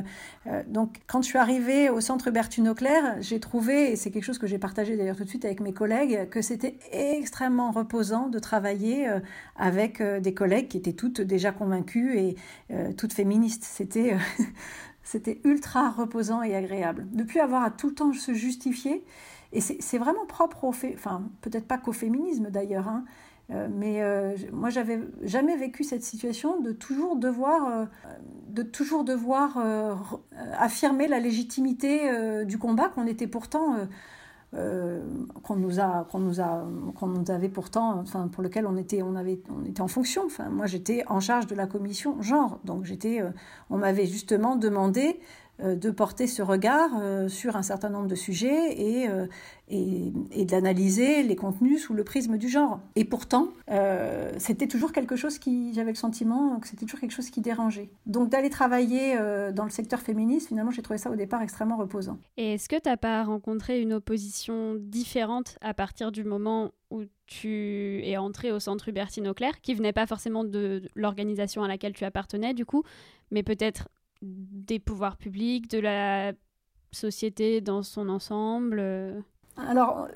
donc 0.67 0.97
quand 1.07 1.21
je 1.21 1.27
suis 1.27 1.37
arrivée 1.37 1.89
au 1.89 2.01
centre 2.01 2.31
Bertune 2.31 2.69
Auclair, 2.69 3.17
j'ai 3.21 3.39
trouvé 3.39 3.91
et 3.91 3.95
c'est 3.95 4.11
quelque 4.11 4.23
chose 4.23 4.37
que 4.37 4.47
j'ai 4.47 4.59
partagé 4.59 4.97
d'ailleurs 4.97 5.15
tout 5.15 5.23
de 5.23 5.29
suite 5.29 5.45
avec 5.45 5.59
mes 5.59 5.73
collègues 5.73 6.29
que 6.29 6.41
c'était 6.41 6.77
extrêmement 6.91 7.71
reposant 7.71 8.27
de 8.27 8.39
travailler 8.39 9.07
avec 9.55 10.01
des 10.01 10.33
collègues 10.33 10.67
qui 10.67 10.77
étaient 10.77 10.93
toutes 10.93 11.21
déjà 11.21 11.51
convaincues 11.51 12.17
et 12.17 12.35
toutes 12.97 13.13
féministes. 13.13 13.63
C'était 13.63 14.17
c'était 15.03 15.39
ultra 15.43 15.89
reposant 15.91 16.41
et 16.41 16.55
agréable. 16.55 17.07
Depuis 17.11 17.39
avoir 17.39 17.63
à 17.63 17.71
tout 17.71 17.89
le 17.89 17.95
temps 17.95 18.13
se 18.13 18.33
justifier, 18.33 19.03
et 19.55 19.61
c'est 19.61 19.97
vraiment 19.97 20.25
propre 20.25 20.65
au 20.65 20.71
fait, 20.71 20.93
enfin 20.95 21.23
peut-être 21.41 21.65
pas 21.65 21.77
qu'au 21.77 21.93
féminisme 21.93 22.49
d'ailleurs, 22.49 22.87
hein, 22.87 23.05
euh, 23.51 23.67
mais 23.71 24.01
euh, 24.01 24.35
moi 24.51 24.69
j'avais 24.69 24.99
jamais 25.21 25.55
vécu 25.55 25.83
cette 25.83 26.03
situation 26.03 26.59
de 26.61 26.71
toujours 26.71 27.15
devoir, 27.15 27.67
euh, 27.67 27.85
de 28.49 28.63
toujours 28.63 29.03
devoir 29.03 29.57
affirmer 30.57 31.07
la 31.07 31.19
légitimité 31.19 32.45
du 32.45 32.57
combat 32.57 32.89
qu'on 32.89 33.05
était 33.05 33.27
pourtant, 33.27 33.75
qu'on 34.51 35.55
nous 35.57 35.79
a, 35.79 36.07
qu'on 36.09 36.19
nous 36.19 36.39
a, 36.39 36.65
qu'on 36.95 37.07
nous 37.07 37.29
avait 37.29 37.49
pourtant, 37.49 37.99
enfin 37.99 38.29
pour 38.29 38.43
lequel 38.43 38.65
on 38.65 38.77
était, 38.77 39.01
on 39.01 39.15
avait, 39.15 39.41
on 39.49 39.65
était 39.65 39.81
en 39.81 39.89
fonction. 39.89 40.23
Enfin 40.25 40.49
moi 40.49 40.65
j'étais 40.65 41.03
en 41.07 41.19
charge 41.19 41.47
de 41.47 41.55
la 41.55 41.67
commission 41.67 42.21
genre, 42.21 42.59
donc 42.63 42.85
j'étais, 42.85 43.21
on 43.69 43.77
m'avait 43.77 44.05
justement 44.05 44.55
demandé 44.55 45.19
de 45.59 45.89
porter 45.89 46.27
ce 46.27 46.41
regard 46.41 46.89
euh, 46.99 47.27
sur 47.27 47.55
un 47.55 47.61
certain 47.61 47.89
nombre 47.89 48.07
de 48.07 48.15
sujets 48.15 48.73
et, 48.77 49.07
euh, 49.07 49.25
et, 49.69 50.11
et 50.31 50.45
d'analyser 50.45 51.23
les 51.23 51.35
contenus 51.35 51.83
sous 51.83 51.93
le 51.93 52.03
prisme 52.03 52.37
du 52.37 52.49
genre. 52.49 52.79
Et 52.95 53.05
pourtant, 53.05 53.49
c'était 54.37 54.67
toujours 54.67 54.91
quelque 54.91 55.15
chose 55.15 55.39
qui, 55.39 55.73
j'avais 55.73 55.91
le 55.91 55.97
sentiment 55.97 56.59
que 56.59 56.67
c'était 56.67 56.85
toujours 56.85 56.99
quelque 56.99 57.13
chose 57.13 57.29
qui 57.29 57.41
dérangeait. 57.41 57.89
Donc 58.05 58.29
d'aller 58.29 58.49
travailler 58.49 59.17
dans 59.53 59.63
le 59.63 59.69
secteur 59.69 59.99
féministe, 59.99 60.47
finalement, 60.47 60.71
j'ai 60.71 60.81
trouvé 60.81 60.97
ça 60.97 61.09
au 61.09 61.15
départ 61.15 61.41
extrêmement 61.41 61.77
reposant. 61.77 62.17
Et 62.37 62.53
est-ce 62.53 62.69
que 62.69 62.75
tu 62.75 62.89
n'as 62.89 62.97
pas 62.97 63.23
rencontré 63.23 63.81
une 63.81 63.93
opposition 63.93 64.75
différente 64.79 65.57
à 65.61 65.73
partir 65.73 66.11
du 66.11 66.23
moment 66.23 66.71
où 66.91 67.03
tu 67.27 68.01
es 68.03 68.17
entré 68.17 68.51
au 68.51 68.59
centre 68.59 68.89
Hubertine 68.89 69.27
Auclair, 69.27 69.61
qui 69.61 69.73
venait 69.73 69.93
pas 69.93 70.05
forcément 70.05 70.43
de 70.43 70.83
l'organisation 70.95 71.63
à 71.63 71.67
laquelle 71.67 71.93
tu 71.93 72.05
appartenais 72.05 72.53
du 72.53 72.65
coup, 72.65 72.83
mais 73.31 73.43
peut-être 73.43 73.89
des 74.25 74.79
pouvoirs 74.79 75.17
publics, 75.17 75.69
de 75.69 75.79
la 75.79 76.33
société 76.91 77.61
dans 77.61 77.83
son 77.83 78.09
ensemble 78.09 78.79
euh. 78.79 79.19
Alors, 79.57 80.07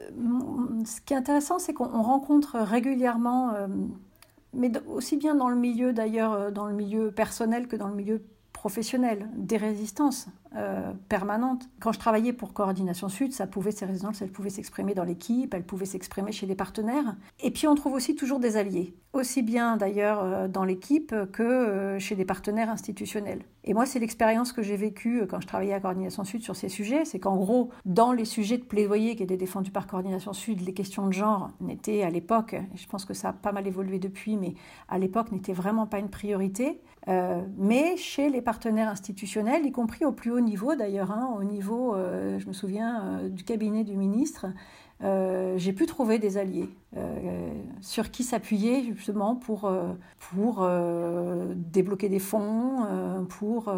ce 0.86 1.00
qui 1.02 1.14
est 1.14 1.18
intéressant, 1.18 1.60
c'est 1.60 1.74
qu'on 1.74 2.02
rencontre 2.02 2.60
régulièrement, 2.60 3.54
euh, 3.54 3.68
mais 4.54 4.72
aussi 4.88 5.16
bien 5.16 5.34
dans 5.36 5.50
le 5.50 5.56
milieu 5.56 5.94
d'ailleurs, 5.94 6.34
euh, 6.34 6.52
dans 6.52 6.66
le 6.66 6.74
milieu 6.74 7.12
personnel 7.12 7.68
que 7.68 7.78
dans 7.78 7.88
le 7.88 7.96
milieu 7.96 8.22
professionnel, 8.60 9.30
des 9.38 9.56
résistances 9.56 10.28
euh, 10.58 10.92
permanentes. 11.08 11.70
Quand 11.80 11.94
je 11.94 12.00
travaillais 12.00 12.34
pour 12.34 12.52
Coordination 12.52 13.08
Sud, 13.08 13.32
ça 13.32 13.48
pouvait, 13.48 13.72
ces 13.72 13.86
résistances, 13.86 14.22
elles 14.22 14.34
pouvaient 14.34 14.50
s'exprimer 14.50 14.94
dans 14.94 15.06
l'équipe, 15.06 15.54
elles 15.54 15.64
pouvaient 15.64 15.86
s'exprimer 15.86 16.34
chez 16.34 16.46
des 16.46 16.56
partenaires. 16.56 17.16
Et 17.40 17.52
puis 17.52 17.68
on 17.68 17.76
trouve 17.76 17.94
aussi 17.94 18.16
toujours 18.16 18.40
des 18.40 18.58
alliés, 18.58 18.94
aussi 19.14 19.44
bien 19.44 19.78
d'ailleurs 19.78 20.20
euh, 20.22 20.48
dans 20.50 20.66
l'équipe 20.66 21.16
que 21.32 21.42
euh, 21.42 22.00
chez 22.00 22.18
des 22.18 22.26
partenaires 22.26 22.70
institutionnels. 22.70 23.44
Et 23.64 23.74
moi, 23.74 23.86
c'est 23.86 24.00
l'expérience 24.00 24.52
que 24.52 24.62
j'ai 24.62 24.76
vécue 24.76 25.26
quand 25.30 25.40
je 25.40 25.48
travaillais 25.48 25.74
à 25.74 25.80
Coordination 25.80 26.26
Sud 26.26 26.42
sur 26.42 26.58
ces 26.58 26.68
sujets, 26.68 27.06
c'est 27.06 27.20
qu'en 27.20 27.38
gros, 27.38 27.70
dans 27.86 28.12
les 28.12 28.26
sujets 28.26 28.58
de 28.58 28.64
plaidoyer 28.64 29.16
qui 29.16 29.24
étaient 29.24 29.38
défendus 29.38 29.72
par 29.72 29.88
Coordination 29.88 30.34
Sud, 30.34 30.60
les 30.66 30.74
questions 30.74 31.08
de 31.08 31.14
genre 31.14 31.52
n'étaient 31.62 32.04
à 32.04 32.10
l'époque, 32.10 32.58
je 32.76 32.88
pense 32.88 33.06
que 33.06 33.14
ça 33.14 33.30
a 33.30 33.34
pas 33.34 33.54
mal 33.54 33.68
évolué 33.68 34.00
depuis, 34.00 34.36
mais 34.36 34.56
à 34.90 34.98
l'époque 34.98 35.32
n'étaient 35.32 35.54
vraiment 35.54 35.88
pas 35.88 36.00
une 36.00 36.10
priorité. 36.10 36.82
Euh, 37.10 37.42
mais 37.58 37.98
chez 37.98 38.30
les 38.30 38.42
partenaires 38.42 38.88
institutionnels, 38.88 39.66
y 39.66 39.72
compris 39.72 40.06
au 40.06 40.12
plus 40.12 40.32
haut 40.32 40.40
niveau 40.40 40.76
d'ailleurs, 40.76 41.12
hein, 41.12 41.36
au 41.40 41.44
niveau, 41.44 41.96
euh, 41.96 42.38
je 42.40 42.48
me 42.48 42.54
souviens, 42.54 43.20
euh, 43.24 43.30
du 43.30 43.44
cabinet 43.44 43.84
du 43.84 43.98
ministre, 43.98 44.48
j'ai 45.02 45.72
pu 45.72 45.86
trouver 45.86 46.20
des 46.20 46.38
alliés 46.38 46.68
sur 47.80 48.12
qui 48.12 48.24
s'appuyer 48.24 48.84
justement 48.84 49.34
pour, 49.34 49.72
pour 50.20 50.70
débloquer 51.56 52.10
des 52.10 52.20
fonds, 52.20 52.86
pour, 53.30 53.74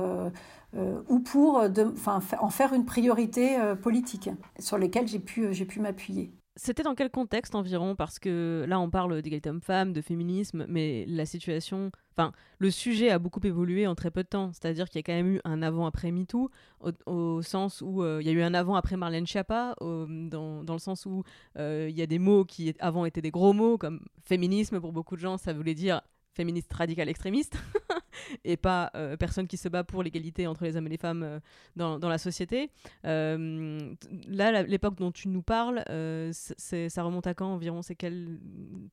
ou 1.09 1.19
pour 1.19 1.61
en 1.61 2.49
faire 2.49 2.73
une 2.73 2.85
priorité 2.85 3.55
politique 3.83 4.31
sur 4.57 4.79
lesquels 4.79 5.07
j'ai 5.07 5.19
pu, 5.19 5.51
pu 5.51 5.79
m'appuyer. 5.79 6.31
C'était 6.57 6.83
dans 6.83 6.95
quel 6.95 7.09
contexte 7.09 7.55
environ? 7.55 7.95
Parce 7.95 8.19
que 8.19 8.65
là, 8.67 8.79
on 8.79 8.89
parle 8.89 9.21
d'égalité 9.21 9.49
homme-femme, 9.49 9.93
de 9.93 10.01
féminisme, 10.01 10.65
mais 10.67 11.05
la 11.07 11.25
situation, 11.25 11.91
enfin, 12.11 12.33
le 12.59 12.69
sujet 12.69 13.09
a 13.09 13.19
beaucoup 13.19 13.39
évolué 13.43 13.87
en 13.87 13.95
très 13.95 14.11
peu 14.11 14.21
de 14.23 14.27
temps. 14.27 14.51
C'est-à-dire 14.51 14.89
qu'il 14.89 14.99
y 14.99 15.03
a 15.03 15.03
quand 15.03 15.13
même 15.13 15.35
eu 15.35 15.41
un 15.45 15.61
avant-après 15.61 16.11
MeToo, 16.11 16.51
au, 17.05 17.41
sens 17.41 17.81
où 17.81 18.03
euh, 18.03 18.19
il 18.21 18.27
y 18.27 18.29
a 18.29 18.33
eu 18.33 18.41
un 18.41 18.53
avant-après 18.53 18.97
Marlène 18.97 19.25
Schiappa, 19.25 19.75
dans, 19.79 20.63
dans, 20.63 20.73
le 20.73 20.79
sens 20.79 21.05
où 21.05 21.23
euh, 21.57 21.87
il 21.89 21.95
y 21.95 22.01
a 22.01 22.07
des 22.07 22.19
mots 22.19 22.43
qui 22.43 22.75
avant 22.79 23.05
étaient 23.05 23.21
des 23.21 23.31
gros 23.31 23.53
mots, 23.53 23.77
comme 23.77 24.01
féminisme 24.21 24.81
pour 24.81 24.91
beaucoup 24.91 25.15
de 25.15 25.21
gens, 25.21 25.37
ça 25.37 25.53
voulait 25.53 25.75
dire 25.75 26.01
féministe 26.33 26.71
radical 26.73 27.09
extrémiste 27.09 27.57
et 28.43 28.57
pas 28.57 28.91
euh, 28.95 29.17
personne 29.17 29.47
qui 29.47 29.57
se 29.57 29.69
bat 29.69 29.83
pour 29.83 30.03
l'égalité 30.03 30.47
entre 30.47 30.63
les 30.63 30.75
hommes 30.77 30.87
et 30.87 30.91
les 30.91 30.97
femmes 30.97 31.23
euh, 31.23 31.39
dans, 31.75 31.99
dans, 31.99 32.09
la 32.09 32.17
société. 32.17 32.71
Euh, 33.05 33.93
là, 34.27 34.63
l'époque 34.63 34.95
dont 34.95 35.11
tu 35.11 35.27
nous 35.27 35.41
parles, 35.41 35.83
ça 36.31 37.03
remonte 37.03 37.27
à 37.27 37.33
quand 37.33 37.53
environ? 37.53 37.81
C'est 37.81 37.95
quel 37.95 38.39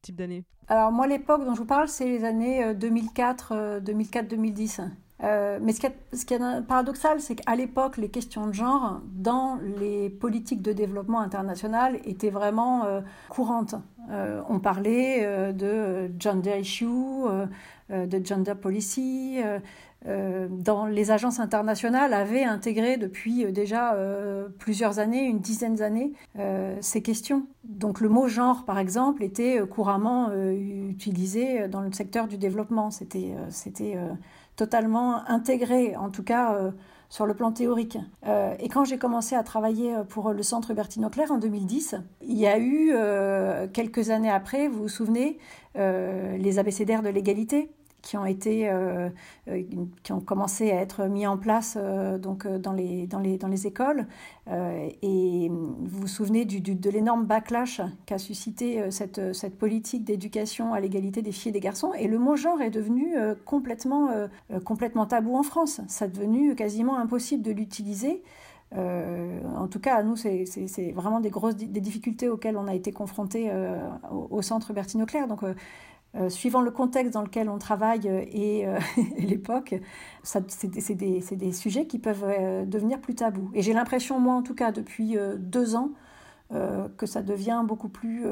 type 0.03 0.17
d'année? 0.17 0.45
Alors 0.69 0.93
moi, 0.93 1.07
l'époque 1.07 1.45
dont 1.45 1.55
je 1.55 1.61
vous 1.61 1.67
parle, 1.67 1.89
c'est 1.89 2.07
les 2.07 2.25
années 2.25 2.75
2004, 2.75 3.81
2004-2010. 3.81 4.89
Mais 5.21 5.73
ce 5.73 5.81
qui, 6.25 6.35
est, 6.35 6.63
paradoxal, 6.67 7.21
c'est 7.21 7.37
qu'à 7.37 7.57
l'époque, 7.57 7.97
les 7.97 8.09
questions 8.09 8.47
de 8.47 8.53
genre 8.53 9.01
dans 9.05 9.59
les 9.79 10.11
politiques 10.11 10.63
de 10.63 10.73
développement 10.73 11.21
international 11.21 11.99
étaient 12.05 12.31
vraiment 12.31 12.85
courantes. 13.29 13.75
Euh, 14.11 14.41
on 14.49 14.59
parlait 14.59 15.25
euh, 15.25 15.53
de 15.53 16.11
gender 16.19 16.59
issue, 16.61 16.87
euh, 16.87 17.47
de 17.91 18.25
gender 18.25 18.55
policy. 18.55 19.39
dans 20.05 20.87
les 20.87 21.11
agences 21.11 21.41
internationales 21.41 22.15
avaient 22.15 22.45
intégré 22.45 22.97
depuis 22.97 23.51
déjà 23.53 23.97
plusieurs 24.59 24.99
années, 25.01 25.25
une 25.25 25.41
dizaine 25.41 25.75
d'années, 25.75 26.13
ces 26.81 27.03
questions. 27.03 27.47
Donc 27.65 28.01
le 28.01 28.09
mot 28.09 28.29
genre, 28.29 28.65
par 28.65 28.79
exemple, 28.79 29.23
était 29.25 29.61
couramment 29.69 30.31
utilisé 30.33 31.67
dans 31.69 31.81
le 31.81 31.93
secteur 31.93 32.29
du 32.29 32.39
développement. 32.39 32.91
C'était, 32.91 33.35
c'était 33.49 33.97
totalement 34.59 35.27
intégré, 35.29 35.97
en 35.97 36.11
tout 36.11 36.23
cas 36.23 36.55
sur 37.09 37.25
le 37.25 37.33
plan 37.33 37.53
théorique. 37.53 37.97
Euh, 38.27 38.55
et 38.59 38.69
quand 38.69 38.85
j'ai 38.85 38.99
commencé 38.99 39.35
à 39.35 39.43
travailler 39.43 39.95
pour 40.11 40.33
le 40.33 40.43
centre 40.43 40.75
Bertine 40.75 41.07
Auclair 41.07 41.33
en 41.33 41.39
2010, 41.39 41.97
il 42.23 42.37
y 42.37 42.47
a 42.47 42.59
eu, 42.59 42.93
quelques 43.73 44.11
années 44.11 44.31
après, 44.31 44.69
vous 44.69 44.83
vous 44.83 44.89
souvenez, 44.89 45.39
les 45.75 46.59
abécédaires 46.59 47.03
de 47.03 47.09
l'égalité 47.09 47.71
qui 48.03 48.17
ont 48.17 48.25
été 48.25 48.69
euh, 48.69 49.09
euh, 49.49 49.63
qui 50.03 50.13
ont 50.13 50.21
commencé 50.21 50.71
à 50.71 50.81
être 50.81 51.07
mis 51.07 51.27
en 51.27 51.37
place 51.37 51.77
euh, 51.77 52.19
donc 52.19 52.47
dans 52.47 52.73
les 52.73 53.07
dans 53.07 53.19
les 53.19 53.39
dans 53.39 53.49
les 53.49 53.67
écoles. 53.67 54.07
Et 55.03 55.51
vous 55.51 56.01
vous 56.01 56.07
souvenez 56.07 56.47
du, 56.47 56.61
de 56.61 56.91
l'énorme 56.91 57.27
backlash 57.27 57.83
qu'a 58.07 58.17
suscité 58.17 58.91
cette 58.91 59.35
cette 59.35 59.59
politique 59.59 60.05
d'éducation 60.05 60.73
à 60.73 60.81
l'égalité 60.81 61.21
des 61.21 61.33
filles 61.33 61.51
et 61.51 61.53
des 61.53 61.61
garçons. 61.61 61.93
Et 61.93 62.09
le 62.09 62.19
mot 62.19 62.35
genre 62.35 62.63
est 62.63 62.71
devenu 62.71 63.15
complètement 63.45 64.09
complètement 64.65 65.05
tabou 65.05 65.37
en 65.37 65.43
France. 65.43 65.83
Ça 65.89 66.07
est 66.07 66.09
devenu 66.09 66.55
quasiment 66.55 66.97
impossible 66.97 67.43
de 67.43 67.53
l'utiliser. 67.53 68.23
En 68.75 69.69
tout 69.69 69.81
cas, 69.81 69.97
à 69.97 70.03
nous, 70.03 70.17
c'est 70.17 70.93
vraiment 70.95 71.21
des 71.21 71.31
grosses 71.31 71.57
des 71.57 71.81
difficultés 71.81 72.31
auxquelles 72.31 72.57
on 72.57 72.69
a 72.69 72.75
été 72.75 72.91
confrontés 72.91 73.51
au, 74.11 74.41
centre 74.41 74.73
Bertine 74.73 75.03
Auclair. 75.03 75.29
Donc, 75.29 75.43
suivant 76.29 76.63
le 76.63 76.71
contexte 76.71 77.13
dans 77.15 77.23
lequel 77.23 77.49
on 77.49 77.59
travaille 77.59 78.09
euh, 78.09 78.25
et, 78.33 78.67
euh, 78.67 78.79
et 79.17 79.23
l'époque, 79.23 79.75
c'est 80.23 80.95
des, 80.95 81.53
sujets 81.53 81.87
qui 81.87 81.99
peuvent 81.99 82.27
devenir 82.67 83.01
plus 83.01 83.15
tabous. 83.15 83.51
Et 83.55 83.63
j'ai 83.63 83.73
l'impression, 83.73 84.19
moi 84.19 84.35
en 84.35 84.43
tout 84.43 84.55
cas, 84.55 84.73
depuis 84.73 85.17
deux 85.39 85.77
ans, 85.77 85.91
que 86.51 87.07
ça 87.07 87.23
devient 87.23 87.63
beaucoup 87.65 87.89
plus 87.89 88.25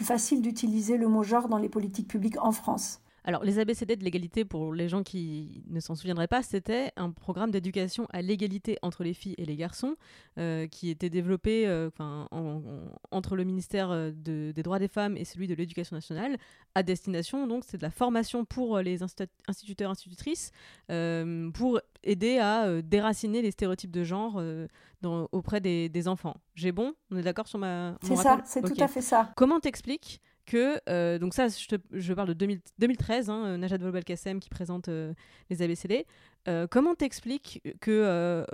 facile 0.00 0.42
d'utiliser 0.42 0.96
le 0.96 1.08
mot 1.08 1.22
genre 1.22 1.48
dans 1.48 1.58
les 1.58 1.68
politiques 1.68 2.08
publiques 2.08 2.42
en 2.42 2.52
France. 2.52 3.03
Alors, 3.26 3.42
les 3.42 3.58
ABCD 3.58 3.96
de 3.96 4.04
l'égalité, 4.04 4.44
pour 4.44 4.74
les 4.74 4.86
gens 4.86 5.02
qui 5.02 5.64
ne 5.68 5.80
s'en 5.80 5.94
souviendraient 5.94 6.28
pas, 6.28 6.42
c'était 6.42 6.92
un 6.96 7.10
programme 7.10 7.50
d'éducation 7.50 8.06
à 8.12 8.20
l'égalité 8.20 8.76
entre 8.82 9.02
les 9.02 9.14
filles 9.14 9.34
et 9.38 9.46
les 9.46 9.56
garçons 9.56 9.96
euh, 10.38 10.66
qui 10.66 10.90
était 10.90 11.08
développé 11.08 11.66
euh, 11.66 11.88
entre 13.10 13.34
le 13.36 13.44
ministère 13.44 13.90
euh, 13.90 14.10
des 14.14 14.62
droits 14.62 14.78
des 14.78 14.88
femmes 14.88 15.16
et 15.16 15.24
celui 15.24 15.48
de 15.48 15.54
l'éducation 15.54 15.96
nationale 15.96 16.36
à 16.74 16.82
destination. 16.82 17.46
Donc, 17.46 17.64
c'est 17.66 17.78
de 17.78 17.82
la 17.82 17.90
formation 17.90 18.44
pour 18.44 18.78
les 18.80 19.02
instituteurs 19.02 19.90
institutrices 19.90 20.50
pour 21.54 21.80
aider 22.02 22.38
à 22.38 22.82
déraciner 22.82 23.40
les 23.40 23.52
stéréotypes 23.52 23.90
de 23.90 24.04
genre 24.04 24.42
auprès 25.32 25.60
des, 25.60 26.08
enfants. 26.08 26.36
J'ai 26.54 26.72
bon? 26.72 26.92
On 27.10 27.16
est 27.16 27.22
d'accord 27.22 27.48
sur 27.48 27.58
ma. 27.58 27.96
C'est 28.02 28.16
ça, 28.16 28.42
c'est 28.44 28.60
tout 28.60 28.82
à 28.82 28.88
fait 28.88 29.00
ça. 29.00 29.32
Comment 29.36 29.60
t'expliques 29.60 30.20
que, 30.46 30.80
euh, 30.88 31.18
donc 31.18 31.34
ça, 31.34 31.48
je, 31.48 31.76
je, 31.92 32.14
parle 32.14 32.34
de 32.34 32.58
2013, 32.78 33.30
hein, 33.30 33.44
euh, 33.44 33.56
Najat 33.56 33.78
Vallaud-Belkacem 33.78 34.40
qui 34.40 34.48
présente 34.48 34.88
euh, 34.88 35.12
les 35.50 35.62
ABCD. 35.62 36.06
comment 36.70 36.94
t'expliques 36.94 37.62
que 37.80 38.44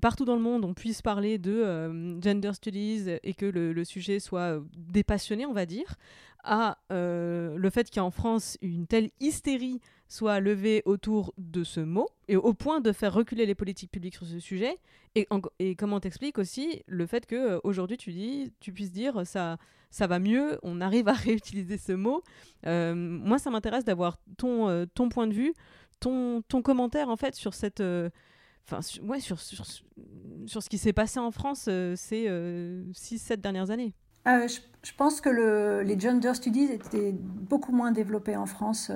partout 0.00 0.24
dans 0.24 0.34
le 0.34 0.42
monde, 0.42 0.64
on 0.64 0.74
puisse 0.74 1.00
parler 1.00 1.38
de 1.38 2.18
gender 2.20 2.52
studies 2.54 3.18
et 3.22 3.34
que 3.34 3.46
le, 3.46 3.84
sujet 3.84 4.18
soit 4.18 4.60
dépassionné, 4.76 5.46
on 5.46 5.52
va 5.52 5.66
dire, 5.66 5.94
à 6.42 6.78
le 6.90 7.70
fait 7.70 7.88
qu'en 7.90 8.10
France, 8.10 8.58
une 8.62 8.86
telle 8.86 9.10
hystérie 9.20 9.80
soit 10.08 10.40
levée 10.40 10.82
autour 10.84 11.34
de 11.38 11.64
ce 11.64 11.80
mot, 11.80 12.08
et 12.28 12.36
au 12.36 12.54
point 12.54 12.80
de 12.80 12.92
faire 12.92 13.12
reculer 13.12 13.46
les 13.46 13.54
politiques 13.54 13.90
publiques 13.90 14.14
sur 14.14 14.26
ce 14.26 14.38
sujet 14.38 14.78
Et, 15.14 15.28
et 15.58 15.74
comment 15.74 16.00
t'expliques 16.00 16.38
aussi 16.38 16.82
le 16.86 17.06
fait 17.06 17.26
que 17.26 17.60
aujourd'hui 17.64 17.96
tu 17.96 18.12
dis, 18.12 18.52
tu 18.60 18.72
puisses 18.72 18.92
dire 18.92 19.26
ça 19.26 19.58
ça 19.90 20.06
va 20.06 20.18
mieux, 20.18 20.58
on 20.62 20.80
arrive 20.80 21.08
à 21.08 21.12
réutiliser 21.14 21.78
ce 21.78 21.92
mot. 21.92 22.22
Euh, 22.66 22.94
moi, 22.94 23.38
ça 23.38 23.50
m'intéresse 23.50 23.84
d'avoir 23.84 24.18
ton, 24.36 24.68
euh, 24.68 24.84
ton 24.94 25.08
point 25.08 25.26
de 25.26 25.32
vue, 25.32 25.54
ton, 26.00 26.42
ton 26.42 26.62
commentaire 26.62 27.08
en 27.08 27.16
fait 27.16 27.34
sur 27.34 27.54
cette... 27.54 27.80
Euh, 27.80 28.10
ouais, 29.02 29.20
sur, 29.20 29.40
sur, 29.40 29.64
sur, 29.64 30.62
ce 30.62 30.68
qui 30.68 30.78
s'est 30.78 30.92
passé 30.92 31.18
en 31.18 31.30
France 31.30 31.60
ces 31.60 32.28
6-7 32.28 33.36
dernières 33.36 33.70
années. 33.70 33.94
Je, 34.26 34.58
je, 34.82 34.92
pense 34.96 35.20
que 35.20 35.28
le, 35.28 35.82
les 35.82 35.98
gender 35.98 36.34
studies 36.34 36.64
étaient 36.72 37.12
beaucoup 37.12 37.72
moins 37.72 37.92
développés 37.92 38.36
en 38.36 38.46
France 38.46 38.90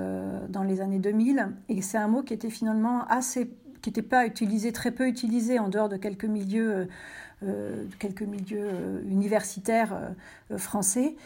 dans 0.49 0.63
les 0.63 0.81
années 0.81 0.99
2000 0.99 1.49
et 1.69 1.83
c'est 1.83 1.99
un 1.99 2.09
mot 2.09 2.23
qui 2.23 2.35
était 2.35 2.51
finalement 2.51 3.05
assez 3.07 3.51
qui 3.83 3.89
n'était 3.89 4.03
pas 4.03 4.27
utilisé, 4.27 4.73
très 4.73 4.91
peu 4.91 5.09
utilisé 5.09 5.59
en 5.59 5.69
dehors 5.69 5.89
de 5.89 5.97
quelques 5.97 6.27
milieux 6.27 6.87
euh, 7.43 7.87
quelques 7.99 8.21
milieux 8.21 8.69
euh, 8.71 9.03
universitaires 9.09 9.95
euh, 10.51 10.59
français. 10.59 11.17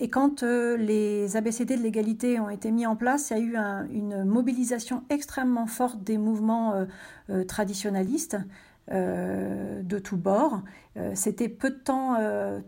et 0.00 0.08
quand 0.08 0.42
les 0.42 1.36
ABCD 1.36 1.76
de 1.76 1.82
l'égalité 1.82 2.40
ont 2.40 2.48
été 2.48 2.70
mis 2.70 2.86
en 2.86 2.96
place, 2.96 3.30
il 3.30 3.36
y 3.36 3.40
a 3.40 3.42
eu 3.42 3.56
une 3.94 4.24
mobilisation 4.24 5.02
extrêmement 5.10 5.66
forte 5.66 6.02
des 6.02 6.16
mouvements 6.16 6.86
traditionnalistes. 7.46 8.38
De 8.90 9.98
tous 9.98 10.16
bords. 10.16 10.60
C'était 11.14 11.48
peu 11.48 11.70
de 11.70 11.76
temps, 11.76 12.16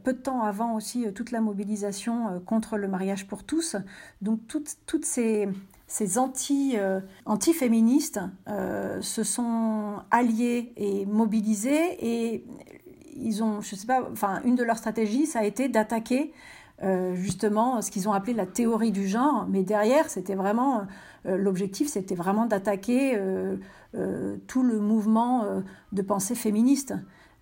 peu 0.02 0.12
de 0.14 0.18
temps 0.18 0.42
avant 0.42 0.74
aussi 0.74 1.12
toute 1.12 1.30
la 1.30 1.40
mobilisation 1.40 2.40
contre 2.46 2.78
le 2.78 2.88
mariage 2.88 3.26
pour 3.26 3.44
tous. 3.44 3.76
Donc 4.22 4.40
toutes, 4.48 4.76
toutes 4.86 5.04
ces, 5.04 5.48
ces 5.86 6.18
anti, 6.18 6.74
euh, 6.76 7.00
féministes 7.54 8.20
euh, 8.48 9.00
se 9.00 9.22
sont 9.22 9.94
alliés 10.10 10.72
et 10.76 11.06
mobilisés 11.06 11.96
et 12.00 12.44
ils 13.16 13.42
ont, 13.42 13.60
je 13.60 13.74
sais 13.76 13.86
pas, 13.86 14.02
enfin, 14.10 14.40
une 14.44 14.56
de 14.56 14.64
leurs 14.64 14.78
stratégies, 14.78 15.26
ça 15.26 15.40
a 15.40 15.44
été 15.44 15.68
d'attaquer 15.68 16.32
euh, 16.82 17.14
justement 17.14 17.80
ce 17.80 17.90
qu'ils 17.90 18.08
ont 18.08 18.12
appelé 18.12 18.34
la 18.34 18.46
théorie 18.46 18.92
du 18.92 19.06
genre, 19.06 19.46
mais 19.48 19.62
derrière, 19.62 20.10
c'était 20.10 20.34
vraiment 20.34 20.86
l'objectif, 21.24 21.88
c'était 21.88 22.14
vraiment 22.14 22.46
d'attaquer 22.46 23.18
tout 24.46 24.62
le 24.62 24.78
mouvement 24.78 25.62
de 25.92 26.02
pensée 26.02 26.34
féministe. 26.34 26.94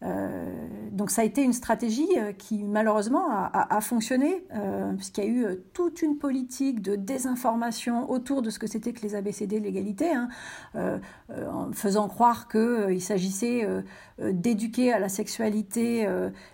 Euh, 0.05 0.67
donc 0.93 1.11
ça 1.11 1.23
a 1.23 1.25
été 1.25 1.43
une 1.43 1.55
stratégie 1.55 2.09
euh, 2.19 2.33
qui 2.33 2.62
malheureusement 2.62 3.27
a, 3.31 3.81
fonctionné, 3.81 4.45
euh, 4.55 4.93
puisqu'il 4.93 5.25
y 5.25 5.27
a 5.27 5.31
eu 5.31 5.47
toute 5.73 6.03
une 6.03 6.19
politique 6.19 6.83
de 6.83 6.95
désinformation 6.95 8.11
autour 8.11 8.43
de 8.43 8.51
ce 8.51 8.59
que 8.59 8.67
c'était 8.67 8.93
que 8.93 9.01
les 9.01 9.14
ABCD 9.14 9.61
de 9.61 9.64
l'égalité, 9.64 10.12
hein, 10.12 10.29
en 10.75 11.73
faisant 11.73 12.09
croire 12.09 12.49
qu'il 12.49 13.01
s'agissait 13.01 13.67
d'éduquer 14.19 14.93
à 14.93 14.99
la 14.99 15.09
sexualité 15.09 16.07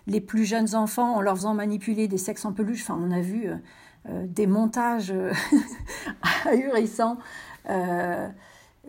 les 0.07 0.21
plus 0.21 0.45
jeunes 0.45 0.75
enfants 0.75 1.15
en 1.15 1.21
leur 1.21 1.35
faisant 1.35 1.53
manipuler 1.53 2.07
des 2.07 2.17
sexes 2.17 2.45
en 2.45 2.53
peluche. 2.53 2.83
Enfin, 2.83 2.99
on 3.01 3.11
a 3.11 3.21
vu 3.21 3.49
des 4.09 4.47
montages 4.47 5.13
ahurissants. 6.45 7.17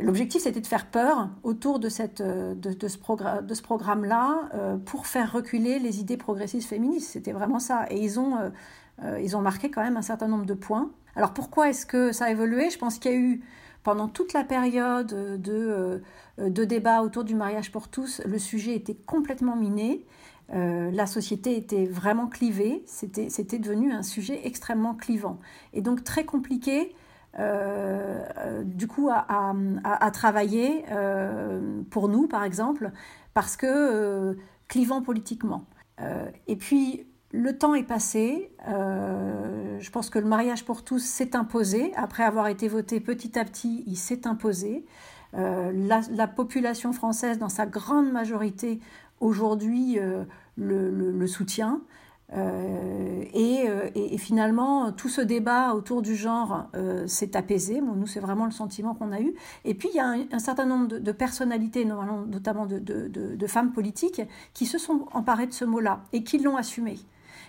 L'objectif, 0.01 0.43
c'était 0.43 0.61
de 0.61 0.67
faire 0.67 0.87
peur 0.87 1.29
autour 1.43 1.79
de, 1.79 1.89
cette, 1.91 2.23
euh, 2.23 2.55
de, 2.55 2.71
ce, 2.89 3.43
de 3.43 3.55
ce 3.55 3.63
programme-là 3.63 4.49
euh, 4.55 4.77
pour 4.79 5.07
faire 5.07 5.33
reculer 5.33 5.79
les 5.79 6.01
idées 6.01 6.17
progressistes 6.17 6.69
féministes. 6.69 7.11
C'était 7.11 7.33
vraiment 7.33 7.59
ça. 7.59 7.87
Et 7.91 8.03
ils 8.03 8.19
ont, 8.19 8.39
euh, 9.03 9.21
ils 9.21 9.37
ont 9.37 9.43
marqué 9.43 9.71
quand 9.71 9.83
même 9.83 9.99
un 9.99 10.03
certain 10.03 10.29
nombre 10.29 10.47
de 10.47 10.55
points. 10.55 10.91
Alors 11.15 11.35
pourquoi 11.35 11.69
est-ce 11.69 11.85
que 11.85 12.11
ça 12.13 12.27
a 12.27 12.31
évolué? 12.31 12.71
Je 12.71 12.79
pense 12.79 12.99
qu'il 12.99 13.11
y 13.11 13.15
a 13.15 13.19
eu, 13.19 13.43
pendant 13.83 14.09
toute 14.09 14.33
la 14.33 14.45
période 14.45 15.09
de, 15.09 16.03
de 16.39 16.65
débat 16.65 17.03
autour 17.03 17.25
du 17.25 17.35
mariage 17.35 17.71
pour 17.71 17.89
tous, 17.89 18.23
le 18.25 18.39
sujet 18.39 18.75
était 18.75 18.95
complètement 18.95 19.57
miné. 19.57 20.07
la 20.49 21.07
société 21.07 21.57
était 21.57 21.85
vraiment 21.85 22.29
clivée, 22.29 22.83
c'était 22.87 23.59
devenu 23.59 23.93
un 23.93 24.05
sujet 24.05 24.41
extrêmement 24.47 24.95
clivant. 24.95 25.39
Et 25.75 25.83
donc 25.83 26.05
très 26.05 26.25
compliqué 26.25 26.95
du 27.39 28.87
coup 28.87 29.11
à, 29.11 30.11
travailler 30.13 30.85
euh, 30.91 31.83
pour 31.91 32.09
nous, 32.09 32.27
par 32.27 32.45
exemple, 32.45 32.91
parce 33.35 33.57
que 33.57 34.37
clivant 34.69 35.03
politiquement. 35.03 35.65
et 36.47 36.57
puis, 36.57 37.07
le 37.35 37.57
temps 37.57 37.75
est 37.75 37.83
passé. 37.85 38.51
je 38.67 39.91
pense 39.91 40.11
que 40.11 40.19
le 40.19 40.27
mariage 40.27 40.65
pour 40.65 40.85
tous 40.85 41.03
s'est 41.03 41.35
imposé. 41.37 41.93
Après 41.97 42.25
avoir 42.25 42.49
été 42.49 42.69
voté 42.69 43.01
petit 43.01 43.39
à 43.39 43.45
petit, 43.45 43.85
il 43.87 43.97
s'est 43.97 44.27
imposé. 44.27 44.85
La, 45.35 46.01
la, 46.11 46.27
population 46.27 46.93
française, 46.93 47.39
dans 47.39 47.49
sa 47.49 47.65
grande 47.65 48.13
majorité, 48.13 48.81
aujourd'hui, 49.21 49.99
le, 50.57 51.27
soutient. 51.27 51.81
Euh, 52.35 53.25
euh, 53.35 53.91
et, 53.95 54.19
finalement, 54.19 54.93
tout 54.93 55.09
ce 55.09 55.21
débat 55.21 55.75
autour 55.75 56.03
du 56.03 56.17
genre 56.17 56.69
euh, 56.75 57.07
s'est 57.07 57.37
apaisé. 57.37 57.81
Nous, 57.81 58.07
c'est 58.07 58.21
vraiment 58.21 58.45
le 58.45 58.51
sentiment 58.53 58.95
qu'on 58.95 59.13
a 59.13 59.21
eu. 59.21 59.35
Et 59.65 59.75
puis, 59.75 59.89
il 59.93 59.97
y 59.97 60.01
a 60.01 60.15
un, 60.31 60.39
certain 60.39 60.67
nombre 60.67 60.99
de, 60.99 61.13
personnalités, 61.13 61.85
notamment 61.85 62.67
de, 62.67 63.47
femmes 63.47 63.73
politiques, 63.73 64.23
qui 64.55 64.67
se 64.67 64.79
sont 64.79 65.07
emparées 65.13 65.47
de 65.47 65.53
ce 65.53 65.65
mot-là 65.65 66.05
et 66.13 66.25
qui 66.25 66.39
l'ont 66.39 66.57
assumé. 66.57 66.99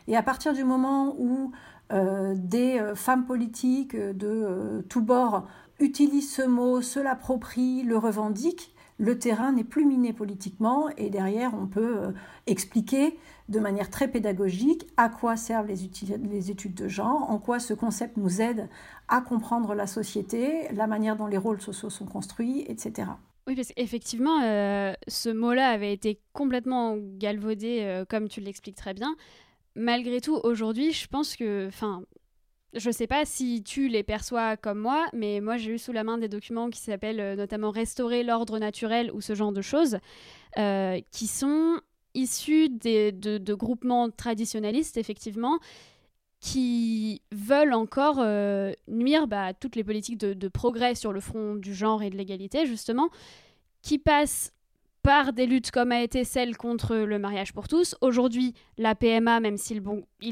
Et 0.07 0.17
à 0.17 0.23
partir 0.23 0.53
du 0.53 0.63
moment 0.63 1.15
où 1.17 1.51
des 1.91 2.81
femmes 2.95 3.25
politiques 3.25 3.95
de 3.95 4.83
tous 4.89 5.01
bords 5.01 5.47
utilisent 5.79 6.31
ce 6.31 6.41
mot, 6.41 6.81
se 6.81 6.99
l'approprient, 6.99 7.83
le 7.83 7.97
revendiquent, 7.97 8.72
le 8.97 9.17
terrain 9.17 9.51
n'est 9.51 9.63
plus 9.63 9.85
miné 9.85 10.13
politiquement 10.13 10.89
et 10.97 11.09
derrière 11.09 11.53
on 11.53 11.67
peut 11.67 11.97
euh, 11.97 12.11
expliquer 12.47 13.17
de 13.49 13.59
manière 13.59 13.89
très 13.89 14.07
pédagogique 14.07 14.87
à 14.97 15.09
quoi 15.09 15.35
servent 15.35 15.67
les, 15.67 16.51
études 16.51 16.73
de 16.73 16.87
genre, 16.87 17.29
en 17.29 17.37
quoi 17.39 17.59
ce 17.59 17.73
concept 17.73 18.17
nous 18.17 18.41
aide 18.41 18.69
à 19.07 19.21
comprendre 19.21 19.75
la 19.75 19.87
société, 19.87 20.67
la 20.73 20.87
manière 20.87 21.15
dont 21.15 21.27
les 21.27 21.37
rôles 21.37 21.61
sociaux 21.61 21.89
sont 21.89 22.05
construits, 22.05 22.65
etc. 22.67 23.09
Oui, 23.47 23.55
parce 23.55 23.73
qu'effectivement, 23.73 24.41
euh, 24.41 24.93
ce 25.07 25.29
mot-là 25.29 25.69
avait 25.69 25.91
été 25.91 26.21
complètement 26.31 26.95
galvaudé, 26.97 27.81
euh, 27.81 28.05
comme 28.07 28.29
tu 28.29 28.39
l'expliques 28.39 28.77
très 28.77 28.93
bien. 28.93 29.15
Malgré 29.75 30.21
tout, 30.21 30.39
aujourd'hui, 30.43 30.93
je 30.93 31.07
pense 31.07 31.35
que, 31.35 31.67
enfin, 31.67 32.03
je 32.75 32.91
sais 32.91 33.07
pas 33.07 33.25
si 33.25 33.63
tu 33.63 33.87
les 33.87 34.03
perçois 34.03 34.57
comme 34.57 34.79
moi, 34.79 35.05
mais 35.13 35.41
moi 35.41 35.57
j'ai 35.57 35.71
eu 35.71 35.77
sous 35.77 35.91
la 35.91 36.03
main 36.03 36.17
des 36.17 36.29
documents 36.29 36.69
qui 36.69 36.79
s'appellent 36.79 37.19
euh, 37.19 37.35
notamment 37.35 37.71
Restaurer 37.71 38.23
l'ordre 38.23 38.59
naturel 38.59 39.11
ou 39.13 39.21
ce 39.21 39.35
genre 39.35 39.51
de 39.51 39.61
choses, 39.61 39.97
qui 41.11 41.27
sont 41.27 41.79
issus 42.13 42.69
des, 42.69 43.11
de, 43.11 43.53
groupements 43.53 44.09
traditionnalistes, 44.09 44.97
effectivement, 44.97 45.59
qui 46.39 47.21
veulent 47.31 47.73
encore 47.73 48.19
euh, 48.19 48.73
nuire 48.87 49.27
bah, 49.27 49.45
à 49.45 49.53
toutes 49.53 49.75
les 49.75 49.83
politiques 49.83 50.19
de, 50.19 50.47
progrès 50.47 50.95
sur 50.95 51.13
le 51.13 51.19
front 51.19 51.55
du 51.55 51.73
genre 51.73 52.03
et 52.03 52.09
de 52.09 52.17
l'égalité, 52.17 52.65
justement, 52.65 53.09
qui 53.81 53.97
passent 53.97 54.51
par 55.03 55.33
des 55.33 55.45
luttes 55.45 55.69
comme 55.69 55.91
a 55.91 56.01
été 56.01 56.23
celle 56.23 56.57
contre 56.57 56.95
le 56.95 57.19
mariage 57.19 57.53
pour 57.53 57.67
tous, 57.67 57.95
aujourd'hui 58.01 58.53
la 58.77 58.95
PMA, 58.95 59.41
même 59.41 59.57
s'ils 59.57 59.83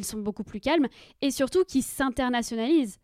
sont 0.04 0.18
beaucoup 0.18 0.44
plus 0.44 0.62
calmes, 0.62 0.88
et 1.22 1.30
surtout 1.30 1.66
qui 1.66 1.82
s'internationalisent, 1.82 2.98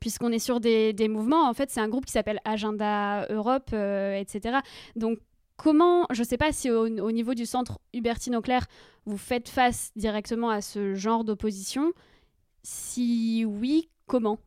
puisqu'on 0.00 0.32
est 0.32 0.40
sur 0.40 0.58
des, 0.58 1.08
mouvements, 1.08 1.48
en 1.48 1.54
fait 1.54 1.70
c'est 1.70 1.80
un 1.80 1.88
groupe 1.88 2.06
qui 2.06 2.12
s'appelle 2.12 2.40
Agenda 2.44 3.26
Europe, 3.30 3.70
euh, 3.72 4.16
etc. 4.16 4.58
Donc 4.96 5.18
comment, 5.56 6.06
je 6.10 6.22
ne 6.22 6.26
sais 6.26 6.38
pas 6.38 6.50
si 6.50 6.70
au, 6.70 6.86
au, 6.86 7.12
niveau 7.12 7.34
du 7.34 7.46
centre 7.46 7.78
Hubertine 7.94 8.34
Auclair, 8.34 8.66
vous 9.06 9.16
faites 9.16 9.48
face 9.48 9.92
directement 9.94 10.50
à 10.50 10.60
ce 10.60 10.94
genre 10.94 11.22
d'opposition, 11.22 11.92
si 12.64 13.44
oui, 13.46 13.88
comment? 14.06 14.38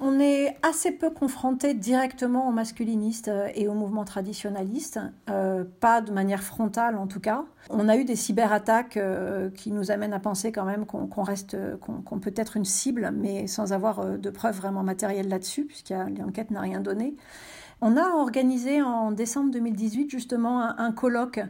On, 0.00 0.20
est 0.20 0.56
assez 0.62 0.92
peu 0.92 1.10
confronté 1.10 1.74
directement 1.74 2.48
aux 2.48 2.52
masculinistes 2.52 3.28
euh, 3.28 3.48
et 3.54 3.68
aux 3.68 3.74
mouvements 3.74 4.04
traditionnalistes, 4.04 5.00
euh, 5.30 5.64
pas 5.80 6.00
de 6.00 6.12
manière 6.12 6.42
frontale 6.42 6.96
en 6.96 7.06
tout 7.06 7.20
cas. 7.20 7.44
On 7.70 7.88
a 7.88 7.96
eu 7.96 8.04
des 8.04 8.16
cyberattaques 8.16 8.96
euh, 8.96 9.50
qui 9.50 9.72
nous 9.72 9.90
amènent 9.90 10.12
à 10.12 10.20
penser 10.20 10.52
quand 10.52 10.64
même 10.64 10.86
qu'on 10.86 11.22
reste, 11.22 11.56
qu'on 11.80 12.18
peut 12.18 12.34
être 12.36 12.56
une 12.56 12.64
cible, 12.64 13.12
mais 13.14 13.46
sans 13.46 13.72
avoir 13.72 14.18
de 14.18 14.30
preuves 14.30 14.56
vraiment 14.56 14.82
matérielles 14.82 15.28
là-dessus, 15.28 15.64
puisque 15.64 15.90
l'enquête 15.90 16.50
n'a 16.50 16.60
rien 16.60 16.80
donné. 16.80 17.16
On 17.84 17.96
a 17.96 18.10
organisé 18.10 18.80
en 18.80 19.10
décembre 19.10 19.50
2018 19.50 20.08
justement 20.08 20.62
un, 20.78 20.92
colloque 20.92 21.40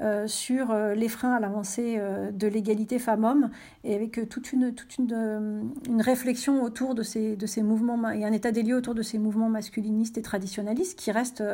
euh, 0.00 0.26
sur 0.26 0.70
euh, 0.70 0.94
les 0.94 1.08
freins 1.10 1.34
à 1.34 1.38
l'avancée 1.38 1.96
euh, 1.98 2.30
de 2.32 2.46
l'égalité 2.46 2.98
femmes-hommes 2.98 3.50
et 3.84 3.94
avec 3.94 4.26
toute, 4.30 4.54
une, 4.54 4.74
toute 4.74 4.96
une, 4.96 5.70
une, 5.86 6.00
réflexion 6.00 6.62
autour 6.62 6.94
de 6.94 7.02
ces, 7.02 7.36
de 7.36 7.44
ces 7.44 7.62
mouvements 7.62 8.08
et 8.08 8.24
un 8.24 8.32
état 8.32 8.52
des 8.52 8.62
lieux 8.62 8.76
autour 8.76 8.94
de 8.94 9.02
ces 9.02 9.18
mouvements 9.18 9.50
masculinistes 9.50 10.16
et 10.16 10.22
traditionnalistes 10.22 10.98
qui 10.98 11.12
restent 11.12 11.44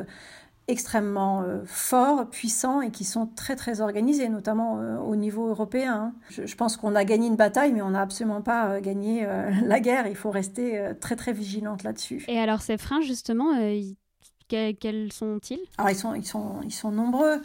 extrêmement 0.68 1.44
forts, 1.64 2.30
puissants 2.30 2.80
et 2.80 2.92
qui 2.92 3.02
sont 3.02 3.26
très 3.26 3.56
très 3.56 3.80
organisés, 3.80 4.28
notamment 4.28 4.74
au 5.04 5.16
niveau 5.16 5.48
européen. 5.48 6.14
Je, 6.28 6.46
je 6.46 6.56
pense 6.56 6.76
qu'on 6.76 6.94
a 6.94 7.04
gagné 7.04 7.26
une 7.26 7.36
bataille, 7.36 7.72
mais 7.72 7.82
on 7.82 7.90
n'a 7.90 8.02
absolument 8.02 8.42
pas 8.42 8.80
gagné 8.80 9.26
la 9.64 9.80
guerre. 9.80 10.06
Il 10.06 10.14
faut 10.14 10.30
rester 10.30 10.92
très 11.00 11.16
très 11.16 11.32
vigilante 11.32 11.82
là-dessus. 11.82 12.24
Et 12.28 12.38
alors 12.38 12.60
ces 12.60 12.76
freins, 12.76 13.00
justement, 13.00 13.54
quels 14.48 15.12
sont-ils? 15.12 15.60
Ils 15.88 15.94
sont, 15.94 16.14
ils, 16.14 16.72
sont, 16.72 16.90
nombreux. 16.90 17.40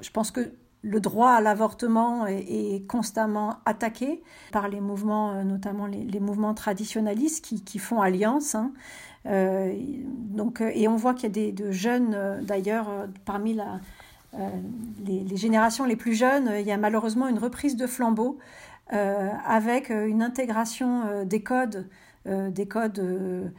Je 0.00 0.10
pense 0.10 0.30
que 0.30 0.52
le 0.82 1.00
droit 1.00 1.30
à 1.30 1.40
l'avortement 1.40 2.26
est, 2.26 2.86
constamment 2.86 3.58
attaqué 3.64 4.22
par 4.52 4.68
les 4.68 4.80
mouvements, 4.80 5.32
euh, 5.32 5.42
notamment 5.42 5.86
les, 5.86 6.20
mouvements 6.20 6.54
traditionnalistes 6.54 7.44
qui, 7.64 7.78
font 7.78 8.00
alliance. 8.00 8.54
Hein. 8.54 8.72
Euh, 9.26 9.74
donc, 10.08 10.60
euh, 10.60 10.70
et 10.74 10.88
on 10.88 10.96
voit 10.96 11.14
qu'il 11.14 11.24
y 11.24 11.26
a 11.26 11.30
des 11.30 11.52
de 11.52 11.72
jeunes, 11.72 12.40
d'ailleurs, 12.42 12.88
parmi 13.24 13.58
les, 15.04 15.36
générations 15.36 15.84
les 15.84 15.96
plus 15.96 16.14
jeunes, 16.14 16.52
il 16.58 16.66
y 16.66 16.72
a 16.72 16.76
malheureusement 16.76 17.28
une 17.28 17.38
reprise 17.38 17.76
de 17.76 17.86
flambeau 17.86 18.38
avec 18.90 19.90
une 19.90 20.22
intégration 20.22 21.24
des 21.26 21.42
codes, 21.42 21.86
des 22.24 22.66
codes 22.66 23.52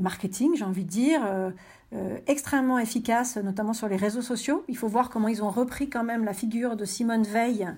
marketing, 0.00 0.54
j'ai 0.56 0.64
envie 0.64 0.84
de 0.84 0.90
dire 0.90 1.52
euh, 1.94 2.18
extrêmement 2.26 2.80
efficace, 2.80 3.36
notamment 3.36 3.72
sur 3.72 3.88
les 3.88 3.94
réseaux 3.94 4.22
sociaux. 4.22 4.64
Il 4.66 4.76
faut 4.76 4.88
voir 4.88 5.10
comment 5.10 5.28
ils 5.28 5.44
ont 5.44 5.50
repris 5.50 5.88
quand 5.88 6.02
même 6.02 6.24
la 6.24 6.32
figure 6.32 6.74
de 6.74 6.84
Simone 6.84 7.22
Veil 7.22 7.68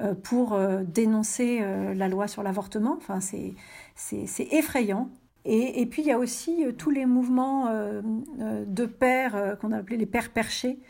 euh, 0.00 0.14
pour 0.14 0.54
euh, 0.54 0.82
dénoncer 0.82 1.62
la 1.94 2.08
loi 2.08 2.26
sur 2.26 2.42
l'avortement. 2.42 2.96
Enfin, 2.96 3.20
c'est, 3.20 3.54
effrayant. 4.50 5.08
Et, 5.44 5.80
et, 5.80 5.86
puis 5.86 6.02
il 6.02 6.08
y 6.08 6.10
a 6.10 6.18
aussi 6.18 6.64
tous 6.76 6.90
les 6.90 7.06
mouvements 7.06 7.70
de 7.70 8.86
pères 8.86 9.56
qu'on 9.60 9.72
a 9.72 9.78
appelés 9.78 9.96
les 9.96 10.06
pères 10.06 10.30
perchés 10.30 10.80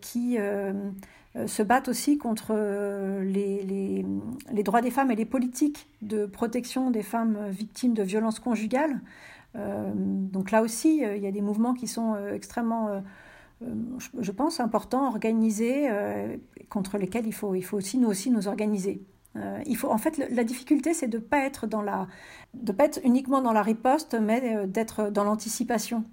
qui 0.00 0.38
se 1.46 1.62
battent 1.62 1.88
aussi 1.88 2.18
contre 2.18 2.54
les, 3.22 3.62
les, 4.52 4.62
droits 4.62 4.80
des 4.80 4.90
femmes 4.90 5.10
et 5.10 5.16
les 5.16 5.24
politiques 5.24 5.88
de 6.02 6.26
protection 6.26 6.90
des 6.90 7.02
femmes 7.02 7.48
victimes 7.50 7.94
de 7.94 8.02
violences 8.02 8.40
conjugales. 8.40 9.00
Euh, 9.56 9.92
donc 9.94 10.50
là 10.50 10.62
aussi, 10.62 11.04
euh, 11.04 11.16
il 11.16 11.22
y 11.22 11.26
a 11.26 11.32
des 11.32 11.40
mouvements 11.40 11.74
qui 11.74 11.86
sont 11.86 12.14
euh, 12.14 12.32
extrêmement 12.34 13.02
je 14.20 14.30
pense, 14.30 14.60
importants, 14.60 15.08
organisés, 15.08 15.88
contre 16.68 16.96
lesquels 16.96 17.26
il 17.26 17.34
faut, 17.34 17.56
il 17.56 17.62
faut 17.62 17.76
aussi 17.76 17.98
nous 17.98 18.06
aussi 18.06 18.30
nous 18.30 18.46
organiser. 18.46 19.02
il 19.66 19.76
faut, 19.76 19.90
en 19.90 19.98
fait, 19.98 20.16
la 20.30 20.44
difficulté, 20.44 20.94
c'est 20.94 21.08
de 21.08 21.18
ne 21.18 21.22
pas 21.22 21.40
être 21.40 21.66
uniquement 23.02 23.42
dans 23.42 23.52
la 23.52 23.62
riposte, 23.62 24.14
mais 24.14 24.68
d'être 24.68 25.10
dans 25.10 25.24
l'anticipation 25.24 26.04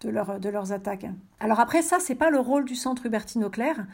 de, 0.00 0.08
leur, 0.08 0.40
de 0.40 0.48
leurs 0.48 0.72
attaques. 0.72 1.06
Alors 1.40 1.60
après, 1.60 1.82
ça, 1.82 1.98
c'est 2.00 2.14
pas 2.14 2.30
le 2.30 2.40
rôle 2.40 2.64
du 2.64 2.74
Centre 2.74 3.06
Hubertine 3.06 3.44
Auclair. 3.44 3.86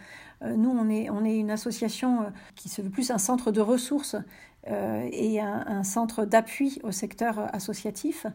nous, 0.45 0.71
on 0.71 0.89
est, 0.89 1.11
on 1.11 1.25
est 1.25 1.37
une 1.37 1.51
association 1.51 2.33
qui 2.55 2.69
se 2.69 2.83
veut 2.83 2.91
plus 2.91 3.11
un 3.11 3.19
centre 3.19 3.51
de 3.51 3.61
ressources 3.61 4.17
euh, 4.69 5.09
et 5.13 5.41
un, 5.41 5.85
centre 5.85 6.25
d'appui 6.25 6.81
au 6.83 6.91
secteur 6.91 7.55
associatif. 7.55 8.27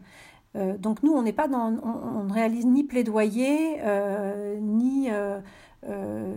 Euh, 0.56 0.78
donc 0.78 1.02
nous, 1.02 1.12
on 1.12 1.22
n'est 1.22 1.34
pas 1.34 1.46
dans, 1.46 1.78
on, 1.82 2.24
ne 2.24 2.32
réalise 2.32 2.64
ni 2.64 2.84
plaidoyer, 2.84 3.76
euh, 3.82 4.58
ni, 4.58 5.10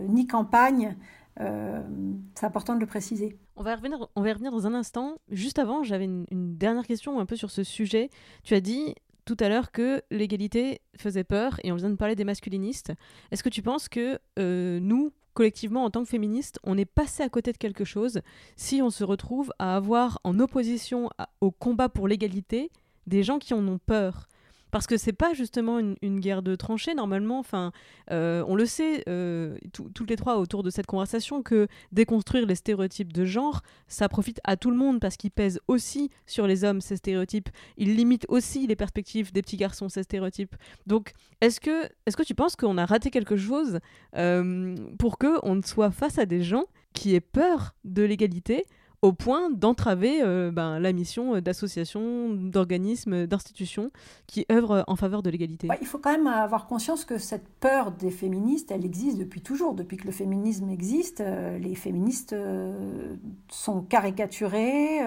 ni 0.09 0.27
campagne. 0.27 0.97
c'est 1.37 2.45
important 2.45 2.75
de 2.75 2.81
le 2.81 2.85
préciser. 2.85 3.37
On 3.55 3.63
va, 3.63 3.75
revenir, 3.77 4.05
on 4.17 4.21
va 4.21 4.33
revenir 4.33 4.51
dans 4.51 4.67
un 4.67 4.73
instant. 4.73 5.15
Juste 5.29 5.59
avant, 5.59 5.83
j'avais 5.83 6.05
une, 6.05 6.25
dernière 6.57 6.85
question 6.85 7.19
un 7.19 7.25
peu 7.25 7.37
sur 7.37 7.51
ce 7.51 7.63
sujet. 7.63 8.09
Tu 8.43 8.53
as 8.53 8.59
dit 8.59 8.95
tout 9.25 9.37
à 9.39 9.49
l'heure 9.49 9.71
que 9.71 10.01
l'égalité 10.11 10.81
faisait 10.97 11.23
peur 11.23 11.59
et 11.63 11.71
on 11.71 11.75
vient 11.75 11.89
de 11.89 11.95
parler 11.95 12.15
des 12.15 12.23
masculinistes. 12.23 12.93
Est-ce 13.31 13.43
que 13.43 13.49
tu 13.49 13.61
penses 13.61 13.89
que 13.89 14.19
nous, 14.37 15.11
collectivement, 15.33 15.83
en 15.83 15.89
tant 15.89 16.03
que 16.03 16.09
féministe, 16.09 16.59
on 16.63 16.77
est 16.77 16.85
passé 16.85 17.23
à 17.23 17.29
côté 17.29 17.51
de 17.51 17.57
quelque 17.57 17.83
chose 17.83 18.21
si 18.55 18.81
on 18.81 18.89
se 18.89 19.03
retrouve 19.03 19.51
à 19.59 19.75
avoir 19.75 20.19
en 20.23 20.39
opposition 20.39 21.09
au 21.41 21.51
combat 21.51 21.89
pour 21.89 22.07
l'égalité 22.07 22.71
des 23.07 23.23
gens 23.23 23.39
qui 23.39 23.53
en 23.53 23.67
ont 23.67 23.79
peur? 23.79 24.27
Parce 24.75 24.87
que 24.87 24.97
c'est 24.97 25.13
pas 25.13 25.33
justement 25.33 25.79
une, 25.79 26.19
guerre 26.19 26.41
de 26.41 26.53
tranchées 26.57 26.95
normalement. 26.95 27.39
Enfin, 27.39 27.71
euh, 28.11 28.43
on 28.45 28.55
le 28.55 28.65
sait 28.65 29.05
euh, 29.07 29.57
toutes 29.71 30.09
les 30.09 30.17
trois 30.17 30.35
autour 30.35 30.63
de 30.63 30.69
cette 30.69 30.85
conversation 30.85 31.41
que 31.43 31.69
déconstruire 31.93 32.45
les 32.45 32.55
stéréotypes 32.55 33.13
de 33.13 33.23
genre, 33.23 33.61
ça 33.87 34.09
profite 34.09 34.41
à 34.43 34.57
tout 34.57 34.71
le 34.71 34.75
monde 34.75 34.99
parce 34.99 35.15
qu'ils 35.15 35.31
pèsent 35.31 35.61
aussi 35.69 36.09
sur 36.25 36.45
les 36.45 36.65
hommes 36.65 36.81
ces 36.81 36.97
stéréotypes. 36.97 37.47
Ils 37.77 37.95
limitent 37.95 38.25
aussi 38.27 38.67
les 38.67 38.75
perspectives 38.75 39.31
des 39.31 39.41
petits 39.41 39.55
garçons 39.55 39.87
ces 39.87 40.03
stéréotypes. 40.03 40.57
Donc, 40.87 41.13
est-ce 41.39 41.61
que 41.61 41.85
est-ce 42.05 42.17
que 42.17 42.23
tu 42.23 42.35
penses 42.35 42.57
qu'on 42.57 42.77
a 42.77 42.85
raté 42.85 43.11
quelque 43.11 43.37
chose 43.37 43.79
euh, 44.17 44.75
pour 44.99 45.17
que 45.17 45.39
on 45.43 45.61
soit 45.61 45.91
face 45.91 46.17
à 46.17 46.25
des 46.25 46.43
gens 46.43 46.65
qui 46.91 47.15
aient 47.15 47.21
peur 47.21 47.75
de 47.85 48.03
l'égalité? 48.03 48.65
Au 49.05 49.13
point 49.13 49.51
d'entraver 49.51 50.23
euh, 50.23 50.49
ben, 50.49 50.79
la 50.79 50.91
mission 50.91 51.39
d'associations, 51.39 52.27
d'organismes, 52.29 53.27
d'institutions 53.27 53.91
qui 54.25 54.47
œuvrent 54.51 54.83
en 54.87 54.95
faveur 54.95 55.21
de 55.21 55.29
l'égalité. 55.29 55.67
il 55.79 55.85
faut 55.85 55.99
quand 55.99 56.11
même 56.11 56.25
avoir 56.25 56.65
conscience 56.65 57.05
que 57.05 57.19
cette 57.19 57.47
peur 57.59 57.91
des 57.91 58.09
féministes, 58.09 58.71
elle 58.71 58.83
existe 58.83 59.19
depuis 59.19 59.41
toujours. 59.41 59.75
Depuis 59.75 59.97
que 59.97 60.05
le 60.05 60.11
féminisme 60.11 60.69
existe, 60.69 61.21
euh, 61.21 61.59
les 61.59 61.75
féministes 61.75 62.33
euh, 62.33 63.15
sont 63.47 63.81
caricaturés, 63.81 65.01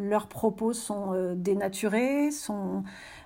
leurs 0.00 0.28
propos 0.28 0.74
sont 0.74 1.34
dénaturés, 1.34 2.30
sont 2.30 2.84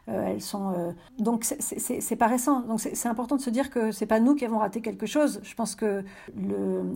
elles 0.09 0.41
sont 0.41 0.73
euh, 0.73 0.93
donc 1.19 1.45
c'est 1.45 2.17
pas 2.17 2.27
récent. 2.27 2.61
Donc 2.61 2.81
c'est 2.81 3.09
important 3.09 3.37
de 3.37 3.41
se 3.41 3.51
dire 3.51 3.71
que 3.71 3.93
c'est 3.93 4.07
pas 4.07 4.21
nous 4.21 4.35
qui 4.35 4.45
avons 4.45 4.59
raté 4.59 4.81
quelque 4.81 5.07
chose. 5.07 5.41
Je 5.43 5.55
pense 5.55 5.75
que 5.75 6.05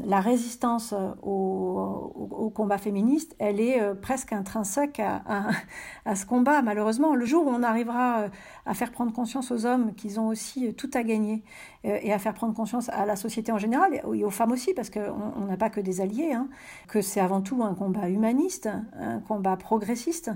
la 0.05 0.21
résistance 0.21 0.95
au, 1.23 2.13
au, 2.17 2.51
combat 2.51 2.79
féministe, 2.79 3.35
elle 3.39 3.61
est 3.61 3.81
euh, 3.81 3.95
presque 3.95 4.33
intrinsèque 4.33 5.01
à, 6.05 6.15
ce 6.15 6.27
combat. 6.27 6.63
Malheureusement, 6.63 7.15
le 7.15 7.25
jour 7.25 7.47
où 7.47 7.51
on 7.51 7.63
arrivera 7.63 8.27
à 8.67 8.75
faire 8.75 8.93
prendre 8.93 9.13
conscience 9.13 9.51
aux 9.51 9.67
hommes 9.67 9.95
qu'ils 9.95 10.19
ont 10.19 10.29
aussi 10.29 10.75
tout 10.75 10.91
à 10.95 11.03
gagner 11.03 11.43
et 11.85 12.13
à 12.13 12.19
faire 12.19 12.35
prendre 12.35 12.55
conscience 12.55 12.89
à 12.91 13.07
la 13.07 13.17
société 13.17 13.51
en 13.51 13.59
général 13.59 13.95
et 13.95 14.25
aux 14.25 14.31
femmes 14.31 14.53
aussi, 14.53 14.73
parce 14.73 14.91
qu'on 14.91 15.47
n'a 15.47 15.57
pas 15.57 15.71
que 15.71 15.81
des 15.81 16.01
alliés, 16.01 16.33
hein, 16.33 16.49
que 16.89 17.01
c'est 17.01 17.21
avant 17.21 17.41
tout 17.41 17.63
un 17.63 17.75
combat 17.75 18.09
humaniste, 18.09 18.69
un 18.99 19.19
combat 19.21 19.57
progressiste. 19.57 20.31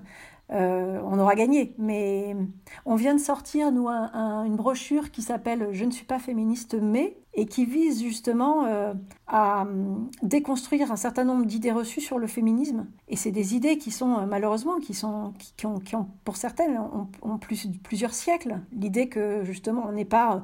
Euh, 0.52 1.00
on 1.04 1.18
aura 1.18 1.35
gagné. 1.35 1.74
Mais 1.78 2.37
on 2.85 2.94
vient 2.94 3.14
de 3.14 3.20
sortir, 3.20 3.72
nous, 3.72 3.88
une 3.88 4.56
brochure 4.56 5.11
qui 5.11 5.22
s'appelle 5.22 5.68
Je 5.72 5.85
ne 5.85 5.90
suis 5.90 6.04
pas 6.04 6.18
féministe, 6.18 6.76
mais, 6.80 7.16
et 7.35 7.46
qui 7.46 7.64
vise 7.64 8.02
justement 8.02 8.64
euh, 8.64 8.94
à 9.26 9.62
hum, 9.62 10.11
déconstruire 10.22 10.92
un 10.92 10.96
certain 10.96 11.24
nombre 11.24 11.44
d'idées 11.44 11.72
reçues 11.72 12.00
sur 12.00 12.18
le 12.18 12.26
féminisme. 12.26 12.87
Et 13.09 13.16
c'est 13.16 13.32
des 13.32 13.54
idées 13.54 13.78
qui 13.78 13.90
sont, 13.90 14.18
euh, 14.18 14.26
malheureusement, 14.26 14.78
qui, 14.78 14.94
sont, 14.94 15.32
qui, 15.56 15.66
ont, 15.66 16.09
pour 16.24 16.37
certaines, 16.37 16.78
ont, 17.22 17.38
plus, 17.38 17.68
plusieurs 17.82 18.14
siècles. 18.14 18.61
L'idée 18.72 19.09
que, 19.09 19.44
justement, 19.44 19.85
on 19.87 19.92
n'est 19.92 20.04
pas... 20.04 20.42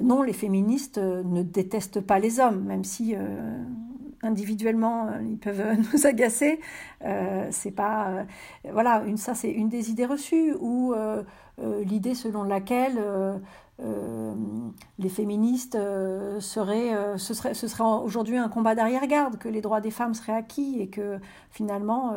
non, 0.00 0.22
les 0.22 0.32
féministes 0.32 0.98
ne 0.98 1.42
détestent 1.42 2.00
pas 2.00 2.18
les 2.18 2.40
hommes, 2.40 2.64
même 2.64 2.84
si 2.84 3.14
individuellement 4.22 5.08
euh, 5.08 5.22
ils 5.22 5.38
peuvent 5.38 5.60
euh, 5.60 5.74
nous 5.92 6.06
agacer. 6.06 6.60
Euh, 7.04 7.48
c'est 7.50 7.70
pas 7.72 8.24
voilà 8.72 9.02
une 9.06 9.16
ça 9.16 9.34
c'est 9.34 9.50
une 9.50 9.68
des 9.68 9.90
idées 9.90 10.06
reçues 10.06 10.54
ou 10.60 10.94
l'idée 11.84 12.14
selon 12.14 12.44
laquelle 12.44 13.00
les 14.98 15.08
féministes 15.08 15.76
seraient 16.38 17.18
ce 17.18 17.34
serait 17.34 17.54
ce 17.54 17.66
serait 17.66 17.84
aujourd'hui 17.84 18.36
un 18.36 18.48
combat 18.48 18.74
d'arrière-garde 18.74 19.38
que 19.38 19.48
les 19.48 19.60
droits 19.60 19.80
des 19.80 19.90
femmes 19.90 20.14
seraient 20.14 20.34
acquis 20.34 20.80
et 20.80 20.88
que 20.88 21.18
finalement 21.50 22.14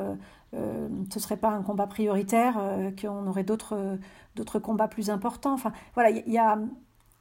ce 0.53 1.19
serait 1.19 1.37
pas 1.37 1.49
un 1.49 1.63
combat 1.63 1.87
prioritaire 1.87 2.59
qu'on 3.01 3.27
aurait 3.27 3.43
d'autres 3.43 3.97
d'autres 4.35 4.59
combats 4.59 4.87
plus 4.87 5.09
importants 5.09 5.53
enfin 5.53 5.71
voilà 5.95 6.11
il 6.11 6.31
y 6.31 6.37
a 6.37 6.59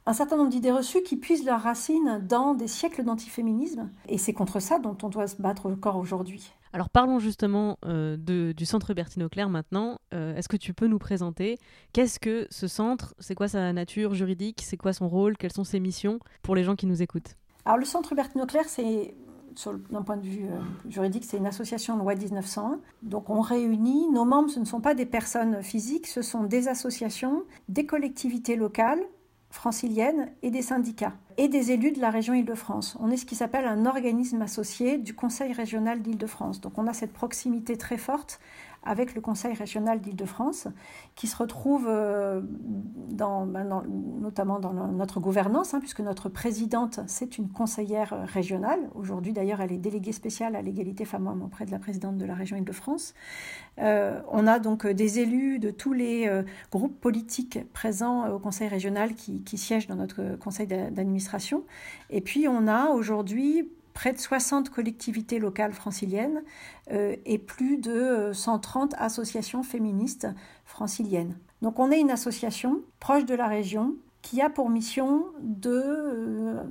un 0.05 0.13
certain 0.13 0.37
nombre 0.37 0.49
d'idées 0.49 0.71
reçues 0.71 1.01
qui 1.01 1.17
puisent 1.17 1.45
leurs 1.45 1.61
racines 1.61 2.21
dans 2.27 2.53
des 2.53 2.67
siècles 2.67 3.03
d'antiféminisme. 3.03 3.89
Et 4.07 4.17
c'est 4.17 4.33
contre 4.33 4.59
ça 4.59 4.79
dont 4.79 4.97
on 5.03 5.09
doit 5.09 5.27
se 5.27 5.41
battre 5.41 5.65
encore 5.65 5.97
aujourd'hui. 5.97 6.53
Alors 6.73 6.89
parlons 6.89 7.19
justement 7.19 7.77
euh, 7.85 8.17
du 8.17 8.65
centre 8.65 8.93
Bertine 8.93 9.23
Auclair 9.23 9.49
maintenant. 9.49 9.97
Euh, 10.13 10.35
est-ce 10.35 10.49
que 10.49 10.57
tu 10.57 10.73
peux 10.73 10.87
nous 10.87 10.99
présenter 10.99 11.57
qu'est-ce 11.93 12.19
que 12.19 12.47
ce 12.49 12.67
centre 12.67 13.15
C'est 13.19 13.33
quoi 13.33 13.47
sa 13.47 13.71
nature 13.71 14.13
juridique 14.13 14.61
C'est 14.61 14.77
quoi 14.77 14.91
son 14.91 15.07
rôle 15.07 15.37
Quelles 15.37 15.53
sont 15.53 15.63
ses 15.63 15.79
missions 15.79 16.19
pour 16.43 16.53
les 16.53 16.63
gens 16.63 16.75
qui 16.75 16.85
nous 16.85 17.01
écoutent? 17.01 17.37
Alors 17.63 17.77
le 17.77 17.85
centre 17.85 18.13
Bertine 18.13 18.41
Auclair, 18.41 18.65
c'est 18.67 19.15
d'un 19.89 20.01
point 20.01 20.17
de 20.17 20.25
vue 20.25 20.45
euh, 20.45 20.89
juridique, 20.89 21.23
c'est 21.23 21.37
une 21.37 21.47
association 21.47 21.95
loi 21.95 22.13
1901. 22.13 22.81
Donc 23.03 23.29
on 23.29 23.39
réunit, 23.39 24.09
nos 24.11 24.25
membres, 24.25 24.49
ce 24.49 24.59
ne 24.59 24.65
sont 24.65 24.81
pas 24.81 24.93
des 24.93 25.05
personnes 25.05 25.63
physiques, 25.63 26.07
ce 26.07 26.21
sont 26.21 26.43
des 26.43 26.67
associations, 26.67 27.43
des 27.69 27.85
collectivités 27.85 28.57
locales 28.57 28.99
francilienne 29.49 30.31
et 30.41 30.51
des 30.51 30.61
syndicats 30.61 31.13
et 31.37 31.47
des 31.47 31.71
élus 31.71 31.91
de 31.91 31.99
la 31.99 32.09
région 32.09 32.33
Île-de-France. 32.33 32.97
On 32.99 33.11
est 33.11 33.17
ce 33.17 33.25
qui 33.25 33.35
s'appelle 33.35 33.65
un 33.65 33.85
organisme 33.85 34.41
associé 34.41 34.97
du 34.97 35.13
Conseil 35.13 35.53
régional 35.53 36.01
d'Île-de-France. 36.01 36.61
Donc 36.61 36.77
on 36.77 36.87
a 36.87 36.93
cette 36.93 37.13
proximité 37.13 37.77
très 37.77 37.97
forte 37.97 38.39
avec 38.85 39.15
le 39.15 39.21
Conseil 39.21 39.53
régional 39.53 39.99
d'Île-de-France, 39.99 40.67
qui 41.15 41.27
se 41.27 41.35
retrouve 41.35 41.87
euh, 41.87 42.41
ben, 42.41 43.45
dans, 43.65 43.83
notamment 43.85 44.59
dans 44.59 44.73
notre 44.73 45.19
gouvernance, 45.19 45.73
hein, 45.73 45.79
puisque 45.79 46.01
notre 46.01 46.29
présidente, 46.29 46.99
c'est 47.07 47.37
une 47.37 47.49
conseillère 47.49 48.25
régionale. 48.27 48.79
Aujourd'hui, 48.93 49.33
d'ailleurs, 49.33 49.61
elle 49.61 49.71
est 49.71 49.77
déléguée 49.77 50.11
spéciale 50.11 50.55
à 50.55 50.61
l'égalité 50.61 51.05
femmes-hommes 51.05 51.41
auprès 51.41 51.65
de 51.65 51.71
la 51.71 51.79
présidente 51.79 52.17
de 52.17 52.25
la 52.25 52.35
région 52.35 52.57
Île-de-France. 52.57 53.13
Euh, 53.79 54.21
on 54.31 54.47
a 54.47 54.59
donc 54.59 54.87
des 54.87 55.19
élus 55.19 55.59
de 55.59 55.71
tous 55.71 55.93
les 55.93 56.27
euh, 56.27 56.43
groupes 56.71 56.99
politiques 56.99 57.59
présents 57.73 58.29
au 58.29 58.39
Conseil 58.39 58.67
régional 58.67 59.15
qui 59.15 59.57
siègent 59.57 59.87
dans 59.87 59.95
notre 59.95 60.37
conseil 60.37 60.67
d'administration. 60.67 61.63
Et 62.09 62.21
puis, 62.21 62.47
on 62.47 62.67
a 62.67 62.89
aujourd'hui 62.89 63.69
près 63.95 64.13
de 64.13 64.19
60 64.19 64.69
collectivités 64.69 65.39
locales 65.39 65.73
franciliennes 65.73 66.43
euh, 66.91 67.15
et 67.25 67.39
plus 67.39 67.77
de 67.77 68.31
130 68.33 68.93
euh, 68.93 68.97
associations 68.99 69.63
féministes 69.63 70.27
franciliennes. 70.65 71.35
Donc 71.63 71.79
on 71.79 71.89
est 71.89 71.99
une 71.99 72.11
association 72.11 72.81
proche 72.99 73.25
de 73.25 73.33
la 73.33 73.47
région 73.47 73.95
qui 74.21 74.41
a 74.41 74.51
pour 74.51 74.69
mission 74.69 75.25
de... 75.39 75.71
Euh, 75.73 76.61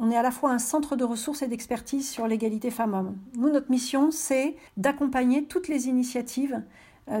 on 0.00 0.10
est 0.10 0.16
à 0.16 0.22
la 0.22 0.32
fois 0.32 0.50
un 0.50 0.58
centre 0.58 0.96
de 0.96 1.04
ressources 1.04 1.42
et 1.42 1.46
d'expertise 1.46 2.10
sur 2.10 2.26
l'égalité 2.26 2.70
femmes-hommes. 2.72 3.16
Nous, 3.36 3.50
notre 3.50 3.70
mission, 3.70 4.10
c'est 4.10 4.56
d'accompagner 4.76 5.44
toutes 5.44 5.68
les 5.68 5.86
initiatives 5.86 6.62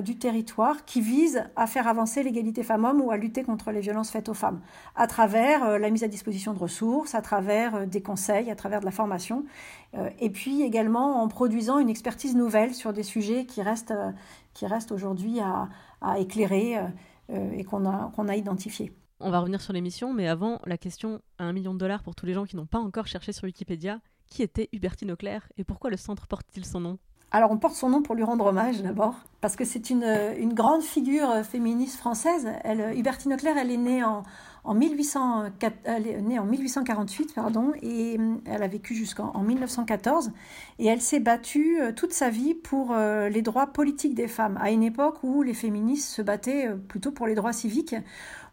du 0.02 0.16
territoire 0.16 0.84
qui 0.86 1.02
vise 1.02 1.44
à 1.56 1.66
faire 1.66 1.86
avancer 1.86 2.22
l'égalité 2.22 2.62
femmes-hommes 2.62 3.02
ou 3.02 3.10
à 3.10 3.18
lutter 3.18 3.42
contre 3.42 3.70
les 3.70 3.80
violences 3.80 4.10
faites 4.10 4.30
aux 4.30 4.34
femmes, 4.34 4.60
à 4.96 5.06
travers 5.06 5.62
euh, 5.64 5.78
la 5.78 5.90
mise 5.90 6.04
à 6.04 6.08
disposition 6.08 6.54
de 6.54 6.58
ressources, 6.58 7.14
à 7.14 7.20
travers 7.20 7.74
euh, 7.74 7.86
des 7.86 8.00
conseils, 8.00 8.50
à 8.50 8.56
travers 8.56 8.80
de 8.80 8.86
la 8.86 8.90
formation, 8.90 9.44
et 10.18 10.30
puis 10.30 10.62
également 10.62 11.22
en 11.22 11.28
produisant 11.28 11.78
une 11.78 11.88
expertise 11.88 12.34
nouvelle 12.34 12.74
sur 12.74 12.92
des 12.92 13.04
sujets 13.04 13.46
qui 13.46 13.62
restent, 13.62 13.94
qui 14.52 14.66
restent 14.66 14.90
aujourd'hui 14.90 15.38
à, 15.38 15.68
à, 16.00 16.18
éclairer 16.18 16.76
et 17.28 17.62
qu'on 17.62 17.86
a, 17.86 18.10
qu'on 18.16 18.26
a 18.26 18.34
identifiés. 18.34 18.92
On 19.20 19.30
va 19.30 19.38
revenir 19.38 19.60
sur 19.60 19.72
l'émission, 19.72 20.12
mais 20.12 20.26
avant, 20.26 20.60
la 20.66 20.78
question 20.78 21.20
à 21.38 21.44
un 21.44 21.52
million 21.52 21.74
de 21.74 21.78
dollars 21.78 22.02
pour 22.02 22.16
tous 22.16 22.26
les 22.26 22.34
gens 22.34 22.44
qui 22.44 22.56
n'ont 22.56 22.66
pas 22.66 22.80
encore 22.80 23.06
cherché 23.06 23.30
sur 23.32 23.44
Wikipédia. 23.44 24.00
Qui 24.26 24.42
était 24.42 24.68
Hubertine 24.72 25.12
Auclair 25.12 25.46
et 25.56 25.64
pourquoi 25.64 25.90
le 25.90 25.96
centre 25.96 26.26
porte-t-il 26.26 26.64
son 26.64 26.80
nom? 26.80 26.98
Alors 27.34 27.50
on 27.50 27.56
porte 27.56 27.74
son 27.74 27.88
nom 27.88 28.00
pour 28.00 28.14
lui 28.14 28.22
rendre 28.22 28.46
hommage 28.46 28.80
d'abord, 28.80 29.16
parce 29.40 29.56
que 29.56 29.64
c'est 29.64 29.90
une, 29.90 30.04
une, 30.38 30.54
grande 30.54 30.82
figure 30.82 31.44
féministe 31.44 31.96
française. 31.96 32.48
Elle, 32.62 32.96
Hubertine 32.96 33.32
Auclair, 33.32 33.56
elle 33.58 33.72
est 33.72 33.76
née 33.76 34.04
en, 34.04 34.22
en, 34.62 34.74
1804, 34.74 35.74
elle 35.82 36.06
est 36.06 36.22
née 36.22 36.38
en 36.38 36.44
1848 36.44 37.34
pardon, 37.34 37.72
et 37.82 38.16
euh, 38.20 38.36
elle 38.44 38.62
a 38.62 38.68
vécu 38.68 38.94
jusqu'en 38.94 39.36
1914. 39.36 40.30
Et 40.78 40.86
elle 40.86 41.00
s'est 41.00 41.18
battue 41.18 41.80
euh, 41.80 41.90
toute 41.90 42.12
sa 42.12 42.30
vie 42.30 42.54
pour 42.54 42.92
euh, 42.92 43.28
les 43.28 43.42
droits 43.42 43.66
politiques 43.66 44.14
des 44.14 44.28
femmes, 44.28 44.56
à 44.62 44.70
une 44.70 44.84
époque 44.84 45.16
où 45.24 45.42
les 45.42 45.54
féministes 45.54 46.10
se 46.10 46.22
battaient 46.22 46.68
plutôt 46.86 47.10
pour 47.10 47.26
les 47.26 47.34
droits 47.34 47.52
civiques 47.52 47.96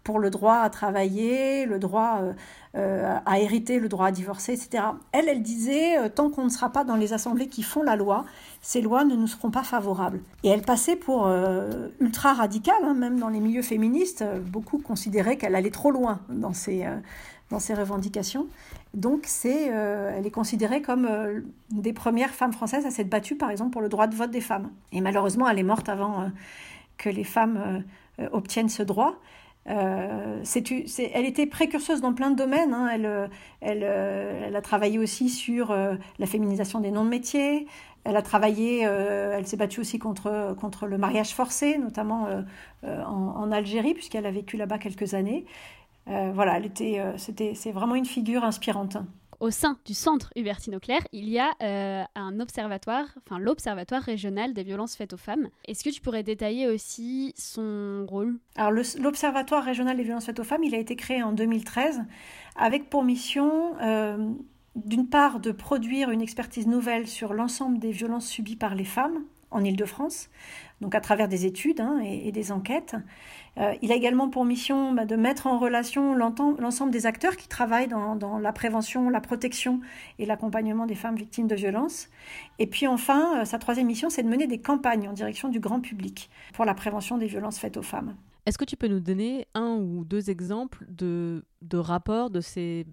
pour 0.04 0.20
le 0.20 0.30
droit 0.30 0.56
à 0.56 0.70
travailler, 0.70 1.66
le 1.66 1.78
droit 1.78 2.20
euh, 2.22 2.34
euh, 2.76 3.18
à 3.26 3.40
hériter, 3.40 3.80
le 3.80 3.88
droit 3.88 4.08
à 4.08 4.12
divorcer, 4.12 4.54
etc. 4.54 4.84
Elle, 5.12 5.30
elle 5.30 5.44
disait, 5.44 5.98
euh, 5.98 6.10
tant 6.10 6.30
qu'on 6.30 6.46
ne 6.46 6.50
sera 6.50 6.72
pas 6.72 6.84
dans 6.84 6.96
les 6.96 7.14
assemblées 7.14 7.48
qui 7.48 7.62
font 7.62 7.84
la 7.84 7.96
loi, 7.96 8.26
ces 8.62 8.82
lois 8.82 9.06
ne 9.06 9.16
nous 9.16 9.28
seront 9.28 9.52
pas 9.52 9.64
favorables. 9.64 10.22
Et 10.44 10.50
elle 10.50 10.64
passait 10.64 10.96
pour 10.96 11.32
ultra 12.00 12.34
radicale, 12.34 12.84
hein, 12.84 12.94
même 12.94 13.20
dans 13.20 13.30
les 13.30 13.40
milieux 13.40 13.62
féministes. 13.62 14.24
beaucoup 14.46 14.80
considéraient 14.80 15.38
qu'elle 15.38 15.56
allait 15.56 15.72
trop 15.72 15.92
loin 15.92 16.20
dans 16.30 16.54
ses, 16.54 16.86
dans 17.50 17.60
ses 17.60 17.74
revendications. 17.74 18.48
Donc, 18.94 19.24
c'est, 19.26 19.68
elle 19.68 20.26
est 20.26 20.32
considérée 20.32 20.82
comme 20.82 21.06
une 21.72 21.82
des 21.82 21.94
premières 21.94 22.32
femmes 22.32 22.54
françaises 22.54 22.86
à 22.86 22.92
s'être 22.92 23.10
battue, 23.10 23.36
par 23.36 23.50
exemple, 23.50 23.72
pour 23.72 23.82
le 23.82 23.90
droit 23.90 24.08
de 24.08 24.16
vote 24.16 24.32
des 24.32 24.42
femmes. 24.42 24.70
Et 24.92 25.02
malheureusement, 25.02 25.50
elle 25.50 25.60
est 25.60 25.64
morte 25.64 25.90
avant 25.90 26.30
que 26.98 27.10
les 27.10 27.24
femmes 27.24 27.84
obtiennent 28.32 28.70
ce 28.70 28.84
droit. 28.84 29.16
Euh, 29.70 30.44
elle 31.14 31.26
était 31.26 31.46
précurseuse 31.46 32.02
dans 32.02 32.14
plein 32.14 32.32
de 32.32 32.36
domaines. 32.36 32.74
Hein. 32.74 32.90
Elle, 32.92 33.06
euh, 33.06 33.28
euh, 33.64 34.48
elle, 34.48 34.56
a 34.56 34.62
travaillé 34.62 34.98
aussi 34.98 35.30
sur 35.30 35.74
la 35.74 36.26
féminisation 36.26 36.80
des 36.80 36.92
noms 36.92 37.06
de 37.06 37.10
métiers. 37.10 37.68
Elle 38.04 38.18
a 38.18 38.24
travaillé, 38.24 38.80
elle 38.82 39.46
s'est 39.46 39.58
battue 39.58 39.80
aussi 39.80 40.00
contre, 40.00 40.56
contre 40.60 40.88
le 40.88 40.98
mariage 40.98 41.36
forcé, 41.36 41.78
notamment 41.78 42.28
en, 42.84 43.06
en, 43.06 43.52
Algérie, 43.52 43.94
puisqu'elle 43.94 44.26
a 44.26 44.32
vécu 44.32 44.58
là-bas 44.58 44.80
quelques 44.80 45.14
années. 45.14 45.46
voilà, 46.08 46.58
elle 46.58 46.66
était, 46.66 47.00
c'était, 47.18 47.54
c'est 47.54 47.72
vraiment 47.72 47.94
une 47.94 48.06
figure 48.06 48.44
inspirante 48.44 48.98
au 49.42 49.50
sein 49.50 49.78
du 49.86 49.94
centre 49.96 50.32
Hubertine 50.36 50.76
Auclair, 50.76 51.02
il 51.12 51.28
y 51.28 51.40
a 51.40 51.52
euh, 51.64 52.04
un 52.16 52.40
observatoire, 52.40 53.06
enfin 53.18 53.40
l'Observatoire 53.40 54.04
régional 54.04 54.54
des 54.54 54.64
violences 54.64 54.96
faites 54.96 55.14
aux 55.14 55.18
femmes. 55.18 55.50
Est-ce 55.68 55.84
que 55.84 55.90
tu 55.90 56.00
pourrais 56.00 56.22
détailler 56.22 56.68
aussi 56.68 57.34
son 57.36 58.06
rôle? 58.08 58.38
Alors 58.56 58.72
l'Observatoire 58.72 59.64
régional 59.64 59.98
des 59.98 60.04
violences 60.04 60.28
faites 60.28 60.40
aux 60.40 60.44
femmes, 60.44 60.64
il 60.64 60.76
a 60.76 60.78
été 60.78 60.96
créé 60.96 61.24
en 61.24 61.32
2013 61.32 62.04
avec 62.56 62.90
pour 62.90 63.04
mission 63.04 63.76
euh, 63.82 64.32
d'une 64.76 65.08
part 65.08 65.40
de 65.40 65.52
produire 65.52 66.12
une 66.12 66.22
expertise 66.22 66.68
nouvelle 66.68 67.08
sur 67.08 67.34
l'ensemble 67.34 67.80
des 67.80 67.92
violences 67.92 68.28
subies 68.28 68.56
par 68.56 68.76
les 68.76 68.86
femmes 68.86 69.26
en 69.50 69.64
Ile-de-France, 69.64 70.30
donc 70.82 70.96
à 70.96 71.00
travers 71.00 71.28
des 71.28 71.46
études 71.46 71.80
hein, 71.80 72.00
et, 72.04 72.32
des 72.32 72.52
enquêtes. 72.52 72.96
Euh, 73.58 73.74
il 73.82 73.92
a 73.92 73.96
également 73.96 74.30
pour 74.30 74.46
mission 74.46 74.94
bah, 74.94 75.06
de 75.06 75.16
mettre 75.16 75.48
en 75.48 75.60
relation 75.60 76.16
l'ensemble 76.16 76.92
des 76.92 77.06
acteurs 77.06 77.38
qui 77.38 77.48
travaillent 77.48 77.88
dans, 77.88 78.40
la 78.40 78.54
prévention, 78.54 79.10
la 79.10 79.22
protection 79.22 79.80
et 80.20 80.26
l'accompagnement 80.26 80.86
des 80.86 80.96
femmes 80.96 81.16
victimes 81.16 81.48
de 81.48 81.56
violences. 81.56 82.10
Et 82.60 82.68
puis 82.68 82.88
enfin, 82.88 83.42
euh, 83.42 83.46
sa 83.46 83.60
troisième 83.60 83.88
mission, 83.88 84.10
c'est 84.10 84.24
de 84.24 84.30
mener 84.30 84.48
des 84.48 84.60
campagnes 84.60 85.08
en 85.08 85.14
direction 85.14 85.50
du 85.50 85.60
grand 85.60 85.82
public 85.82 86.30
pour 86.54 86.66
la 86.66 86.74
prévention 86.74 87.18
des 87.18 87.28
violences 87.28 87.60
faites 87.60 87.78
aux 87.78 87.84
femmes. 87.84 88.16
Est-ce 88.46 88.58
que 88.58 88.66
tu 88.66 88.76
peux 88.76 88.88
nous 88.88 89.00
donner 89.00 89.48
un 89.54 89.76
ou 89.76 90.04
deux 90.04 90.32
exemples 90.32 90.86
de, 90.90 91.44
rapports 91.74 92.32
de 92.32 92.42
ces 92.42 92.88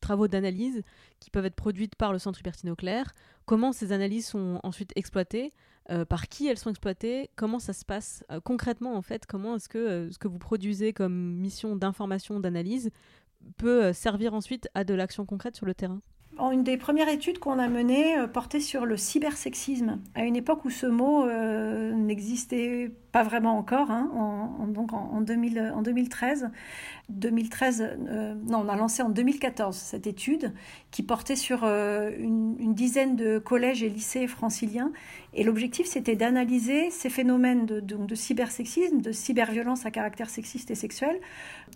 travaux 0.00 0.26
d'analyse 0.26 0.82
qui 1.20 1.30
peuvent 1.30 1.46
être 1.46 1.54
produits 1.54 1.88
par 1.96 2.12
le 2.12 2.18
Centre 2.18 2.40
Hubertine 2.40 2.70
Auclair? 2.70 3.12
Comment 3.46 3.72
ces 3.72 3.92
analyses 3.92 4.26
sont 4.26 4.58
ensuite 4.64 4.92
exploitées? 4.96 5.52
Euh, 5.90 6.04
par 6.04 6.28
qui 6.28 6.46
elles 6.46 6.58
sont 6.58 6.68
exploitées, 6.68 7.30
comment 7.34 7.58
ça 7.58 7.72
se 7.72 7.84
passe 7.84 8.22
euh, 8.30 8.40
concrètement 8.40 8.94
en 8.94 9.02
fait, 9.02 9.24
comment 9.26 9.56
est-ce 9.56 9.70
que 9.70 9.78
euh, 9.78 10.10
ce 10.10 10.18
que 10.18 10.28
vous 10.28 10.38
produisez 10.38 10.92
comme 10.92 11.36
mission 11.36 11.76
d'information, 11.76 12.40
d'analyse 12.40 12.90
peut 13.56 13.92
servir 13.94 14.34
ensuite 14.34 14.68
à 14.74 14.84
de 14.84 14.92
l'action 14.92 15.24
concrète 15.24 15.56
sur 15.56 15.64
le 15.64 15.74
terrain? 15.74 16.00
Une 16.52 16.62
des 16.62 16.76
premières 16.76 17.08
études 17.08 17.38
qu'on 17.38 17.58
a 17.58 17.68
menées 17.68 18.16
portait 18.32 18.60
sur 18.60 18.84
le 18.84 18.96
cybersexisme, 18.96 20.00
à 20.14 20.24
une 20.24 20.36
époque 20.36 20.64
où 20.64 20.70
ce 20.70 20.86
mot 20.86 21.26
n'existait 21.96 22.92
pas 23.07 23.07
vraiment 23.12 23.58
encore, 23.58 23.90
hein, 23.90 24.10
en, 24.14 24.66
donc 24.66 24.92
en, 24.92 25.20
2000, 25.20 25.72
en 25.74 25.82
2013. 25.82 26.50
2013, 27.08 27.96
euh, 28.08 28.34
non, 28.46 28.64
on 28.66 28.68
a 28.68 28.76
lancé 28.76 29.02
en 29.02 29.08
2014 29.08 29.74
cette 29.74 30.06
étude 30.06 30.52
qui 30.90 31.02
portait 31.02 31.36
sur 31.36 31.60
euh, 31.64 32.10
une, 32.18 32.74
dizaine 32.74 33.16
de 33.16 33.38
collèges 33.38 33.82
et 33.82 33.88
lycées 33.88 34.26
franciliens. 34.26 34.92
Et 35.32 35.42
l'objectif, 35.42 35.86
c'était 35.86 36.16
d'analyser 36.16 36.90
ces 36.90 37.08
phénomènes 37.08 37.64
de, 37.64 38.14
cybersexisme, 38.14 39.00
de 39.00 39.12
cyberviolence 39.12 39.86
à 39.86 39.90
caractère 39.90 40.28
sexiste 40.28 40.70
et 40.70 40.74
sexuel, 40.74 41.18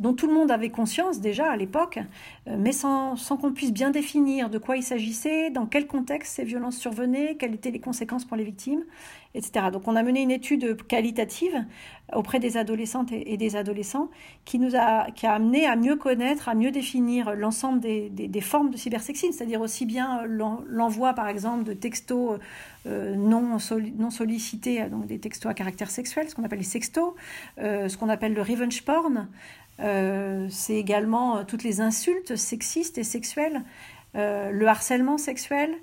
dont 0.01 0.12
tout 0.12 0.26
le 0.26 0.35
monde 0.35 0.51
avait 0.51 0.70
conscience 0.70 1.20
déjà 1.20 1.51
à 1.51 1.57
l'époque, 1.57 1.99
euh, 2.47 2.57
mais 2.59 2.72
sans, 2.72 3.16
sans 3.16 3.39
qu'on 3.39 3.53
puisse 3.53 3.72
bien 3.72 3.91
définir 3.91 4.51
de 4.51 4.59
quoi 4.59 4.76
il 4.76 4.83
s'agissait, 4.83 5.51
dans 5.51 5.66
quel 5.66 5.87
contexte 5.87 6.35
ces 6.37 6.45
violences 6.45 6.76
survenaient, 6.76 7.37
quelles 7.39 7.55
étaient 7.55 7.70
les 7.70 7.80
conséquences 7.80 8.26
pour 8.26 8.37
les 8.37 8.45
victimes, 8.45 8.85
Donc 9.35 9.89
on 9.89 9.97
a 9.97 10.03
mené 10.03 10.20
une 10.20 10.30
étude 10.30 10.76
qualitative 10.87 11.64
auprès 12.14 12.39
des 12.39 12.59
adolescentes 12.59 13.12
et, 13.12 13.39
des 13.39 13.57
adolescents 13.57 14.11
qui 14.45 14.59
nous 14.59 14.76
a, 14.76 15.11
qui 15.12 15.26
a 15.26 15.33
amené 15.33 15.64
à 15.64 15.74
mieux 15.74 15.97
connaître, 15.97 16.51
à 16.51 16.55
mieux 16.55 16.70
définir 16.70 17.35
l'ensemble 17.35 17.80
des, 17.80 18.41
formes 18.43 18.70
de 18.70 18.76
cybersexisme, 18.76 19.33
c'est-à-dire 19.33 19.62
aussi 19.62 19.87
bien 19.87 20.22
l'envoi 20.26 21.14
par 21.14 21.28
exemple 21.28 21.64
de 21.64 21.72
textos 21.72 22.39
euh, 22.87 23.14
non, 23.16 23.57
non 23.97 24.11
sollicités, 24.11 24.85
donc 24.91 25.07
des 25.07 25.18
textos 25.18 25.51
à 25.51 25.55
caractère 25.55 25.91
sexuel, 25.91 26.28
ce 26.28 26.35
qu'on 26.35 26.45
appelle 26.45 26.59
les 26.59 26.64
sextos, 26.64 27.14
euh, 27.59 27.89
ce 27.89 27.97
qu'on 27.97 28.11
appelle 28.11 28.35
le 28.35 28.43
revenge 28.43 28.83
porn, 28.83 29.28
euh, 29.80 30.47
c'est 30.51 30.76
également 30.76 31.43
toutes 31.47 31.64
les 31.64 31.80
insultes 31.80 32.37
sexistes 32.37 32.99
et 32.99 33.05
sexuelles, 33.05 33.62
le 34.14 34.66
harcèlement 34.66 35.16
sexuel, 35.16 35.74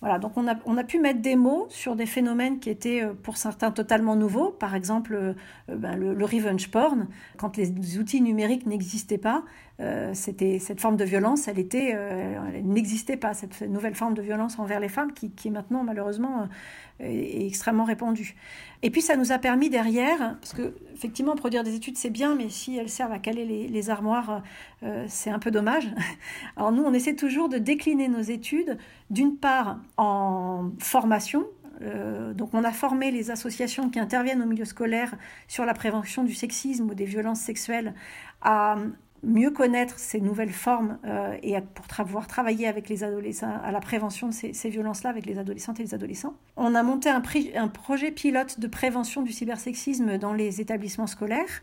voilà, 0.00 0.20
donc 0.20 0.36
on 0.36 0.46
a, 0.46 0.54
on 0.64 0.76
a, 0.76 0.84
pu 0.84 1.00
mettre 1.00 1.20
des 1.20 1.34
mots 1.34 1.66
sur 1.70 1.96
des 1.96 2.06
phénomènes 2.06 2.60
qui 2.60 2.70
étaient 2.70 3.02
euh, 3.02 3.14
pour 3.14 3.36
certains 3.36 3.72
totalement 3.72 4.14
nouveaux, 4.14 4.50
par 4.50 4.76
exemple 4.76 5.14
euh, 5.14 5.34
ben, 5.68 5.96
le, 5.96 6.24
revenge 6.24 6.70
porn, 6.70 7.08
quand 7.36 7.56
les 7.56 7.98
outils 7.98 8.20
numériques 8.20 8.66
n'existaient 8.66 9.18
pas, 9.18 9.42
euh, 9.80 10.10
c'était 10.12 10.58
cette 10.58 10.80
forme 10.80 10.96
de 10.96 11.04
violence, 11.04 11.48
elle 11.48 11.58
était, 11.58 11.90
elle 11.90 12.66
n'existait 12.66 13.16
pas 13.16 13.34
cette 13.34 13.62
nouvelle 13.62 13.94
forme 13.94 14.14
de 14.14 14.22
violence 14.22 14.58
envers 14.58 14.80
les 14.80 14.88
femmes 14.88 15.12
qui, 15.12 15.30
qui 15.30 15.50
maintenant 15.50 15.84
malheureusement 15.84 16.48
est, 17.00 17.46
extrêmement 17.46 17.84
répandue. 17.84 18.34
Et 18.82 18.90
puis 18.90 19.02
ça 19.02 19.16
nous 19.16 19.32
a 19.32 19.38
permis 19.38 19.70
derrière, 19.70 20.36
parce 20.40 20.52
que 20.52 20.74
effectivement 20.94 21.36
produire 21.36 21.62
des 21.62 21.74
études 21.74 21.96
c'est 21.96 22.10
bien, 22.10 22.34
mais 22.34 22.48
si 22.48 22.76
elles 22.76 22.88
servent 22.88 23.12
à 23.12 23.18
caler 23.18 23.44
les, 23.44 23.90
armoires, 23.90 24.42
c'est 25.06 25.30
un 25.30 25.38
peu 25.38 25.50
dommage. 25.50 25.88
Alors 26.56 26.72
nous 26.72 26.82
on 26.82 26.92
essaie 26.92 27.14
toujours 27.14 27.48
de 27.48 27.58
décliner 27.58 28.08
nos 28.08 28.20
études 28.20 28.78
d'une 29.10 29.36
part 29.36 29.78
en 29.96 30.70
formation, 30.80 31.46
euh, 31.82 32.34
donc 32.34 32.54
on 32.54 32.64
a 32.64 32.72
formé 32.72 33.10
les 33.10 33.30
associations 33.30 33.88
qui 33.88 33.98
interviennent 34.00 34.42
au 34.42 34.46
milieu 34.46 34.64
scolaire 34.64 35.14
sur 35.46 35.64
la 35.64 35.74
prévention 35.74 36.24
du 36.24 36.34
sexisme 36.34 36.90
ou 36.90 36.94
des 36.94 37.04
violences 37.04 37.40
sexuelles 37.40 37.94
à 38.42 38.76
mieux 39.22 39.50
connaître 39.50 39.98
ces 39.98 40.20
nouvelles 40.20 40.52
formes 40.52 40.98
euh, 41.04 41.36
et 41.42 41.56
pour 41.60 41.86
pouvoir 41.86 42.26
travailler 42.26 42.66
avec 42.66 42.88
les 42.88 43.04
adolescents 43.04 43.52
à 43.62 43.72
la 43.72 43.80
prévention 43.80 44.28
de 44.28 44.32
ces, 44.32 44.68
violences-là 44.68 45.10
avec 45.10 45.26
les 45.26 45.38
adolescentes 45.38 45.80
et 45.80 45.82
les 45.82 45.94
adolescents. 45.94 46.34
On 46.56 46.74
a 46.74 46.82
monté 46.82 47.08
un, 47.08 47.20
projet 47.68 48.10
pilote 48.10 48.60
de 48.60 48.66
prévention 48.66 49.22
du 49.22 49.32
cybersexisme 49.32 50.18
dans 50.18 50.32
les 50.32 50.60
établissements 50.60 51.06
scolaires 51.06 51.62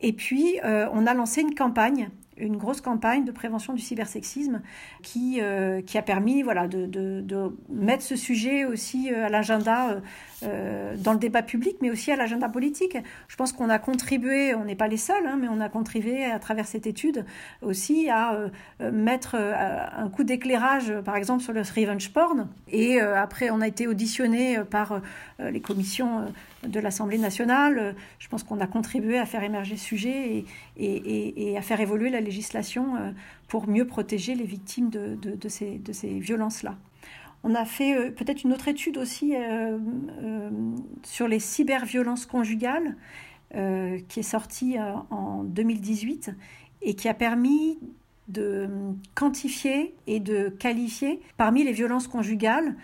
et 0.00 0.12
puis, 0.12 0.60
euh, 0.64 0.86
on 0.92 1.06
a 1.06 1.14
lancé 1.14 1.40
une 1.40 1.54
campagne 1.54 2.10
une 2.36 2.56
grosse 2.56 2.80
campagne 2.80 3.24
de 3.24 3.32
prévention 3.32 3.72
du 3.72 3.80
cybersexisme 3.80 4.62
qui, 5.02 5.40
euh, 5.40 5.82
qui 5.82 5.98
a 5.98 6.02
permis 6.02 6.42
voilà, 6.42 6.66
de, 6.66 6.86
de, 6.86 7.56
mettre 7.68 8.02
ce 8.02 8.16
sujet 8.16 8.64
aussi 8.64 9.12
euh, 9.12 9.26
à 9.26 9.28
l'agenda 9.28 10.00
euh, 10.42 10.96
dans 10.96 11.12
le 11.12 11.18
débat 11.18 11.42
public, 11.42 11.76
mais 11.80 11.90
aussi 11.90 12.10
à 12.10 12.16
l'agenda 12.16 12.48
politique. 12.48 12.96
Je 13.28 13.36
pense 13.36 13.52
qu'on 13.52 13.70
a 13.70 13.78
contribué, 13.78 14.54
on 14.54 14.64
n'est 14.64 14.74
pas 14.74 14.88
les 14.88 14.96
seuls, 14.96 15.26
hein, 15.26 15.38
mais 15.40 15.48
on 15.48 15.60
a 15.60 15.68
contribué 15.68 16.24
à 16.24 16.38
travers 16.38 16.66
cette 16.66 16.86
étude 16.86 17.24
aussi 17.62 18.08
à 18.10 18.38
mettre 18.80 19.34
un 19.34 20.08
coup 20.08 20.24
d'éclairage, 20.24 20.92
par 21.04 21.16
exemple, 21.16 21.42
sur 21.42 21.52
le 21.52 21.60
revenge 21.60 22.12
porn. 22.12 22.48
Et 22.70 23.00
après, 23.00 23.50
on 23.50 23.60
a 23.60 23.68
été 23.68 23.86
auditionné 23.86 24.58
par 24.70 25.00
les 25.38 25.60
commissions 25.60 26.26
de 26.66 26.80
l'Assemblée 26.80 27.18
nationale. 27.18 27.94
Je 28.18 28.28
pense 28.28 28.42
qu'on 28.42 28.60
a 28.60 28.66
contribué 28.66 29.18
à 29.18 29.26
faire 29.26 29.42
émerger 29.42 29.76
ce 29.76 29.84
sujet 29.84 30.44
et, 30.76 31.56
à 31.56 31.62
faire 31.62 31.80
évoluer 31.80 32.10
la 32.10 32.20
législation 32.20 32.96
euh, 32.96 33.10
pour 33.48 33.68
mieux 33.68 33.86
protéger 33.86 34.34
les 34.34 34.44
victimes 34.44 34.90
de, 34.90 35.48
ces, 35.48 36.18
violences-là. 36.18 36.76
On 37.42 37.54
a 37.54 37.64
fait 37.64 37.96
euh, 37.96 38.10
peut-être 38.10 38.44
une 38.44 38.52
autre 38.52 38.68
étude 38.68 38.96
aussi 38.96 39.34
euh, 39.36 39.78
sur 41.02 41.28
les 41.28 41.38
cyberviolences 41.38 42.26
conjugales 42.26 42.96
qui 44.08 44.18
est 44.18 44.24
sortie 44.24 44.78
en 45.10 45.44
2018 45.44 46.32
et 46.82 46.94
qui 46.94 47.08
a 47.08 47.14
permis 47.14 47.78
de 48.28 48.68
quantifier 49.14 49.94
et 50.06 50.20
de 50.20 50.48
qualifier 50.48 51.20
parmi 51.36 51.62
les 51.62 51.72
violences 51.72 52.08
conjugales 52.08 52.68
euh, 52.68 52.76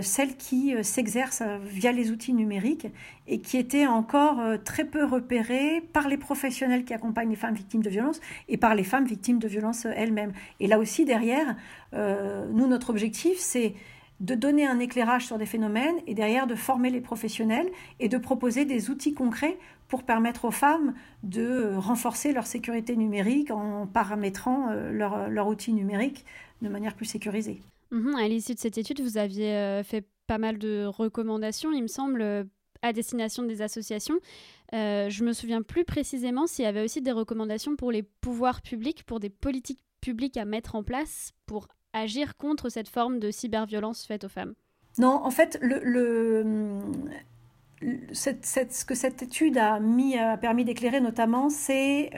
celles 0.00 0.36
qui 0.36 0.74
euh, 0.74 0.82
s'exercent 0.82 1.42
euh, 1.42 1.58
via 1.62 1.92
les 1.92 2.10
outils 2.10 2.32
numériques 2.32 2.86
et 3.26 3.40
qui 3.40 3.56
étaient 3.56 3.86
encore 3.86 4.40
très 4.64 4.84
peu 4.84 5.04
repérées 5.04 5.80
par 5.92 6.08
les 6.08 6.16
professionnels 6.16 6.84
qui 6.84 6.94
accompagnent 6.94 7.30
les 7.30 7.36
femmes 7.36 7.54
victimes 7.54 7.82
de 7.82 7.90
violences 7.90 8.20
et 8.48 8.56
par 8.56 8.74
les 8.74 8.84
femmes 8.84 9.04
victimes 9.04 9.38
de 9.38 9.48
violences 9.48 9.84
elles-mêmes. 9.84 10.32
Et 10.60 10.66
là 10.66 10.78
aussi, 10.78 11.04
derrière, 11.04 11.56
nous, 11.92 12.66
notre 12.66 12.90
objectif, 12.90 13.38
c'est 13.38 13.74
de 14.18 14.34
donner 14.34 14.66
un 14.66 14.80
éclairage 14.80 15.26
sur 15.26 15.38
des 15.38 15.46
phénomènes 15.46 15.94
et 16.08 16.14
derrière 16.14 16.48
de 16.48 16.56
former 16.56 16.90
les 16.90 17.00
professionnels 17.00 17.70
et 18.00 18.08
de 18.08 18.18
proposer 18.18 18.64
des 18.64 18.90
outils 18.90 19.14
concrets 19.14 19.56
pour 19.86 20.02
permettre 20.02 20.44
aux 20.44 20.50
femmes 20.50 20.94
de 21.22 21.74
renforcer 21.76 22.32
leur 22.32 22.46
sécurité 22.46 22.96
numérique 22.96 23.52
en 23.52 23.86
paramétrant 23.86 24.72
leur, 24.90 25.28
leur 25.28 25.46
outil 25.46 25.72
numérique 25.72 26.24
de 26.60 26.68
manière 26.68 26.94
plus 26.94 27.06
sécurisée. 27.06 27.60
Mhm, 27.92 28.14
à 28.16 28.26
l'issue 28.26 28.54
de 28.54 28.58
cette 28.58 28.78
étude, 28.78 29.00
vous 29.02 29.18
aviez 29.18 29.54
euh, 29.54 29.84
fait 29.84 30.06
pas 30.26 30.38
mal 30.38 30.58
de 30.58 30.86
recommandations, 30.86 31.72
il 31.72 31.82
me 31.82 31.88
semble, 31.88 32.22
euh, 32.22 32.44
à 32.80 32.94
destination 32.94 33.42
des 33.42 33.60
associations. 33.60 34.18
Euh, 34.74 35.10
je 35.10 35.22
me 35.24 35.34
souviens 35.34 35.60
plus 35.60 35.84
précisément 35.84 36.46
s'il 36.46 36.64
y 36.64 36.68
avait 36.68 36.82
aussi 36.82 37.02
des 37.02 37.12
recommandations 37.12 37.76
pour 37.76 37.92
les 37.92 38.02
pouvoirs 38.02 38.62
publics, 38.62 39.04
pour 39.04 39.20
des 39.20 39.28
politiques 39.28 39.80
publiques 40.00 40.38
à 40.38 40.46
mettre 40.46 40.74
en 40.74 40.82
place 40.82 41.32
pour 41.44 41.68
agir 41.92 42.38
contre 42.38 42.70
cette 42.70 42.88
forme 42.88 43.18
de 43.18 43.30
cyberviolence 43.30 44.06
faite 44.06 44.24
aux 44.24 44.30
femmes. 44.30 44.54
Non, 44.98 45.20
en 45.22 45.30
fait, 45.30 45.58
le, 45.60 46.80
ce 48.12 48.84
que 48.84 48.94
cette 48.94 49.22
étude 49.22 49.58
a, 49.58 49.78
mis, 49.80 50.16
a 50.16 50.38
permis 50.38 50.64
d'éclairer 50.64 51.00
notamment, 51.00 51.50
c'est 51.50 52.10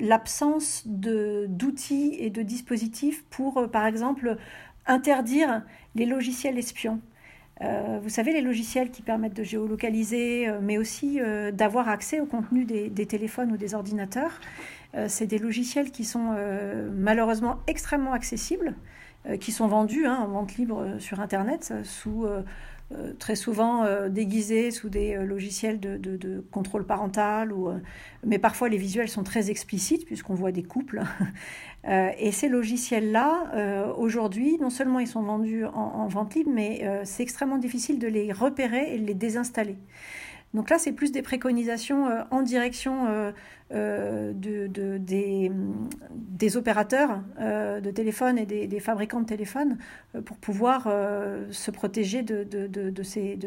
l'absence 0.00 0.84
d'outils 0.86 2.14
et 2.18 2.30
de 2.30 2.42
dispositifs 2.42 3.24
pour, 3.30 3.68
par 3.70 3.86
exemple, 3.86 4.38
interdire 4.86 5.62
les 5.94 6.06
logiciels 6.06 6.58
espions. 6.58 7.00
Euh, 7.60 8.00
vous 8.02 8.08
savez, 8.08 8.32
les 8.32 8.40
logiciels 8.40 8.90
qui 8.90 9.02
permettent 9.02 9.36
de 9.36 9.44
géolocaliser, 9.44 10.48
euh, 10.48 10.58
mais 10.60 10.78
aussi 10.78 11.20
euh, 11.20 11.52
d'avoir 11.52 11.88
accès 11.88 12.20
au 12.20 12.26
contenu 12.26 12.64
des, 12.64 13.06
téléphones 13.06 13.52
ou 13.52 13.56
des 13.56 13.74
ordinateurs. 13.74 14.40
c'est 15.08 15.26
des 15.26 15.38
logiciels 15.38 15.90
qui 15.90 16.04
sont 16.04 16.36
malheureusement 16.94 17.60
extrêmement 17.66 18.12
accessibles, 18.12 18.74
qui 19.40 19.50
sont 19.50 19.66
vendus 19.66 20.06
hein, 20.06 20.18
en 20.20 20.28
vente 20.28 20.56
libre 20.56 20.96
sur 20.98 21.20
Internet 21.20 21.72
sous 21.84 22.26
très 23.18 23.36
souvent 23.36 23.84
euh, 23.84 24.08
déguisés 24.08 24.70
sous 24.70 24.88
des 24.88 25.14
euh, 25.14 25.24
logiciels 25.24 25.80
de, 25.80 26.44
contrôle 26.50 26.84
parental, 26.84 27.52
mais 28.24 28.38
parfois 28.38 28.68
les 28.68 28.76
visuels 28.76 29.08
sont 29.08 29.22
très 29.22 29.50
explicites 29.50 30.04
puisqu'on 30.04 30.34
voit 30.34 30.52
des 30.52 30.62
couples. 30.62 31.02
et 31.88 32.32
ces 32.32 32.48
logiciels-là, 32.48 33.94
aujourd'hui, 33.98 34.58
non 34.60 34.70
seulement 34.70 34.98
ils 34.98 35.06
sont 35.06 35.22
vendus 35.22 35.64
en, 35.64 35.70
en 35.72 36.06
vente 36.06 36.34
libre, 36.34 36.50
mais 36.52 36.86
c'est 37.04 37.22
extrêmement 37.22 37.58
difficile 37.58 37.98
de 37.98 38.08
les 38.08 38.32
repérer 38.32 38.94
et 38.94 38.98
de 38.98 39.06
les 39.06 39.14
désinstaller. 39.14 39.76
Donc 40.54 40.68
là, 40.68 40.78
c'est 40.78 40.92
plus 40.92 41.12
des 41.12 41.22
préconisations 41.22 42.08
euh, 42.08 42.22
en 42.30 42.42
direction 42.42 43.32
euh, 43.72 44.32
euh, 44.46 44.68
de, 44.68 44.98
des, 44.98 46.56
opérateurs 46.56 47.22
de 47.38 47.90
téléphone 47.90 48.38
et 48.38 48.46
des, 48.46 48.80
fabricants 48.80 49.20
de 49.20 49.26
téléphones 49.26 49.78
pour 50.24 50.36
pouvoir 50.36 50.84
se 51.50 51.70
protéger 51.70 52.22
de, 52.22 53.02
ces, 53.02 53.38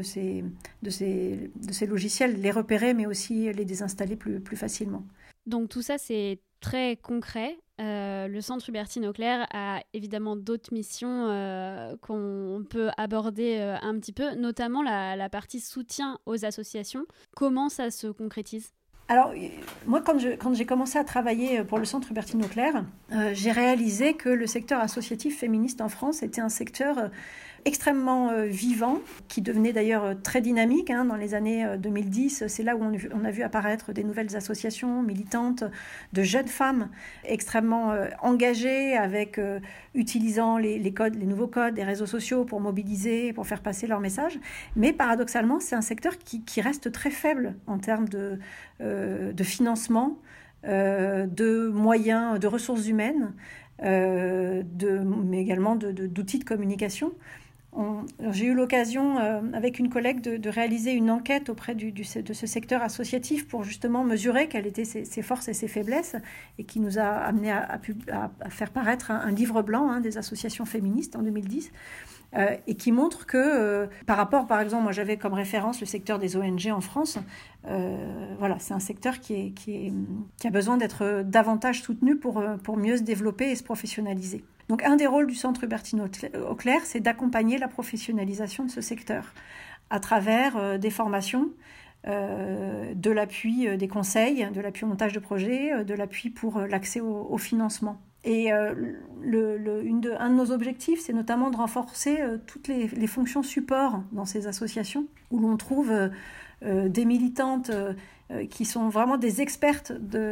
logiciels, 1.87 2.41
les 2.41 2.51
repérer, 2.51 2.93
mais 2.93 3.05
aussi 3.05 3.51
les 3.51 3.65
désinstaller 3.65 4.15
plus, 4.15 4.41
facilement. 4.55 5.03
Donc 5.45 5.69
tout 5.69 5.81
ça, 5.81 5.97
c'est 5.97 6.39
très 6.59 6.97
concret. 6.97 7.57
Euh, 7.81 8.27
le 8.27 8.39
Centre 8.39 8.69
Hubertine 8.69 9.05
Auclair 9.05 9.45
a 9.51 9.81
évidemment 9.93 10.35
d'autres 10.37 10.73
missions 10.73 11.27
euh, 11.27 11.95
qu'on 12.01 12.63
peut 12.69 12.89
aborder 12.97 13.57
euh, 13.59 13.75
un 13.81 13.99
petit 13.99 14.13
peu, 14.13 14.33
notamment 14.35 14.81
la, 14.81 15.29
partie 15.29 15.59
soutien 15.59 16.19
aux 16.25 16.45
associations. 16.45 17.05
Comment 17.35 17.69
ça 17.69 17.91
se 17.91 18.07
concrétise? 18.07 18.71
Alors, 19.07 19.33
moi, 19.85 20.01
quand, 20.01 20.17
j'ai 20.53 20.65
commencé 20.65 20.97
à 20.97 21.03
travailler 21.03 21.63
pour 21.63 21.77
le 21.77 21.85
Centre 21.85 22.09
Hubertine 22.09 22.43
Auclair, 22.43 22.85
j'ai 23.33 23.51
réalisé 23.51 24.15
que 24.15 24.29
le 24.29 24.47
secteur 24.47 24.79
associatif 24.79 25.39
féministe 25.39 25.79
en 25.81 25.89
France 25.89 26.23
était 26.23 26.41
un 26.41 26.49
secteur 26.49 27.11
extrêmement 27.65 28.29
euh, 28.29 28.45
vivant, 28.45 28.99
qui 29.27 29.41
devenait 29.41 29.73
d'ailleurs 29.73 30.03
euh, 30.03 30.13
très 30.13 30.39
dynamique 30.39 30.91
hein, 30.91 31.03
dans 31.03 31.15
les 31.15 31.33
années 31.33 31.65
2010. 31.79 32.43
Euh, 32.43 32.47
C'est 32.47 32.61
là 32.61 32.75
où 32.75 32.83
on, 32.83 33.25
a 33.25 33.31
vu 33.31 33.41
apparaître 33.41 33.91
des 33.91 34.03
nouvelles 34.03 34.35
associations 34.35 35.01
militantes 35.01 35.63
de 36.13 36.23
jeunes 36.23 36.47
femmes 36.47 36.89
extrêmement 37.23 37.95
engagées, 38.21 38.95
avec 38.95 39.39
utilisant 39.95 40.57
les, 40.57 40.79
nouveaux 41.25 41.47
codes 41.47 41.73
des 41.73 41.83
réseaux 41.83 42.05
sociaux 42.05 42.45
pour 42.45 42.61
mobiliser, 42.61 43.33
pour 43.33 43.47
faire 43.47 43.61
passer 43.61 43.87
leur 43.87 43.99
message. 43.99 44.39
Mais 44.75 44.93
paradoxalement, 44.93 45.59
c'est 45.59 45.75
un 45.75 45.81
secteur 45.81 46.17
qui, 46.19 46.61
reste 46.61 46.91
très 46.91 47.09
faible 47.09 47.55
en 47.65 47.79
termes 47.79 48.07
de, 48.07 48.37
financement. 49.43 50.19
de 50.63 51.69
moyens, 51.69 52.39
de 52.39 52.47
ressources 52.47 52.87
humaines, 52.87 53.33
mais 53.81 55.41
également 55.41 55.75
d'outils 55.75 56.39
de, 56.39 56.45
communication. 56.45 57.11
J'ai 58.31 58.45
eu 58.45 58.53
l'occasion, 58.53 59.19
euh, 59.19 59.41
avec 59.53 59.79
une 59.79 59.89
collègue, 59.89 60.21
de, 60.21 60.49
réaliser 60.49 60.91
une 60.91 61.11
enquête 61.11 61.49
auprès 61.49 61.75
de 61.75 62.03
ce 62.03 62.47
secteur 62.47 62.81
associatif 62.81 63.47
pour 63.47 63.63
justement 63.63 64.03
mesurer 64.03 64.47
quelles 64.47 64.67
étaient 64.67 64.85
ses, 64.85 65.21
forces 65.21 65.49
et 65.49 65.53
ses 65.53 65.67
faiblesses, 65.67 66.15
et 66.57 66.63
qui 66.63 66.79
nous 66.79 66.99
a 66.99 67.03
amené 67.03 67.51
à, 67.51 67.79
faire 68.49 68.71
paraître 68.71 69.11
un, 69.11 69.31
livre 69.31 69.61
blanc 69.61 69.89
hein, 69.89 69.99
des 69.99 70.17
associations 70.17 70.65
féministes 70.65 71.15
en 71.15 71.21
2010. 71.21 71.71
Euh, 72.35 72.55
et 72.67 72.75
qui 72.75 72.91
montre 72.91 73.25
que 73.25 73.37
euh, 73.37 73.87
par 74.05 74.17
rapport, 74.17 74.45
par 74.45 74.59
exemple, 74.59 74.83
moi 74.83 74.91
j'avais 74.91 75.15
comme 75.15 75.33
référence 75.33 75.79
le 75.79 75.85
secteur 75.85 76.19
des 76.19 76.35
ONG 76.35 76.67
en 76.69 76.81
France, 76.81 77.17
voilà, 78.39 78.57
c'est 78.59 78.73
un 78.73 78.79
secteur 78.79 79.19
qui, 79.19 79.53
a 80.43 80.49
besoin 80.49 80.77
d'être 80.77 81.23
davantage 81.23 81.81
soutenu 81.81 82.17
pour 82.17 82.77
mieux 82.77 82.97
se 82.97 83.03
développer 83.03 83.51
et 83.51 83.55
se 83.55 83.63
professionnaliser. 83.63 84.43
Donc 84.69 84.83
un 84.83 84.95
des 84.95 85.07
rôles 85.07 85.27
du 85.27 85.35
Centre 85.35 85.63
Hubertine 85.63 86.09
Auclair, 86.49 86.81
c'est 86.83 86.99
d'accompagner 86.99 87.57
la 87.57 87.67
professionnalisation 87.67 88.65
de 88.65 88.71
ce 88.71 88.81
secteur 88.81 89.33
à 89.89 89.99
travers 89.99 90.57
euh, 90.57 90.77
des 90.77 90.89
formations, 90.89 91.49
euh, 92.07 92.93
de 92.93 93.11
l'appui 93.11 93.67
euh, 93.67 93.77
des 93.77 93.87
conseils, 93.87 94.47
de 94.51 94.61
l'appui 94.61 94.85
au 94.85 94.87
montage 94.87 95.13
de 95.13 95.19
projets, 95.19 95.83
de 95.83 95.93
l'appui 95.93 96.29
pour 96.29 96.59
l'accès 96.59 96.99
au, 96.99 97.37
financement. 97.37 98.01
Et 98.23 98.49
de, 98.49 100.17
un 100.19 100.29
de 100.31 100.35
nos 100.35 100.51
objectifs, 100.51 100.99
c'est 100.99 101.13
notamment 101.13 101.51
de 101.51 101.57
renforcer 101.57 102.17
toutes 102.47 102.67
les, 102.67 102.87
les, 102.87 103.05
fonctions 103.05 103.43
support 103.43 104.01
dans 104.13 104.25
ces 104.25 104.47
associations, 104.47 105.05
où 105.29 105.37
l'on 105.37 105.57
trouve 105.57 105.93
des 106.65 107.05
militantes 107.05 107.71
euh, 108.31 108.47
qui 108.47 108.65
sont 108.65 108.89
vraiment 108.89 109.17
des 109.17 109.41
expertes 109.41 109.91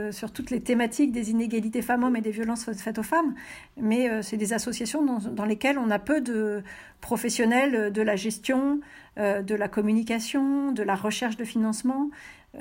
sur 0.10 0.32
toutes 0.32 0.50
les 0.50 0.62
thématiques 0.62 1.12
des 1.12 1.30
inégalités 1.30 1.84
femmes-hommes 1.84 2.16
et 2.16 2.22
des 2.22 2.32
violences 2.32 2.66
faites 2.74 2.98
aux 2.98 3.04
femmes. 3.04 3.36
Mais 3.78 4.10
euh, 4.10 4.24
c'est 4.24 4.36
des 4.36 4.52
associations 4.52 5.06
dans, 5.06 5.46
lesquelles 5.46 5.78
on 5.78 5.92
a 5.92 6.00
peu 6.00 6.20
de 6.20 6.64
professionnels 7.02 7.94
de 7.94 8.02
la 8.02 8.16
gestion, 8.16 8.80
euh, 9.20 9.44
de 9.44 9.54
la 9.54 9.68
communication, 9.68 10.72
de 10.72 10.82
la 10.82 10.96
recherche 10.96 11.38
de 11.38 11.44
financement. 11.44 12.10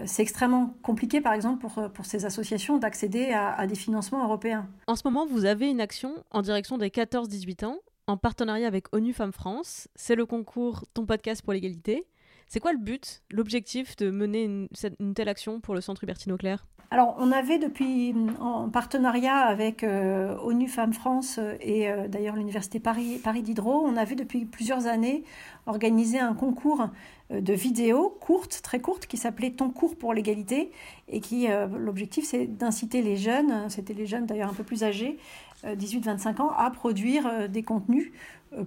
C'est 0.05 0.20
extrêmement 0.20 0.75
compliqué, 0.83 1.23
par 1.23 1.33
exemple, 1.33 1.66
pour, 1.66 1.91
pour 1.93 2.05
ces 2.05 2.27
associations 2.27 2.77
d'accéder 2.77 3.31
à, 3.31 3.55
à 3.55 3.66
des 3.66 3.75
financements 3.75 4.23
européens. 4.25 4.68
En 4.87 4.97
ce 4.97 5.03
moment, 5.07 5.25
vous 5.25 5.47
avez 5.47 5.70
une 5.70 5.81
action 5.81 6.12
en 6.31 6.43
direction 6.43 6.77
des 6.77 6.91
14-18 6.91 7.64
ans 7.64 7.79
en 8.07 8.18
partenariat 8.18 8.66
avec 8.66 8.95
ONU 8.95 9.14
Femmes 9.14 9.33
France. 9.33 9.89
C'est 9.95 10.14
le 10.14 10.27
concours 10.27 10.85
Ton 10.93 11.07
podcast 11.07 11.41
pour 11.41 11.55
l'égalité. 11.55 12.05
C'est 12.53 12.61
quoi 12.61 12.72
le 12.72 12.78
but, 12.78 13.22
l'objectif 13.30 13.96
de 13.96 14.11
mener 14.11 14.44
une, 14.44 14.68
telle 15.14 15.30
action 15.30 15.62
pour 15.62 15.74
le 15.74 15.80
Centre 15.80 16.05
Hubertine 16.05 16.32
Auclair 16.32 16.66
alors, 16.90 17.16
on 17.18 17.32
avait 17.32 17.59
depuis, 17.59 18.14
en 18.38 18.68
partenariat 18.68 19.38
avec 19.38 19.82
euh, 19.82 20.36
ONU 20.42 20.68
Femmes 20.68 20.92
France 20.92 21.40
et 21.62 21.88
euh, 21.88 22.07
d'ailleurs 22.07 22.36
l'Université 22.36 22.80
Paris, 22.80 23.18
Paris 23.24 23.40
Diderot, 23.40 23.82
on 23.86 23.96
avait 23.96 24.14
depuis 24.14 24.44
plusieurs 24.44 24.86
années 24.86 25.24
organisé 25.64 26.18
un 26.18 26.34
concours 26.34 26.90
euh, 27.30 27.40
de 27.40 27.55
vidéos 27.55 28.11
courtes, 28.20 28.61
très 28.62 28.80
courtes, 28.80 29.07
qui 29.07 29.16
s'appelait 29.16 29.53
Ton 29.53 29.70
cours 29.70 29.96
pour 29.96 30.12
l'égalité 30.12 30.70
et 31.09 31.20
qui, 31.20 31.48
l'objectif, 31.78 32.26
c'est 32.26 32.46
d'inciter 32.46 33.00
les 33.00 33.16
jeunes, 33.16 33.70
c'était 33.70 33.94
les 33.94 34.05
jeunes 34.05 34.26
d'ailleurs 34.26 34.50
un 34.50 34.55
peu 34.55 34.64
plus 34.64 34.84
âgés, 34.84 35.16
18-25 35.65 36.41
ans, 36.41 36.51
à 36.51 36.71
produire 36.71 37.49
des 37.49 37.63
contenus 37.63 38.13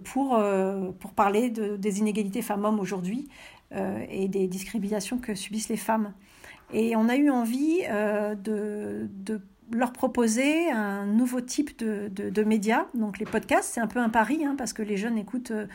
pour, 0.03 0.41
pour 0.99 1.11
parler 1.11 1.49
de, 1.49 1.75
des 1.75 1.99
inégalités 1.99 2.41
femmes-hommes 2.41 2.79
aujourd'hui 2.79 3.27
euh, 3.75 4.05
et 4.09 4.27
des 4.27 4.47
discriminations 4.47 5.17
que 5.17 5.33
subissent 5.33 5.69
les 5.69 5.77
femmes. 5.77 6.13
Et 6.71 6.95
on 6.95 7.09
a 7.09 7.15
eu 7.15 7.31
envie 7.31 7.79
euh, 7.89 8.35
de, 8.35 9.09
de 9.11 9.41
leur 9.71 9.91
proposer 9.91 10.69
un 10.69 11.07
nouveau 11.07 11.41
type 11.41 11.77
de, 11.79 12.07
de, 12.07 12.43
médias. 12.43 12.85
Donc 12.93 13.17
les 13.17 13.25
podcasts, 13.25 13.73
c'est 13.73 13.81
un 13.81 13.87
peu 13.87 13.99
un 13.99 14.09
pari, 14.09 14.45
hein, 14.45 14.53
parce 14.55 14.71
que 14.71 14.83
les 14.83 14.97
jeunes 14.97 15.17
écoutent, 15.17 15.51
euh, 15.51 15.65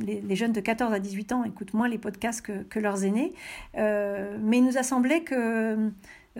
les, 0.00 0.36
jeunes 0.36 0.52
de 0.52 0.60
14 0.60 0.92
à 0.92 1.00
18 1.00 1.32
ans 1.32 1.42
écoutent 1.42 1.74
moins 1.74 1.88
les 1.88 1.98
podcasts 1.98 2.40
que, 2.40 2.62
que 2.62 2.78
leurs 2.78 3.04
aînés. 3.04 3.34
mais 3.74 4.58
il 4.58 4.64
nous 4.64 4.78
a 4.78 4.84
semblé 4.84 5.24
que 5.24 5.90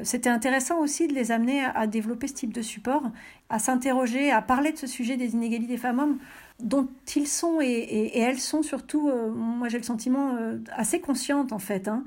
c'était 0.04 0.30
intéressant 0.30 0.80
aussi 0.80 1.06
de 1.06 1.12
les 1.12 1.32
amener 1.32 1.62
à, 1.62 1.86
développer 1.86 2.26
ce 2.26 2.34
type 2.34 2.54
de 2.54 2.62
support, 2.62 3.02
à 3.50 3.58
s'interroger, 3.58 4.30
à 4.30 4.40
parler 4.40 4.72
de 4.72 4.78
ce 4.78 4.86
sujet 4.86 5.16
des 5.16 5.34
inégalités 5.34 5.76
femmes-hommes 5.76 6.18
dont 6.60 6.88
ils 7.14 7.26
sont 7.26 7.60
et, 7.60 8.18
elles 8.18 8.38
sont 8.38 8.62
surtout, 8.62 9.08
euh, 9.08 9.30
moi 9.30 9.68
j'ai 9.68 9.78
le 9.78 9.84
sentiment, 9.84 10.36
euh, 10.36 10.58
assez 10.74 11.00
conscientes 11.00 11.52
en 11.52 11.58
fait. 11.58 11.88
Hein. 11.88 12.04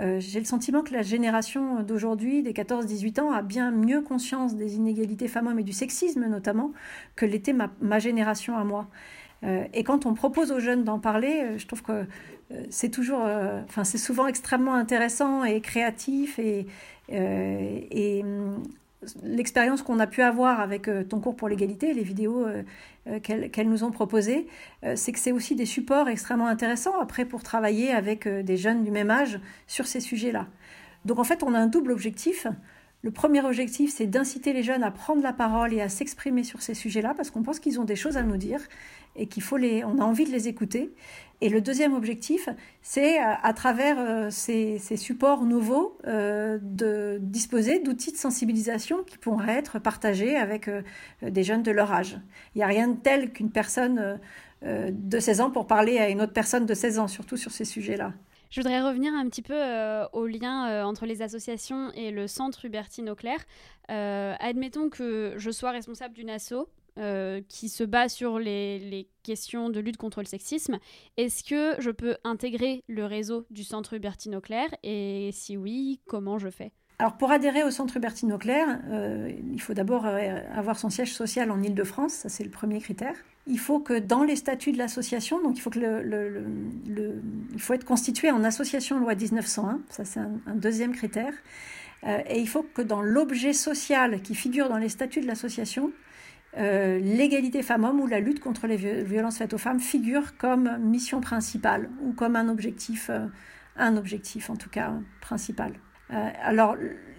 Euh, 0.00 0.20
j'ai 0.20 0.40
le 0.40 0.44
sentiment 0.44 0.82
que 0.82 0.92
la 0.92 1.02
génération 1.02 1.82
d'aujourd'hui, 1.82 2.42
des 2.42 2.52
14-18 2.52 3.20
ans, 3.20 3.32
a 3.32 3.42
bien 3.42 3.70
mieux 3.70 4.02
conscience 4.02 4.56
des 4.56 4.76
inégalités 4.76 5.28
femmes-hommes 5.28 5.58
et 5.58 5.64
du 5.64 5.72
sexisme 5.72 6.26
notamment 6.26 6.72
que 7.16 7.26
l'était 7.26 7.54
ma, 7.54 7.98
génération 7.98 8.56
à 8.56 8.64
moi. 8.64 8.88
et 9.42 9.84
quand 9.84 10.06
on 10.06 10.14
propose 10.14 10.52
aux 10.52 10.60
jeunes 10.60 10.84
d'en 10.84 10.98
parler, 10.98 11.58
je 11.58 11.66
trouve 11.66 11.82
que 11.82 12.06
c'est 12.70 12.90
toujours, 12.90 13.22
enfin 13.64 13.84
c'est 13.84 13.98
souvent 13.98 14.26
extrêmement 14.26 14.74
intéressant 14.74 15.44
et 15.44 15.60
créatif 15.60 16.38
et, 16.38 16.66
et 17.08 18.24
l'expérience 19.22 19.82
qu'on 19.82 19.98
a 20.00 20.06
pu 20.06 20.22
avoir 20.22 20.60
avec 20.60 20.88
euh, 20.88 21.04
ton 21.04 21.20
cours 21.20 21.36
pour 21.36 21.48
l'égalité, 21.48 21.92
les 21.92 22.02
vidéos 22.02 22.46
euh, 22.46 22.62
euh, 23.08 23.18
qu'elles 23.20 23.68
nous 23.68 23.84
ont 23.84 23.90
proposées, 23.90 24.46
c'est 24.94 25.12
que 25.12 25.18
c'est 25.18 25.32
aussi 25.32 25.54
des 25.56 25.66
supports 25.66 26.08
extrêmement 26.08 26.46
intéressants 26.46 26.98
après 27.00 27.24
pour 27.24 27.42
travailler 27.42 27.90
avec 27.90 28.28
des 28.28 28.56
jeunes 28.56 28.84
du 28.84 28.90
même 28.90 29.10
âge 29.10 29.40
sur 29.66 29.86
ces 29.86 30.00
sujets-là. 30.00 30.46
Donc 31.04 31.18
en 31.18 31.24
fait, 31.24 31.42
on 31.42 31.54
a 31.54 31.58
un 31.58 31.66
double 31.66 31.90
objectif. 31.90 32.46
Le 33.02 33.10
premier 33.10 33.44
objectif, 33.44 33.92
c'est 33.92 34.06
d'inciter 34.06 34.52
les 34.52 34.62
jeunes 34.62 34.84
à 34.84 34.92
prendre 34.92 35.20
la 35.20 35.32
parole 35.32 35.72
et 35.72 35.80
à 35.80 35.88
s'exprimer 35.88 36.44
sur 36.44 36.62
ces 36.62 36.74
sujets-là 36.74 37.14
parce 37.16 37.30
qu'on 37.30 37.42
pense 37.42 37.58
qu'ils 37.58 37.80
ont 37.80 37.84
des 37.84 37.96
choses 37.96 38.16
à 38.16 38.22
nous 38.22 38.36
dire 38.36 38.60
et 39.16 39.26
qu'il 39.26 39.42
a 39.42 39.86
envie 39.86 40.24
de 40.24 40.30
les 40.30 40.46
écouter. 40.46 40.92
Et 41.42 41.48
le 41.48 41.60
deuxième 41.60 41.92
objectif, 41.94 42.48
c'est 42.82 43.18
euh, 43.18 43.32
à 43.42 43.52
travers 43.52 43.98
euh, 43.98 44.30
ces, 44.30 44.78
supports 44.96 45.42
nouveaux 45.42 45.98
euh, 46.06 46.60
de 46.62 47.18
disposer 47.20 47.80
d'outils 47.80 48.12
de 48.12 48.16
sensibilisation 48.16 49.02
qui 49.02 49.18
pourraient 49.18 49.58
être 49.58 49.80
partagés 49.80 50.36
avec 50.36 50.70
des 51.20 51.42
jeunes 51.42 51.64
de 51.64 51.72
leur 51.72 51.90
âge. 51.90 52.16
Il 52.54 52.58
n'y 52.58 52.62
a 52.62 52.68
rien 52.68 52.86
de 52.86 52.96
tel 52.96 53.32
qu'une 53.32 53.50
personne 53.50 54.20
de 54.62 55.18
16 55.18 55.40
ans 55.40 55.50
pour 55.50 55.66
parler 55.66 55.98
à 55.98 56.08
une 56.10 56.22
autre 56.22 56.32
personne 56.32 56.64
de 56.64 56.74
16 56.74 57.00
ans, 57.00 57.08
surtout 57.08 57.36
sur 57.36 57.50
ces 57.50 57.64
sujets-là. 57.64 58.12
Je 58.50 58.60
voudrais 58.60 58.80
revenir 58.80 59.12
un 59.12 59.28
petit 59.28 59.42
peu 59.42 59.60
au 60.12 60.26
lien 60.26 60.84
entre 60.84 61.06
les 61.06 61.22
associations 61.22 61.90
et 61.94 62.12
le 62.12 62.28
centre 62.28 62.64
Hubertine 62.64 63.10
Auclair. 63.10 63.40
admettons 63.88 64.90
que 64.90 65.34
je 65.36 65.50
sois 65.50 65.72
responsable 65.72 66.14
d'une 66.14 66.30
asso 66.30 66.68
euh, 66.98 67.40
qui 67.48 67.70
se 67.70 67.84
bat 67.84 68.10
sur 68.10 68.38
les, 68.38 69.08
questions 69.22 69.70
de 69.70 69.80
lutte 69.80 69.96
contre 69.96 70.20
le 70.20 70.26
sexisme. 70.26 70.78
Est-ce 71.16 71.42
que 71.42 71.80
je 71.80 71.90
peux 71.90 72.16
intégrer 72.22 72.82
le 72.86 73.06
réseau 73.06 73.46
du 73.50 73.64
Centre 73.64 73.94
Hubertine 73.94 74.34
Auclair 74.34 74.68
Et 74.82 75.30
si 75.32 75.56
oui, 75.56 76.00
comment 76.06 76.38
je 76.38 76.50
fais? 76.50 76.72
Alors 76.98 77.16
pour 77.16 77.30
adhérer 77.30 77.62
au 77.64 77.70
Centre 77.70 77.96
Hubertine 77.96 78.32
Auclair, 78.34 78.80
euh, 78.90 79.32
il 79.52 79.60
faut 79.60 79.72
d'abord 79.72 80.04
euh, 80.04 80.40
avoir 80.54 80.78
son 80.78 80.90
siège 80.90 81.14
social 81.14 81.50
en 81.50 81.62
Ile-de-France, 81.62 82.12
ça 82.12 82.28
c'est 82.28 82.44
le 82.44 82.50
premier 82.50 82.80
critère. 82.80 83.14
Il 83.46 83.58
faut 83.58 83.80
que 83.80 83.98
dans 83.98 84.22
les 84.22 84.36
statuts 84.36 84.72
de 84.72 84.78
l'association, 84.78 85.42
donc 85.42 85.56
il 85.56 85.62
faut, 87.58 87.74
être 87.74 87.84
constitué 87.84 88.30
en 88.30 88.44
association 88.44 89.00
loi 89.00 89.14
1901, 89.14 89.80
ça 89.88 90.04
c'est 90.04 90.20
un, 90.20 90.54
deuxième 90.54 90.92
critère. 90.92 91.32
et 92.04 92.38
il 92.38 92.48
faut 92.48 92.62
que 92.62 92.82
dans 92.82 93.00
l'objet 93.00 93.52
social 93.52 94.20
qui 94.20 94.34
figure 94.34 94.68
dans 94.68 94.78
les 94.78 94.90
statuts 94.90 95.22
de 95.22 95.26
l'association, 95.26 95.90
euh, 96.58 96.98
l'égalité 96.98 97.62
femmes-hommes 97.62 98.00
ou 98.00 98.06
la 98.06 98.20
lutte 98.20 98.40
contre 98.40 98.66
les 98.66 98.76
violences 98.76 99.38
faites 99.38 99.54
aux 99.54 99.58
femmes 99.58 99.80
figure 99.80 100.36
comme 100.36 100.78
mission 100.78 101.20
principale 101.20 101.88
ou 102.02 102.12
comme 102.12 102.36
un 102.36 102.48
objectif, 102.48 103.08
euh, 103.10 103.26
un 103.76 103.96
objectif 103.96 104.50
en 104.50 104.56
tout 104.56 104.68
cas 104.68 104.92
principal. 105.20 105.72
Euh, 106.10 106.28
alors, 106.42 106.76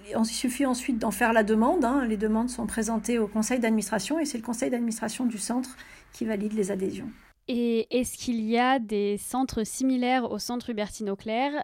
il 0.07 0.25
suffit 0.25 0.67
ensuite 0.67 0.99
d'en 0.99 1.09
faire 1.09 1.33
la 1.33 1.43
demande. 1.43 1.83
Hein. 1.83 2.05
Les 2.05 2.17
demandes 2.17 2.49
sont 2.49 2.67
présentées 2.67 3.17
au 3.17 3.27
conseil 3.27 3.59
d'administration 3.59 4.19
et 4.19 4.25
c'est 4.25 4.37
le 4.37 4.43
conseil 4.43 4.69
d'administration 4.69 5.25
du 5.25 5.39
centre 5.39 5.75
qui 6.11 6.25
valide 6.25 6.53
les 6.53 6.69
adhésions. 6.69 7.09
Et 7.47 7.87
est-ce 7.89 8.17
qu'il 8.17 8.39
y 8.39 8.57
a 8.57 8.79
des 8.79 9.17
centres 9.17 9.65
similaires 9.65 10.31
au 10.31 10.37
centre 10.37 10.69
Hubertine 10.69 11.09
Auclair 11.09 11.63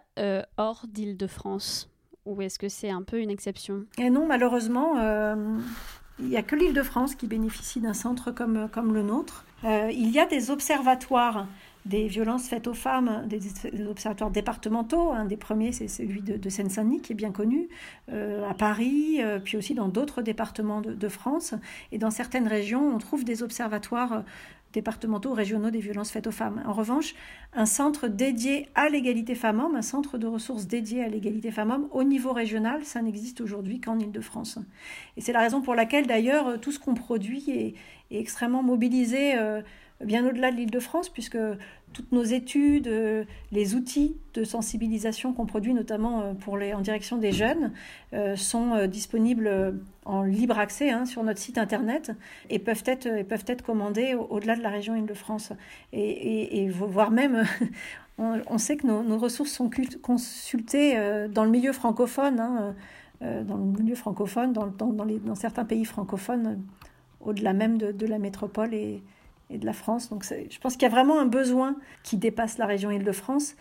hors 0.56 0.86
d'Île-de-France? 0.88 1.88
Ou 2.26 2.42
est-ce 2.42 2.58
que 2.58 2.68
c'est 2.68 2.90
un 2.90 3.02
peu 3.02 3.20
une 3.20 3.30
exception? 3.30 3.84
Et 3.96 4.10
non, 4.10 4.26
malheureusement, 4.26 4.96
il 6.20 6.28
n'y 6.28 6.36
a 6.36 6.42
que 6.42 6.56
l'île 6.56 6.74
de 6.74 6.82
France 6.82 7.14
qui 7.14 7.26
bénéficie 7.26 7.80
d'un 7.80 7.94
centre 7.94 8.30
comme, 8.30 8.68
comme 8.72 8.94
le 8.94 9.02
nôtre. 9.02 9.44
il 9.64 10.10
y 10.10 10.18
a 10.18 10.26
des 10.26 10.50
observatoires 10.50 11.46
des 11.86 12.08
violences 12.08 12.48
faites 12.48 12.66
aux 12.66 12.74
femmes, 12.74 13.26
des, 13.26 13.40
observatoires 13.86 14.30
départementaux. 14.30 15.12
Un 15.12 15.24
des 15.24 15.36
premiers, 15.36 15.72
c'est 15.72 15.88
celui 15.88 16.20
de, 16.20 16.48
Seine-Saint-Denis, 16.48 17.00
qui 17.00 17.12
est 17.12 17.16
bien 17.16 17.32
connu, 17.32 17.68
euh, 18.12 18.48
à 18.48 18.54
Paris, 18.54 19.18
euh, 19.20 19.38
puis 19.38 19.56
aussi 19.56 19.74
dans 19.74 19.88
d'autres 19.88 20.22
départements 20.22 20.82
de, 20.82 21.08
France. 21.08 21.54
Et 21.90 21.98
dans 21.98 22.10
certaines 22.10 22.46
régions, 22.46 22.94
on 22.94 22.98
trouve 22.98 23.24
des 23.24 23.42
observatoires 23.42 24.12
euh, 24.12 24.20
départementaux, 24.72 25.32
régionaux 25.32 25.70
des 25.70 25.80
violences 25.80 26.10
faites 26.10 26.26
aux 26.26 26.32
femmes. 26.32 26.62
En 26.66 26.72
revanche, 26.72 27.14
un 27.52 27.66
centre 27.66 28.08
dédié 28.08 28.68
à 28.74 28.88
l'égalité 28.88 29.34
femmes-hommes, 29.34 29.76
un 29.76 29.82
centre 29.82 30.18
de 30.18 30.26
ressources 30.26 30.66
dédié 30.66 31.02
à 31.02 31.08
l'égalité 31.08 31.50
femmes-hommes 31.50 31.88
au 31.92 32.04
niveau 32.04 32.32
régional, 32.32 32.84
ça 32.84 33.02
n'existe 33.02 33.40
aujourd'hui 33.40 33.80
qu'en 33.80 33.98
Ile-de-France. 33.98 34.58
Et 35.16 35.20
c'est 35.20 35.32
la 35.32 35.40
raison 35.40 35.60
pour 35.60 35.74
laquelle, 35.74 36.06
d'ailleurs, 36.06 36.60
tout 36.60 36.72
ce 36.72 36.78
qu'on 36.78 36.94
produit 36.94 37.44
est, 37.50 37.74
extrêmement 38.12 38.62
mobilisé 38.64 39.34
bien 40.04 40.26
au-delà 40.26 40.50
de 40.50 40.56
l'Île-de-France, 40.56 41.10
puisque 41.10 41.38
toutes 41.92 42.12
nos 42.12 42.22
études, 42.22 42.88
euh, 42.88 43.24
les 43.52 43.74
outils 43.74 44.16
de 44.34 44.44
sensibilisation 44.44 45.32
qu'on 45.32 45.46
produit, 45.46 45.74
notamment 45.74 46.20
euh, 46.20 46.34
pour 46.34 46.56
les, 46.56 46.72
en 46.72 46.80
direction 46.80 47.18
des 47.18 47.32
jeunes, 47.32 47.72
euh, 48.12 48.36
sont 48.36 48.86
disponibles 48.86 49.80
en 50.04 50.22
libre 50.22 50.58
accès 50.58 50.90
hein, 50.90 51.04
sur 51.04 51.22
notre 51.22 51.40
site 51.40 51.58
internet 51.58 52.12
et 52.48 52.58
peuvent 52.58 52.84
être, 52.86 53.62
commandés 53.62 54.14
au-delà 54.14 54.56
de 54.56 54.62
la 54.62 54.70
région 54.70 54.94
Île-de-France. 54.94 55.52
Et, 55.92 56.68
voire 56.68 57.10
même, 57.10 57.44
on, 58.18 58.58
sait 58.58 58.76
que 58.76 58.86
nos, 58.86 59.18
ressources 59.18 59.52
sont 59.52 59.70
consultées 60.02 60.96
dans 61.30 61.44
le 61.44 61.50
milieu 61.50 61.72
francophone, 61.72 62.40
hein, 62.40 62.74
dans 63.20 63.56
le 63.56 63.64
milieu 63.64 63.94
francophone, 63.94 64.52
dans 64.52 65.34
certains 65.34 65.64
pays 65.64 65.84
francophones, 65.84 66.62
au-delà 67.20 67.52
même 67.52 67.78
de, 67.78 67.92
de 67.92 68.06
la 68.06 68.18
métropole 68.18 68.74
et 68.74 69.02
et 69.50 69.58
de 69.58 69.66
la 69.66 69.72
France. 69.72 70.08
Donc 70.08 70.24
je 70.24 70.58
pense 70.58 70.74
qu'il 70.74 70.82
y 70.82 70.86
a 70.86 70.90
vraiment 70.90 71.20
un 71.20 71.26
besoin 71.26 71.76
qui 72.02 72.16
dépasse 72.16 72.58
la 72.58 72.66
région 72.66 72.90
Île-de-France 72.90 73.56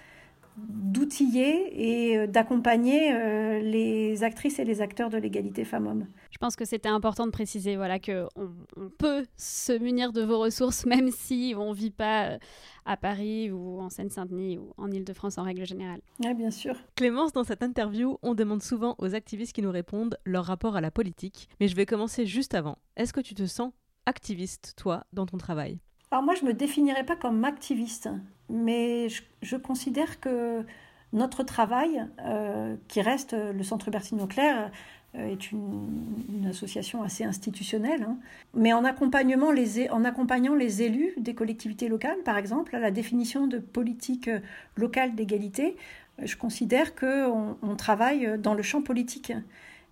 d'outiller 0.67 2.09
et 2.09 2.17
euh, 2.17 2.27
d'accompagner 2.27 3.13
euh, 3.13 3.59
les 3.59 4.23
actrices 4.23 4.59
et 4.59 4.65
les 4.65 4.81
acteurs 4.81 5.09
de 5.09 5.17
l'égalité 5.17 5.63
femmes-hommes. 5.63 6.07
Je 6.31 6.37
pense 6.37 6.55
que 6.55 6.65
c'était 6.65 6.89
important 6.89 7.25
de 7.25 7.31
préciser 7.31 7.75
voilà, 7.75 7.99
qu'on 7.99 8.27
on 8.75 8.89
peut 8.89 9.25
se 9.37 9.77
munir 9.77 10.11
de 10.11 10.21
vos 10.21 10.39
ressources 10.39 10.85
même 10.85 11.11
si 11.11 11.53
on 11.57 11.69
ne 11.69 11.75
vit 11.75 11.91
pas 11.91 12.31
euh, 12.31 12.37
à 12.85 12.97
Paris 12.97 13.51
ou 13.51 13.79
en 13.79 13.89
Seine-Saint-Denis 13.89 14.57
ou 14.57 14.73
en 14.77 14.91
Île-de-France 14.91 15.37
en 15.37 15.43
règle 15.43 15.65
générale. 15.65 16.01
Oui, 16.23 16.33
bien 16.33 16.51
sûr. 16.51 16.75
Clémence, 16.95 17.33
dans 17.33 17.43
cette 17.43 17.63
interview, 17.63 18.17
on 18.21 18.33
demande 18.33 18.63
souvent 18.63 18.95
aux 18.97 19.15
activistes 19.15 19.53
qui 19.53 19.61
nous 19.61 19.71
répondent 19.71 20.17
leur 20.25 20.45
rapport 20.45 20.75
à 20.75 20.81
la 20.81 20.91
politique. 20.91 21.47
Mais 21.59 21.67
je 21.67 21.75
vais 21.75 21.85
commencer 21.85 22.25
juste 22.25 22.53
avant. 22.53 22.77
Est-ce 22.97 23.13
que 23.13 23.21
tu 23.21 23.35
te 23.35 23.45
sens 23.45 23.71
activiste, 24.09 24.73
toi, 24.75 25.05
dans 25.13 25.25
ton 25.25 25.37
travail 25.37 25.79
Alors 26.11 26.23
moi, 26.23 26.35
je 26.35 26.43
ne 26.43 26.49
me 26.49 26.53
définirais 26.53 27.05
pas 27.05 27.15
comme 27.15 27.45
activiste, 27.45 28.09
mais 28.49 29.07
je, 29.41 29.55
considère 29.55 30.19
que 30.19 30.65
notre 31.13 31.43
travail, 31.43 32.05
euh, 32.25 32.75
qui 32.87 33.01
reste 33.01 33.33
le 33.33 33.63
Centre 33.63 33.91
Bertine 33.91 34.19
Auclair, 34.21 34.71
euh, 35.15 35.31
est 35.31 35.51
une, 35.51 36.45
association 36.49 37.03
assez 37.03 37.23
institutionnelle, 37.23 38.03
hein. 38.03 38.17
mais 38.55 38.73
en, 38.73 38.83
accompagnement 38.83 39.51
les, 39.51 39.87
en 39.91 40.03
accompagnant 40.03 40.55
les 40.55 40.81
élus 40.81 41.13
des 41.17 41.35
collectivités 41.35 41.87
locales, 41.87 42.17
par 42.25 42.37
exemple, 42.37 42.75
à 42.75 42.79
la 42.79 42.89
définition 42.89 43.45
de 43.45 43.59
politiques 43.59 44.31
locales 44.75 45.13
d'égalité, 45.13 45.77
je 46.23 46.35
considère 46.35 46.95
qu'on 46.95 47.55
on 47.61 47.75
travaille 47.75 48.37
dans 48.39 48.55
le 48.55 48.63
champ 48.63 48.81
politique. 48.81 49.31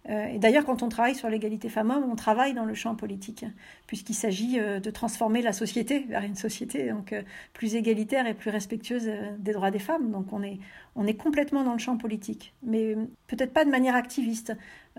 Euh, 0.10 0.28
et 0.28 0.39
d'ailleurs, 0.39 0.66
quand 0.66 0.84
on 0.84 0.89
travaille 0.89 1.16
sur 1.16 1.30
l'égalité 1.30 1.70
femmes-hommes, 1.70 2.10
on 2.10 2.16
travaille 2.16 2.53
dans 2.53 2.66
le 2.66 2.74
champ 2.74 2.95
politique, 2.95 3.45
puisqu'il 3.88 4.14
s'agit 4.14 4.60
euh, 4.60 4.80
de 4.80 4.89
transformer 4.89 5.41
la 5.41 5.53
société 5.53 6.05
vers 6.08 6.24
une 6.24 6.36
société 6.36 6.89
donc, 6.89 7.14
euh, 7.14 7.22
plus 7.53 7.76
égalitaire 7.76 8.26
et 8.28 8.34
plus 8.34 8.49
respectueuse 8.49 9.10
des 9.38 9.53
droits 9.53 9.72
des 9.72 9.80
femmes. 9.80 10.12
Donc 10.12 10.32
on 10.32 10.41
est, 10.43 10.60
on 10.95 11.05
est 11.05 11.16
complètement 11.16 11.64
dans 11.64 11.74
le 11.74 11.80
champ 11.80 11.97
politique, 11.97 12.53
mais 12.64 12.95
peut-être 13.28 13.53
pas 13.53 13.66
de 13.66 13.70
manière 13.70 13.95
activiste. 13.95 14.53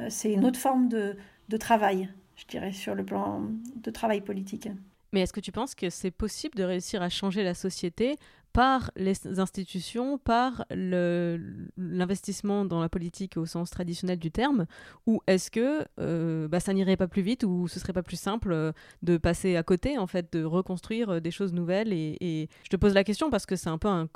C'est 0.09 0.33
une 0.33 0.45
autre 0.45 0.59
forme 0.59 0.89
de, 0.89 1.17
de 1.49 1.57
travail, 1.57 2.09
je 2.37 2.45
dirais, 2.47 2.73
sur 2.73 2.95
le 2.95 3.05
plan 3.05 3.43
de 3.77 3.91
travail 3.91 4.21
politique. 4.21 4.69
Mais 5.13 5.23
est-ce 5.23 5.33
que 5.33 5.41
tu 5.41 5.53
penses 5.53 5.75
que 5.75 5.89
c'est 5.91 6.11
possible 6.11 6.55
de 6.55 6.65
réussir 6.65 7.03
à 7.03 7.09
changer 7.09 7.43
la 7.43 7.55
société 7.55 8.17
par 8.53 8.91
les 8.97 9.39
institutions, 9.39 10.19
par 10.19 10.65
l'investissement 10.71 12.65
dans 12.65 12.81
la 12.81 12.89
politique 12.89 13.37
au 13.37 13.47
sens 13.47 13.71
traditionnel 13.71 14.19
du 14.19 14.31
terme, 14.31 14.67
ou 15.07 15.21
est-ce 15.27 15.51
que 15.51 15.85
euh, 16.01 16.49
bah, 16.49 16.61
ça 16.61 16.73
n'irait 16.73 16.97
pas 16.97 17.09
plus 17.09 17.23
vite, 17.23 17.45
ou 17.45 17.69
ce 17.69 17.79
serait 17.81 17.93
pas 17.93 18.03
plus 18.03 18.19
simple 18.19 18.53
euh, 18.53 18.73
de 19.03 19.17
passer 19.17 19.57
à 19.57 19.63
côté, 19.63 19.99
en 19.99 20.07
fait, 20.07 20.33
de 20.33 20.45
reconstruire 20.45 21.11
euh, 21.11 21.21
des 21.21 21.31
choses 21.31 21.53
nouvelles 21.53 21.93
et, 21.93 22.49
je 22.65 22.69
te 22.69 22.77
pose 22.77 22.95
la 22.95 23.05
question 23.05 23.31
parce 23.31 23.47
que 23.47 23.57
c'est 23.57 23.69
un 23.69 23.79
peu 23.79 23.89
un, 23.89 24.09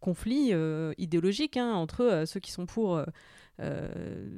conflit 0.00 0.52
idéologique 0.98 1.56
hein, 1.56 1.72
entre 1.74 2.24
ceux 2.26 2.40
qui 2.40 2.50
sont 2.50 2.66
pour 2.66 3.00
euh, 3.60 3.88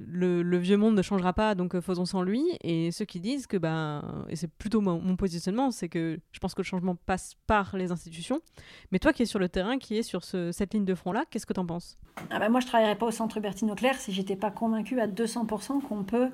le, 0.06 0.58
vieux 0.58 0.76
monde 0.76 0.96
ne 0.96 1.02
changera 1.02 1.32
pas, 1.32 1.54
donc 1.54 1.74
euh, 1.74 1.80
faisons 1.80 2.04
sans 2.04 2.22
lui. 2.22 2.44
Et 2.62 2.90
ceux 2.90 3.04
qui 3.04 3.20
disent 3.20 3.46
que, 3.46 3.56
ben, 3.56 4.24
et 4.28 4.36
c'est 4.36 4.50
plutôt 4.50 4.80
mon, 4.80 5.16
positionnement, 5.16 5.70
c'est 5.70 5.88
que 5.88 6.18
je 6.32 6.38
pense 6.38 6.54
que 6.54 6.62
le 6.62 6.66
changement 6.66 6.96
passe 7.06 7.34
par 7.46 7.76
les 7.76 7.92
institutions. 7.92 8.40
Mais 8.90 8.98
toi 8.98 9.12
qui 9.12 9.22
es 9.22 9.26
sur 9.26 9.38
le 9.38 9.48
terrain, 9.48 9.78
qui 9.78 9.96
est 9.96 10.02
sur 10.02 10.24
cette 10.24 10.74
ligne 10.74 10.84
de 10.84 10.94
front-là, 10.94 11.24
qu'est-ce 11.30 11.46
que 11.46 11.52
tu 11.52 11.60
en 11.60 11.66
penses? 11.66 11.98
Ah 12.30 12.38
ben 12.38 12.48
Moi, 12.48 12.60
je 12.60 12.66
ne 12.66 12.68
travaillerais 12.68 12.96
pas 12.96 13.06
au 13.06 13.10
centre 13.10 13.40
Bertine 13.40 13.70
Auclair 13.70 13.96
si 13.98 14.12
j'étais 14.12 14.36
pas 14.36 14.50
convaincue 14.50 15.00
à 15.00 15.06
200% 15.06 15.82
qu'on 15.82 16.04
peut 16.04 16.30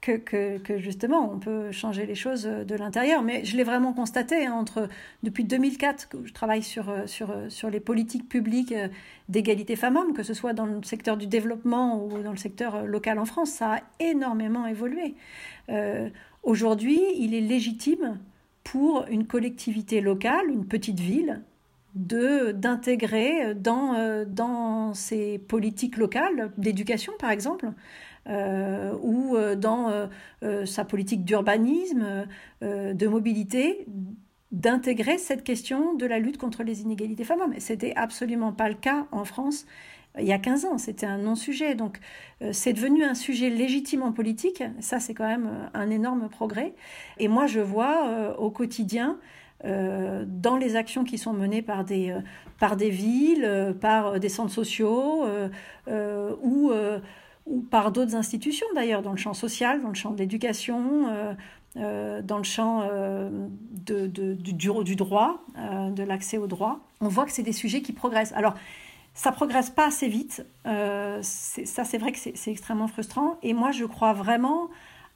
que, 0.00 0.58
que, 0.58 0.78
justement 0.78 1.30
on 1.32 1.38
peut 1.38 1.72
changer 1.72 2.06
les 2.06 2.14
choses 2.14 2.44
de 2.44 2.74
l'intérieur. 2.74 3.22
Mais 3.22 3.44
je 3.44 3.56
l'ai 3.56 3.64
vraiment 3.64 3.92
constaté 3.92 4.46
hein, 4.46 4.52
entre 4.52 4.88
depuis 5.22 5.44
2004 5.44 6.08
que 6.08 6.18
je 6.24 6.32
travaille 6.32 6.62
sur, 6.62 6.92
sur, 7.06 7.34
sur 7.48 7.70
les 7.70 7.80
politiques 7.80 8.28
publiques 8.28 8.74
d'égalité 9.28 9.76
femmes-hommes, 9.76 10.12
que 10.12 10.22
ce 10.22 10.34
soit 10.34 10.52
dans 10.52 10.66
le 10.66 10.82
secteur 10.82 11.16
du 11.16 11.26
développement 11.26 12.04
ou 12.04 12.22
dans 12.22 12.32
le 12.32 12.36
secteur 12.36 12.84
local 12.84 13.18
en 13.18 13.24
France, 13.24 13.50
ça 13.50 13.74
a 13.74 13.80
énormément 14.00 14.66
évolué. 14.66 15.14
Euh, 15.68 16.08
aujourd'hui, 16.42 17.00
il 17.16 17.34
est 17.34 17.40
légitime 17.40 18.18
pour 18.64 19.06
une 19.08 19.26
collectivité 19.26 20.00
locale, 20.00 20.50
une 20.50 20.66
petite 20.66 21.00
ville, 21.00 21.42
de 21.94 22.52
d'intégrer 22.52 23.54
dans, 23.54 23.94
euh, 23.94 24.24
dans 24.24 24.94
ses 24.94 25.38
politiques 25.38 25.96
locales 25.96 26.52
d'éducation 26.56 27.12
par 27.18 27.32
exemple 27.32 27.68
euh, 28.28 28.92
ou 29.00 29.34
euh, 29.34 29.56
dans 29.56 29.90
euh, 30.42 30.66
sa 30.66 30.84
politique 30.84 31.24
d'urbanisme, 31.24 32.26
de 32.60 33.06
mobilité, 33.06 33.86
d'intégrer 34.52 35.16
cette 35.16 35.42
question 35.42 35.94
de 35.94 36.04
la 36.04 36.18
lutte 36.18 36.36
contre 36.36 36.62
les 36.62 36.82
inégalités 36.82 37.24
femmes-hommes. 37.24 37.58
Ce 37.58 37.72
n'était 37.72 37.94
absolument 37.96 38.52
pas 38.52 38.68
le 38.68 38.74
cas 38.74 39.06
en 39.12 39.24
France 39.24 39.66
il 40.18 40.26
y 40.26 40.32
a 40.32 40.38
15 40.38 40.64
ans, 40.64 40.76
c'était 40.76 41.06
un 41.06 41.18
non-sujet. 41.18 41.76
Donc 41.76 42.00
c'est 42.50 42.72
devenu 42.72 43.04
un 43.04 43.14
sujet 43.14 43.48
légitime 43.48 44.02
en 44.02 44.10
politique, 44.10 44.60
ça 44.80 44.98
c'est 44.98 45.14
quand 45.14 45.28
même 45.28 45.70
un 45.72 45.88
énorme 45.88 46.28
progrès. 46.28 46.74
Et 47.18 47.28
moi 47.28 47.46
je 47.46 47.60
vois 47.60 48.36
au 48.36 48.50
quotidien, 48.50 49.20
dans 49.62 50.56
les 50.58 50.74
actions 50.74 51.04
qui 51.04 51.16
sont 51.16 51.32
menées 51.32 51.62
par 51.62 51.84
des, 51.84 52.12
par 52.58 52.76
des 52.76 52.90
villes, 52.90 53.76
par 53.80 54.18
des 54.18 54.28
centres 54.28 54.52
sociaux, 54.52 55.24
ou 56.42 56.72
ou 57.46 57.60
par 57.62 57.92
d'autres 57.92 58.14
institutions 58.14 58.66
d'ailleurs, 58.74 59.02
dans 59.02 59.12
le 59.12 59.16
champ 59.16 59.34
social, 59.34 59.82
dans 59.82 59.88
le 59.88 59.94
champ 59.94 60.10
de 60.10 60.18
l'éducation, 60.18 61.08
euh, 61.08 61.34
euh, 61.76 62.22
dans 62.22 62.38
le 62.38 62.44
champ 62.44 62.82
euh, 62.82 63.30
de, 63.86 64.06
du, 64.06 64.52
du, 64.52 64.96
droit, 64.96 65.44
de 65.56 66.02
l'accès 66.02 66.38
au 66.38 66.46
droit. 66.46 66.80
On 67.00 67.08
voit 67.08 67.24
que 67.24 67.32
c'est 67.32 67.42
des 67.42 67.52
sujets 67.52 67.82
qui 67.82 67.92
progressent. 67.92 68.32
Alors, 68.32 68.54
ça 69.14 69.32
progresse 69.32 69.70
pas 69.70 69.86
assez 69.86 70.08
vite. 70.08 70.44
ça, 70.64 71.84
c'est 71.84 71.98
vrai 71.98 72.12
que 72.12 72.18
c'est 72.18 72.50
extrêmement 72.50 72.88
frustrant. 72.88 73.38
Et 73.42 73.52
moi, 73.52 73.72
je 73.72 73.84
crois 73.84 74.12
vraiment 74.12 74.68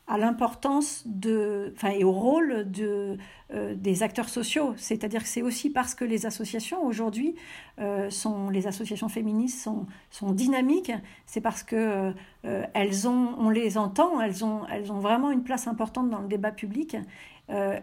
à 0.07 0.19
l'importance 0.19 1.03
de, 1.07 1.73
enfin, 1.77 1.91
et 1.91 2.05
au 2.05 2.13
rôle 2.13 2.71
de, 2.71 3.17
euh, 3.55 3.75
des 3.77 4.03
acteurs 4.03 4.29
sociaux. 4.29 4.75
C'est-à-dire 4.77 5.23
que 5.23 5.29
c'est 5.29 5.43
aussi 5.43 5.71
parce 5.71 5.95
que 5.95 6.05
les 6.05 6.27
associations 6.27 6.85
aujourd'hui 6.85 7.35
euh, 7.79 8.11
sont, 8.11 8.49
les 8.51 8.67
associations 8.67 9.09
féministes 9.09 9.61
sont, 9.61 9.87
sont 10.11 10.33
dynamiques, 10.33 10.93
c'est 11.27 11.41
parce 11.41 11.63
que 11.63 12.13
euh, 12.45 12.63
elles 12.75 13.07
ont, 13.07 13.35
on 13.39 13.51
les 13.51 13.79
entend, 13.79 14.21
elles 14.21 14.45
ont, 14.45 14.67
elles 14.73 14.91
ont 14.91 14.99
vraiment 14.99 15.31
une 15.31 15.43
place 15.45 15.69
importante 15.69 16.11
dans 16.11 16.21
le 16.21 16.29
débat 16.29 16.53
public 16.53 16.97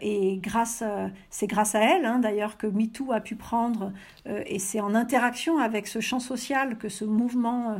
et 0.01 0.39
grâce, 0.41 0.83
c'est 1.29 1.45
grâce 1.45 1.75
à 1.75 1.81
elle, 1.81 2.05
hein, 2.05 2.17
d'ailleurs, 2.17 2.57
que 2.57 2.65
MeToo 2.65 3.11
a 3.11 3.19
pu 3.19 3.35
prendre, 3.35 3.93
et 4.25 4.57
c'est 4.57 4.79
en 4.79 4.95
interaction 4.95 5.59
avec 5.59 5.85
ce 5.85 5.99
champ 5.99 6.19
social 6.19 6.79
que 6.79 6.89
ce 6.89 7.05
mouvement 7.05 7.79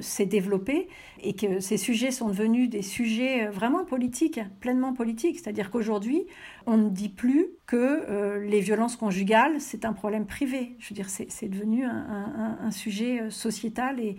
s'est 0.00 0.26
développé, 0.26 0.88
et 1.22 1.34
que 1.34 1.60
ces 1.60 1.76
sujets 1.76 2.10
sont 2.10 2.26
devenus 2.26 2.68
des 2.68 2.82
sujets 2.82 3.46
vraiment 3.46 3.84
politiques, 3.84 4.40
pleinement 4.58 4.92
politiques. 4.92 5.38
C'est-à-dire 5.38 5.70
qu'aujourd'hui, 5.70 6.26
on, 6.68 6.88
dit 6.88 7.08
plus 7.08 7.46
que 7.66 8.38
les 8.38 8.60
violences 8.60 8.96
conjugales, 8.96 9.60
c'est 9.60 9.84
un 9.84 9.92
problème 9.92 10.26
privé. 10.26 10.76
Je 10.78 10.90
veux 10.90 10.94
dire, 10.94 11.08
c'est 11.08 11.48
devenu 11.48 11.84
un, 11.84 12.70
sujet 12.70 13.30
sociétal 13.30 13.98
et, 14.00 14.16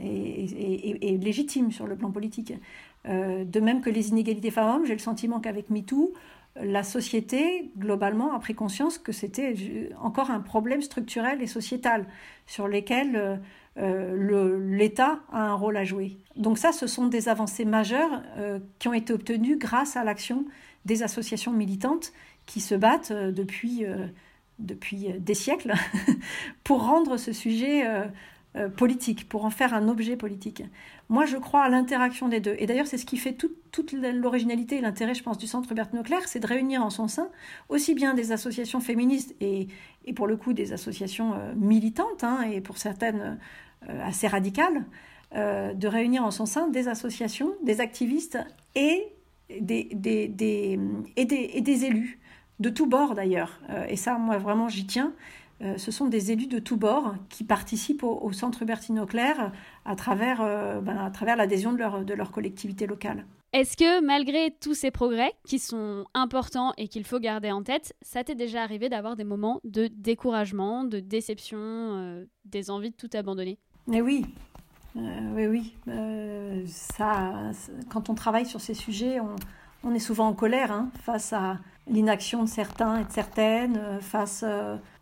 et, 0.00 1.18
légitime 1.18 1.72
sur 1.72 1.86
le 1.86 1.96
plan 1.96 2.10
politique. 2.10 2.54
de 3.06 3.60
même 3.60 3.80
que 3.80 3.90
les 3.90 4.08
inégalités 4.10 4.50
femmes-hommes, 4.50 4.86
j'ai 4.86 4.94
le 4.94 4.98
sentiment 4.98 5.40
qu'avec 5.40 5.70
MeToo, 5.70 6.12
la 6.56 6.82
société, 6.82 7.70
globalement, 7.78 8.34
a 8.34 8.38
pris 8.38 8.54
conscience 8.54 8.98
que 8.98 9.12
c'était 9.12 9.90
encore 10.00 10.30
un 10.30 10.40
problème 10.40 10.82
structurel 10.82 11.40
et 11.42 11.46
sociétal 11.46 12.04
sur 12.46 12.68
lesquels 12.68 13.40
euh, 13.78 14.58
l'État 14.58 15.20
a 15.32 15.40
un 15.40 15.54
rôle 15.54 15.78
à 15.78 15.84
jouer. 15.84 16.18
Donc 16.36 16.58
ça, 16.58 16.72
ce 16.72 16.86
sont 16.86 17.06
des 17.06 17.30
avancées 17.30 17.64
majeures 17.64 18.22
euh, 18.36 18.58
qui 18.78 18.88
ont 18.88 18.92
été 18.92 19.14
obtenues 19.14 19.56
grâce 19.56 19.96
à 19.96 20.04
l'action 20.04 20.44
des 20.84 21.02
associations 21.02 21.52
militantes 21.52 22.12
qui 22.46 22.60
se 22.60 22.74
battent 22.74 23.12
euh, 23.12 23.32
depuis, 23.32 23.84
depuis 24.58 25.08
des 25.18 25.34
siècles 25.34 25.74
pour 26.64 26.84
rendre 26.84 27.16
ce 27.16 27.32
sujet 27.32 27.84
politique, 28.76 29.30
pour 29.30 29.46
en 29.46 29.50
faire 29.50 29.72
un 29.72 29.88
objet 29.88 30.14
politique. 30.14 30.62
Moi, 31.08 31.24
je 31.24 31.38
crois 31.38 31.62
à 31.62 31.70
l'interaction 31.70 32.28
des 32.28 32.38
deux. 32.38 32.54
Et 32.58 32.66
d'ailleurs, 32.66 32.86
c'est 32.86 32.98
ce 32.98 33.06
qui 33.06 33.16
fait 33.16 33.32
toute 33.32 33.92
l'originalité 33.92 34.76
et 34.76 34.80
l'intérêt, 34.82 35.14
je 35.14 35.22
pense, 35.22 35.38
du 35.38 35.46
Centre 35.46 35.72
Berthe 35.74 35.94
Leclerc, 35.94 36.28
c'est 36.28 36.40
de 36.40 36.46
réunir 36.46 36.82
en 36.82 36.90
son 36.90 37.08
sein 37.08 37.28
aussi 37.70 37.94
bien 37.94 38.12
des 38.12 38.30
associations 38.30 38.80
féministes 38.80 39.34
et, 39.40 39.68
et 40.04 40.12
pour 40.12 40.26
le 40.26 40.36
coup 40.36 40.52
des 40.52 40.74
associations 40.74 41.34
militantes, 41.56 42.24
hein, 42.24 42.42
et 42.42 42.60
pour 42.60 42.76
certaines 42.76 43.38
euh, 43.88 44.00
assez 44.04 44.28
radicale, 44.28 44.84
euh, 45.34 45.74
de 45.74 45.88
réunir 45.88 46.24
en 46.24 46.30
son 46.30 46.46
sein 46.46 46.68
des 46.68 46.86
associations, 46.86 47.52
des 47.64 47.80
activistes 47.80 48.38
et 48.76 49.11
des, 49.60 49.88
des, 49.92 50.28
des, 50.28 50.78
et 51.16 51.24
des, 51.24 51.84
élus, 51.84 52.20
de 52.60 52.68
tous 52.68 52.86
bords 52.86 53.14
d'ailleurs. 53.14 53.60
Euh, 53.70 53.86
et 53.88 53.96
ça, 53.96 54.18
moi, 54.18 54.38
vraiment, 54.38 54.68
j'y 54.68 54.86
tiens. 54.86 55.12
ce 55.76 55.90
sont 55.92 56.06
des 56.06 56.32
élus 56.32 56.48
de 56.48 56.58
tous 56.58 56.76
bords 56.76 57.14
qui 57.28 57.44
participent 57.44 58.02
au, 58.02 58.32
Centre 58.32 58.64
Bertino 58.64 59.06
Claire 59.06 59.52
à 59.84 59.94
travers, 59.94 60.38
ben, 60.82 60.98
à 60.98 61.10
travers 61.10 61.36
l'adhésion 61.36 61.72
de 61.72 61.78
leur, 61.78 62.04
de 62.04 62.14
leur 62.14 62.32
collectivité 62.32 62.86
locale. 62.86 63.24
Est-ce 63.52 63.76
que 63.76 64.02
malgré 64.04 64.50
tous 64.60 64.74
ces 64.74 64.90
progrès 64.90 65.32
qui 65.46 65.58
sont 65.58 66.06
importants 66.14 66.72
et 66.78 66.88
qu'il 66.88 67.04
faut 67.04 67.20
garder 67.20 67.52
en 67.52 67.62
tête, 67.62 67.94
ça 68.00 68.24
t'est 68.24 68.34
déjà 68.34 68.62
arrivé 68.62 68.88
d'avoir 68.88 69.14
des 69.14 69.24
moments 69.24 69.60
de 69.62 69.88
découragement, 69.88 70.84
de 70.84 71.00
déception, 71.00 72.24
des 72.46 72.70
envies 72.70 72.90
de 72.90 72.96
tout 72.96 73.10
abandonner? 73.12 73.58
Mais 73.86 74.00
oui, 74.00 74.24
euh, 74.24 74.51
oui, 74.94 75.46
oui. 75.46 75.74
Euh, 75.88 76.62
ça, 76.66 77.50
quand 77.88 78.10
on 78.10 78.14
travaille 78.14 78.46
sur 78.46 78.60
ces 78.60 78.74
sujets, 78.74 79.18
on, 79.84 79.94
est 79.94 79.98
souvent 79.98 80.28
en 80.28 80.34
colère 80.34 80.70
hein, 80.70 80.90
face 81.02 81.32
à 81.32 81.58
l'inaction 81.88 82.42
de 82.42 82.48
certains 82.48 83.00
et 83.00 83.04
de 83.04 83.10
certaines, 83.10 83.76
euh, 83.76 84.00
face 84.00 84.44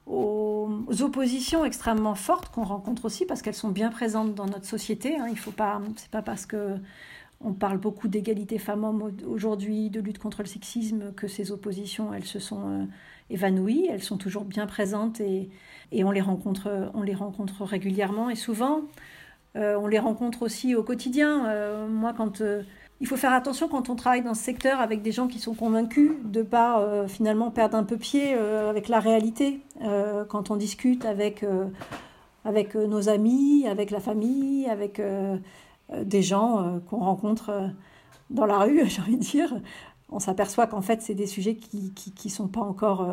aux, 0.07 0.69
oppositions 1.01 1.65
extrêmement 1.65 2.15
fortes 2.15 2.51
qu'on 2.51 2.65
rencontre 2.65 3.05
aussi 3.05 3.27
parce 3.27 3.43
qu'elles 3.43 3.55
sont 3.55 3.71
bien 3.71 3.91
présentes 3.91 4.35
dans 4.35 4.47
notre 4.47 4.67
société. 4.67 5.17
Hein. 5.17 5.27
Il 5.31 5.39
faut 5.39 5.51
pas, 5.51 5.81
c'est 5.97 6.11
pas 6.11 6.23
parce 6.23 6.47
que 6.47 6.77
on 7.43 7.53
parle 7.53 7.79
beaucoup 7.79 8.07
d'égalité 8.07 8.59
femmes-hommes 8.59 9.13
aujourd'hui, 9.27 9.89
de 9.89 10.01
lutte 10.01 10.19
contre 10.19 10.43
le 10.43 10.47
sexisme, 10.47 11.13
que 11.15 11.27
ces 11.27 11.53
oppositions, 11.53 12.13
elles 12.13 12.27
se 12.27 12.39
sont 12.39 12.87
évanouies. 13.31 13.89
Elles 13.91 14.03
sont 14.03 14.19
toujours 14.19 14.45
bien 14.45 14.67
présentes 14.67 15.21
et, 15.21 15.49
et 15.91 16.05
on 16.05 16.11
les 16.11 16.21
rencontre, 16.21 16.91
on 16.93 17.03
les 17.03 17.15
rencontre 17.15 17.65
régulièrement 17.65 18.29
et 18.29 18.35
souvent. 18.35 18.83
Euh, 19.57 19.77
on 19.77 19.87
les 19.87 19.99
rencontre 19.99 20.43
aussi 20.43 20.75
au 20.75 20.83
quotidien. 20.83 21.47
Euh, 21.47 21.89
moi, 21.89 22.13
quand 22.17 22.41
euh, 22.41 22.63
il 23.01 23.07
faut 23.07 23.17
faire 23.17 23.33
attention 23.33 23.69
quand 23.69 23.89
on 23.91 23.97
travaille 23.97 24.23
dans 24.23 24.35
ce 24.35 24.43
secteur 24.43 24.81
avec 24.81 25.03
des 25.03 25.13
gens 25.13 25.27
qui 25.27 25.39
sont 25.39 25.55
convaincus 25.55 26.13
de 26.25 26.43
pas 26.43 27.07
finalement 27.09 27.51
perdre 27.51 27.77
un 27.79 27.85
peu 27.85 27.97
pied 27.97 28.35
avec 28.35 28.89
la 28.89 29.01
réalité. 29.01 29.61
quand 30.29 30.51
on 30.51 30.57
discute 30.57 31.07
avec 31.07 31.43
avec 32.45 32.75
nos 32.75 33.09
amis, 33.09 33.67
avec 33.67 33.91
la 33.91 34.01
famille, 34.01 34.69
avec 34.69 35.01
des 35.97 36.23
gens 36.23 36.79
qu'on 36.91 36.99
rencontre 36.99 37.71
dans 38.29 38.45
la 38.45 38.59
rue, 38.59 38.83
j'ai 38.87 39.01
envie 39.01 39.17
de 39.17 39.23
dire, 39.23 39.55
on 40.11 40.19
s'aperçoit 40.19 40.67
qu'en 40.67 40.83
fait 40.83 41.01
c'est 41.01 41.15
des 41.15 41.27
sujets 41.27 41.57
qui 41.57 41.95
qui, 41.95 42.13
qui 42.13 42.29
sont 42.29 42.49
pas 42.49 42.61
encore 42.61 43.09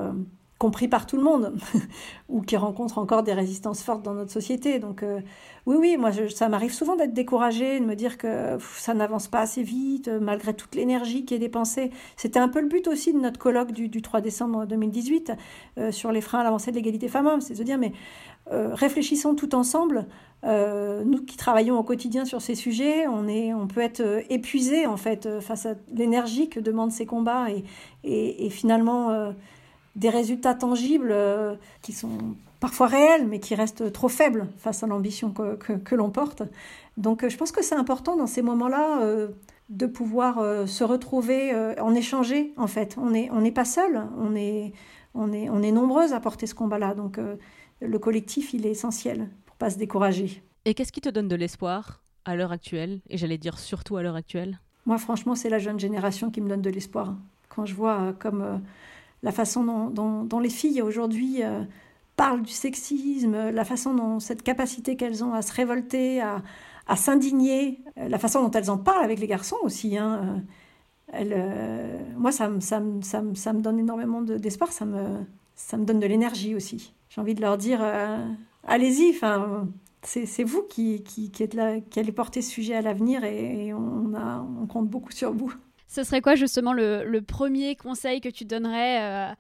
compris 0.58 0.88
par 0.88 1.06
tout 1.06 1.18
le 1.18 1.24
monde 1.24 1.54
ou 2.30 2.42
qui 2.42 2.58
rencontrent 2.58 2.98
encore 2.98 3.24
des 3.24 3.34
résistances 3.34 3.84
fortes 3.84 4.02
dans 4.04 4.14
notre 4.14 4.32
société. 4.32 4.80
Donc 4.80 5.04
euh, 5.04 5.22
oui, 5.66 5.76
oui, 5.80 5.98
moi 5.98 6.12
ça 6.34 6.50
m'arrive 6.50 6.74
souvent 6.74 6.96
d'être 6.96 7.14
découragée, 7.14 7.80
de 7.80 7.86
me 7.86 7.96
dire 7.96 8.18
que 8.18 8.58
ça 8.76 8.94
n'avance 8.94 9.28
pas 9.28 9.40
assez 9.40 9.62
vite 9.62 10.08
euh, 10.08 10.20
malgré 10.20 10.54
toute 10.54 10.76
l'énergie 10.76 11.26
qui 11.26 11.36
est 11.36 11.40
dépensée. 11.40 11.92
C'était 12.16 12.40
un 12.40 12.50
peu 12.50 12.60
le 12.60 12.68
but 12.68 12.88
aussi 12.88 13.14
de 13.14 13.20
notre 13.20 13.40
colloque 13.40 13.72
du, 13.72 14.02
3 14.02 14.22
décembre 14.22 14.66
2018 14.66 15.34
euh, 15.78 15.92
sur 15.92 16.12
les 16.12 16.22
freins 16.22 16.40
à 16.40 16.44
l'avancée 16.44 16.72
de 16.72 16.76
l'égalité 16.76 17.08
femmes-hommes, 17.08 17.42
c'est 17.42 17.58
de 17.58 17.64
dire 17.64 17.78
mais 17.78 17.94
réfléchissons 18.50 19.36
tout 19.36 19.56
ensemble. 19.56 20.08
nous 20.46 21.26
qui 21.26 21.36
travaillons 21.36 21.78
au 21.78 21.84
quotidien 21.84 22.24
sur 22.24 22.42
ces 22.42 22.56
sujets, 22.56 23.06
on, 23.06 23.28
est, 23.28 23.54
on 23.54 23.68
peut 23.68 23.82
être 23.82 24.24
épuisé 24.30 24.88
en 24.88 24.96
fait 24.96 25.42
face 25.42 25.66
à 25.66 25.74
l'énergie 25.94 26.48
que 26.48 26.62
demandent 26.62 26.94
ces 26.94 27.06
combats 27.06 27.48
et, 27.52 28.46
et 28.46 28.50
finalement 28.50 29.34
des 29.98 30.10
résultats 30.10 30.54
tangibles 30.54 31.12
euh, 31.12 31.56
qui 31.82 31.92
sont 31.92 32.36
parfois 32.60 32.88
réels, 32.88 33.28
mais 33.28 33.40
qui 33.40 33.56
restent 33.56 33.92
trop 33.92 34.08
faibles 34.08 34.48
face 34.58 34.84
à 34.84 34.88
l'ambition 34.88 35.32
que, 35.32 35.56
que, 35.56 35.96
l'on 35.96 36.12
porte. 36.12 36.44
Donc 36.96 37.24
euh, 37.24 37.30
je 37.30 37.38
pense 37.38 37.52
que 37.52 37.64
c'est 37.64 37.76
important 37.76 38.16
dans 38.16 38.28
ces 38.28 38.44
moments-là 38.44 39.02
euh, 39.02 39.30
de 39.70 39.86
pouvoir 39.86 40.66
se 40.66 40.86
retrouver, 40.86 41.54
en 41.78 41.94
échanger 41.94 42.54
en 42.56 42.68
fait. 42.68 42.96
On 42.98 43.10
n'est 43.10 43.30
on 43.34 43.52
pas 43.52 43.66
seul, 43.66 44.02
on 44.18 44.34
est, 44.34 44.72
on, 45.14 45.34
est, 45.34 45.50
on 45.50 45.62
est 45.62 45.74
nombreuses 45.74 46.14
à 46.14 46.22
porter 46.22 46.48
ce 46.48 46.56
combat-là. 46.56 46.94
Donc 46.94 47.20
le 47.82 48.00
collectif, 48.00 48.54
il 48.54 48.66
est 48.66 48.72
essentiel 48.72 49.28
pour 49.46 49.58
pas 49.58 49.70
se 49.70 49.78
décourager. 49.78 50.42
Et 50.64 50.74
qu'est-ce 50.74 50.94
qui 50.94 51.02
te 51.02 51.10
donne 51.10 51.28
de 51.28 51.36
l'espoir 51.36 52.02
à 52.24 52.38
l'heure 52.38 52.54
actuelle 52.54 53.02
Et 53.10 53.18
j'allais 53.18 53.38
dire 53.38 53.60
surtout 53.60 53.98
à 53.98 54.04
l'heure 54.04 54.16
actuelle? 54.16 54.62
Moi 54.86 54.98
franchement, 54.98 55.36
c'est 55.36 55.50
la 55.50 55.60
jeune 55.60 55.82
génération 55.82 56.32
qui 56.32 56.40
me 56.40 56.48
donne 56.48 56.62
de 56.62 56.70
l'espoir. 56.70 57.14
Quand 57.50 57.66
je 57.66 57.76
vois 57.76 58.14
comme 58.20 58.62
la 59.24 59.32
façon 59.32 59.90
dont, 59.90 60.40
les 60.40 60.50
filles 60.50 60.82
aujourd'hui 60.82 61.44
euh, 61.44 61.64
parlent 62.16 62.42
du 62.42 62.52
sexisme, 62.52 63.50
la 63.50 63.66
façon 63.66 63.94
dont 63.94 64.20
cette 64.20 64.44
capacité 64.44 64.96
qu'elles 64.96 65.24
ont 65.24 65.34
à 65.34 65.42
se 65.42 65.54
révolter, 65.54 66.22
à, 66.22 66.96
s'indigner, 66.96 67.82
euh, 67.98 68.08
la 68.08 68.20
façon 68.20 68.44
dont 68.44 68.52
elles 68.52 68.70
en 68.70 68.78
parlent 68.78 69.04
avec 69.04 69.20
les 69.20 69.28
garçons 69.28 69.58
aussi. 69.64 69.98
Euh, 69.98 72.00
moi, 72.18 72.32
ça, 72.32 72.50
me 72.50 73.60
donne 73.60 73.80
énormément 73.80 74.22
d'espoir, 74.22 74.72
ça, 74.72 74.86
me, 74.86 75.26
ça 75.56 75.78
me 75.78 75.86
donne 75.86 76.00
de 76.00 76.08
l'énergie 76.08 76.56
aussi. 76.56 76.94
J'ai 77.10 77.22
envie 77.22 77.36
de 77.36 77.42
leur 77.42 77.58
dire, 77.58 77.82
allez-y, 78.66 79.16
enfin, 79.16 79.68
c'est 80.04 80.44
vous 80.44 80.64
qui, 80.64 81.04
êtes 81.40 81.54
là, 81.54 81.80
qui 81.80 82.00
allez 82.00 82.12
porter 82.12 82.42
ce 82.42 82.52
sujet 82.52 82.76
à 82.76 82.82
l'avenir 82.82 83.24
et, 83.24 83.74
on 83.74 84.68
compte 84.68 84.90
beaucoup 84.90 85.12
sur 85.12 85.34
vous. 85.34 85.54
Ce 85.88 86.04
serait 86.04 86.22
quoi 86.22 86.36
justement 86.36 86.74
le, 86.74 87.20
premier 87.22 87.76
conseil 87.76 88.20
que 88.22 88.30
tu 88.30 88.46
donnerais 88.46 89.02
euh, 89.02 89.34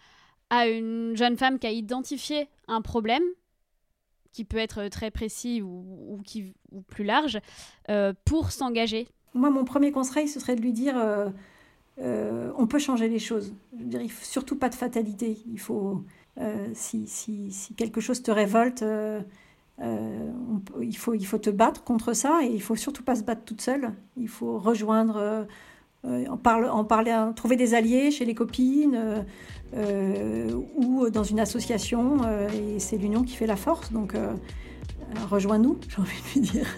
à 0.49 0.67
une 0.67 1.15
jeune 1.15 1.37
femme 1.37 1.59
qui 1.59 1.67
a 1.67 1.71
identifié 1.71 2.47
un 2.67 2.81
problème, 2.81 3.23
qui 4.31 4.45
peut 4.45 4.57
être 4.57 4.87
très 4.87 5.11
précis 5.11 5.61
ou, 5.61 6.21
plus 6.87 7.03
large, 7.03 7.39
euh, 7.89 8.13
pour 8.25 8.51
s'engager? 8.51 9.07
Moi, 9.33 9.49
mon 9.49 9.65
premier 9.65 9.91
conseil, 9.91 10.27
ce 10.27 10.39
serait 10.39 10.55
de 10.55 10.61
lui 10.61 10.71
dire 10.71 10.95
euh, 11.99 12.51
on 12.57 12.65
peut 12.65 12.79
changer 12.79 13.09
les 13.09 13.19
choses. 13.19 13.53
Je 13.77 13.83
veux 13.83 13.89
dire, 13.89 14.01
il 14.01 14.11
faut 14.11 14.25
surtout 14.25 14.55
pas 14.55 14.69
de 14.69 14.75
fatalité. 14.75 15.37
Il 15.51 15.59
faut, 15.59 16.05
si, 16.73 17.73
quelque 17.75 17.99
chose 17.99 18.23
te 18.23 18.31
révolte, 18.31 18.85
il, 19.81 20.97
faut, 20.97 21.13
il 21.13 21.25
faut 21.25 21.39
te 21.39 21.49
battre 21.49 21.83
contre 21.83 22.13
ça 22.13 22.39
et 22.41 22.47
il 22.47 22.61
faut 22.61 22.75
surtout 22.77 23.03
pas 23.03 23.15
se 23.15 23.23
battre 23.23 23.43
toute 23.43 23.61
seule. 23.61 23.93
Il 24.15 24.29
faut 24.29 24.57
rejoindre 24.59 25.45
en, 26.03 26.37
parle, 26.37 26.69
en 26.69 26.83
parler, 26.83 27.15
trouver 27.35 27.55
des 27.55 27.73
alliés 27.73 28.11
chez 28.11 28.25
les 28.25 28.35
copines 28.35 28.95
euh, 28.95 29.21
euh, 29.75 30.51
ou 30.75 31.09
dans 31.09 31.23
une 31.23 31.39
association. 31.39 32.19
et 32.53 32.79
c'est 32.79 32.97
l'union 32.97 33.23
qui 33.23 33.35
fait 33.35 33.47
la 33.47 33.57
force. 33.57 33.91
Donc, 33.91 34.13
rejoins-nous, 35.29 35.79
j'ai 35.89 36.01
envie 36.01 36.21
de 36.21 36.33
lui 36.33 36.41
dire. 36.41 36.67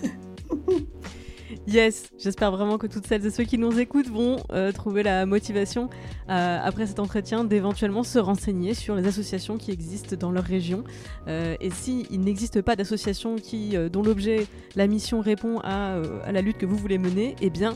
Yes, 1.67 2.11
j'espère 2.17 2.51
vraiment 2.51 2.77
que 2.77 2.87
toutes 2.87 3.05
celles 3.05 3.25
et 3.25 3.31
ceux 3.31 3.43
qui 3.43 3.57
nous 3.57 3.79
écoutent 3.79 4.07
vont 4.07 4.37
trouver 4.73 5.03
la 5.03 5.25
motivation 5.25 5.89
après 6.27 6.87
cet 6.87 6.99
entretien 6.99 7.43
d'éventuellement 7.43 8.03
se 8.03 8.17
renseigner 8.17 8.73
sur 8.73 8.95
les 8.95 9.05
associations 9.07 9.57
qui 9.57 9.71
existent 9.71 10.15
dans 10.15 10.31
leur 10.31 10.43
région. 10.43 10.83
et 11.27 11.69
s'il 11.71 12.21
n'existe 12.21 12.61
pas 12.61 12.75
d'association 12.75 13.35
qui, 13.35 13.75
dont 13.91 14.03
l'objet, 14.03 14.47
la 14.75 14.87
mission 14.87 15.21
répond 15.21 15.59
à, 15.63 16.01
à, 16.23 16.31
la 16.31 16.41
lutte 16.41 16.57
que 16.57 16.65
vous 16.67 16.77
voulez 16.77 16.97
mener, 16.99 17.35
eh 17.41 17.49
bien, 17.49 17.75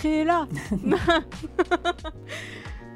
créez-la 0.00 0.46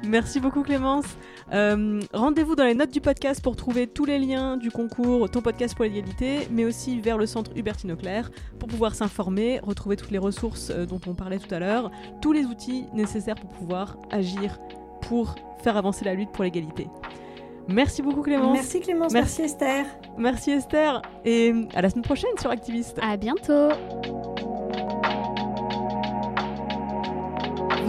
Merci 0.03 0.39
beaucoup 0.39 0.63
Clémence. 0.63 1.05
Euh, 1.53 2.01
rendez-vous 2.13 2.55
dans 2.55 2.63
les 2.63 2.73
notes 2.73 2.91
du 2.91 3.01
podcast 3.01 3.41
pour 3.43 3.55
trouver 3.55 3.85
tous 3.85 4.05
les 4.05 4.17
liens 4.17 4.57
du 4.57 4.71
concours 4.71 5.29
Ton 5.29 5.41
podcast 5.41 5.75
pour 5.75 5.85
l'égalité, 5.85 6.47
mais 6.51 6.65
aussi 6.65 6.99
vers 6.99 7.17
le 7.17 7.27
centre 7.27 7.51
Hubertine 7.55 7.91
Auclair 7.91 8.31
pour 8.59 8.69
pouvoir 8.69 8.95
s'informer, 8.95 9.59
retrouver 9.61 9.97
toutes 9.97 10.11
les 10.11 10.17
ressources 10.17 10.71
euh, 10.71 10.85
dont 10.87 10.99
on 11.07 11.13
parlait 11.13 11.37
tout 11.37 11.53
à 11.53 11.59
l'heure, 11.59 11.91
tous 12.21 12.33
les 12.33 12.45
outils 12.45 12.85
nécessaires 12.93 13.35
pour 13.35 13.49
pouvoir 13.51 13.97
agir 14.11 14.59
pour 15.01 15.35
faire 15.63 15.77
avancer 15.77 16.05
la 16.05 16.15
lutte 16.15 16.31
pour 16.31 16.43
l'égalité. 16.43 16.87
Merci 17.67 18.01
beaucoup 18.01 18.21
Clémence. 18.21 18.53
Merci 18.53 18.79
Clémence, 18.79 19.13
merci, 19.13 19.43
Esther. 19.43 19.85
Merci 20.17 20.51
Esther 20.51 21.01
et 21.23 21.53
à 21.75 21.81
la 21.83 21.89
semaine 21.89 22.03
prochaine 22.03 22.37
sur 22.39 22.49
Activiste. 22.49 22.99
À 23.01 23.15
bientôt. 23.15 23.69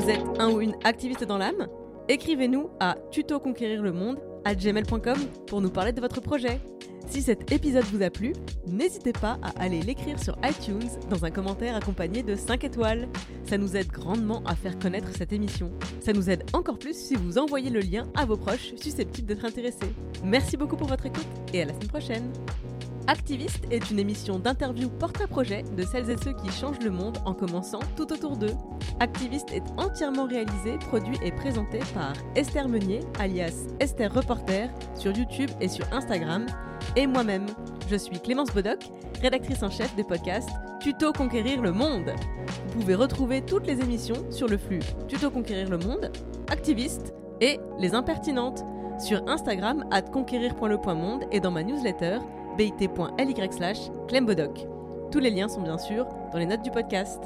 Vous 0.07 0.13
êtes 0.13 0.39
un 0.39 0.53
ou 0.53 0.61
une 0.61 0.77
activiste 0.85 1.25
dans 1.25 1.37
l'âme 1.37 1.67
Écrivez-nous 2.09 2.71
à 2.79 2.95
tutoconquérir 3.11 3.83
le 3.83 3.91
monde 3.91 4.21
à 4.45 4.55
gmail.com 4.55 5.19
pour 5.49 5.61
nous 5.61 5.69
parler 5.69 5.91
de 5.91 6.01
votre 6.01 6.21
projet. 6.21 6.61
Si 7.09 7.23
cet 7.23 7.51
épisode 7.51 7.83
vous 7.87 8.05
a 8.05 8.09
plu, 8.09 8.33
n'hésitez 8.69 9.13
pas 9.13 9.37
à 9.43 9.61
aller 9.61 9.81
l'écrire 9.81 10.23
sur 10.23 10.39
iTunes 10.45 10.89
dans 11.11 11.25
un 11.25 11.33
commentaire 11.33 11.75
accompagné 11.75 12.23
de 12.23 12.37
5 12.37 12.63
étoiles. 12.63 13.09
Ça 13.47 13.59
nous 13.59 13.75
aide 13.77 13.89
grandement 13.89 14.45
à 14.47 14.55
faire 14.55 14.79
connaître 14.79 15.09
cette 15.13 15.33
émission. 15.33 15.73
Ça 15.99 16.13
nous 16.13 16.31
aide 16.31 16.45
encore 16.53 16.79
plus 16.79 16.97
si 16.97 17.17
vous 17.17 17.37
envoyez 17.37 17.71
le 17.71 17.81
lien 17.81 18.07
à 18.15 18.27
vos 18.27 18.37
proches 18.37 18.77
susceptibles 18.77 19.27
d'être 19.27 19.45
intéressés. 19.45 19.93
Merci 20.23 20.57
beaucoup 20.57 20.77
pour 20.77 20.87
votre 20.87 21.07
écoute 21.07 21.27
et 21.53 21.63
à 21.63 21.65
la 21.65 21.75
semaine 21.75 21.89
prochaine. 21.89 22.33
Activiste 23.09 23.69
est 23.71 23.91
une 23.93 24.01
émission 24.01 24.41
d'interview 24.41 24.89
porte-à-projet 24.89 25.63
de 25.77 25.83
celles 25.85 26.11
et 26.11 26.17
ceux 26.17 26.33
qui 26.33 26.51
changent 26.51 26.83
le 26.83 26.91
monde 26.91 27.19
en 27.25 27.35
commençant 27.35 27.79
tout 27.95 28.13
autour 28.13 28.37
d'eux. 28.37 28.55
Activiste 28.99 29.53
est 29.53 29.63
entièrement 29.77 30.27
réalisé, 30.27 30.77
produit 30.89 31.17
et 31.23 31.31
présenté 31.31 31.79
par 31.95 32.15
Esther 32.35 32.69
Meunier, 32.69 33.01
alias 33.21 33.69
Esther 33.79 34.13
Reporter, 34.13 34.71
sur 34.97 35.17
YouTube 35.17 35.51
et 35.61 35.69
sur 35.69 35.87
Instagram, 35.93 36.47
et 36.97 37.07
moi-même. 37.07 37.47
Je 37.89 37.95
suis 37.95 38.19
Clémence 38.19 38.53
Bodoc, 38.53 38.81
rédactrice 39.23 39.63
en 39.63 39.71
chef 39.71 39.95
des 39.95 40.05
podcasts 40.05 40.51
Tuto 40.81 41.13
Conquérir 41.13 41.63
le 41.63 41.71
Monde. 41.71 42.13
Vous 42.71 42.81
pouvez 42.81 42.97
retrouver 42.97 43.41
toutes 43.41 43.69
les 43.69 43.81
émissions 43.81 44.29
sur 44.33 44.49
le 44.49 44.59
flux 44.59 44.81
Tuto 45.07 45.31
Conquérir 45.31 45.71
le 45.71 45.79
Monde, 45.79 46.11
Activiste 46.51 47.15
et 47.41 47.61
Les 47.79 47.95
Impertinentes 47.95 48.65
sur 48.99 49.23
Instagram 49.29 49.85
at 49.93 50.03
conquérir.le.monde 50.03 51.25
et 51.31 51.39
dans 51.39 51.53
ma 51.53 51.63
newsletter 51.63 52.19
bit.ly 52.57 53.53
slash 53.53 53.79
clembodoc. 54.09 54.67
Tous 55.11 55.19
les 55.19 55.31
liens 55.31 55.49
sont 55.49 55.63
bien 55.63 55.79
sûr 55.79 56.07
dans 56.33 56.39
les 56.39 56.47
notes 56.47 56.63
du 56.63 56.71
podcast. 56.71 57.23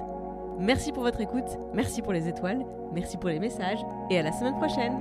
Merci 0.58 0.92
pour 0.92 1.02
votre 1.02 1.20
écoute, 1.20 1.58
merci 1.72 2.02
pour 2.02 2.12
les 2.12 2.28
étoiles, 2.28 2.64
merci 2.92 3.16
pour 3.16 3.30
les 3.30 3.38
messages 3.38 3.80
et 4.10 4.18
à 4.18 4.22
la 4.22 4.32
semaine 4.32 4.56
prochaine 4.56 4.98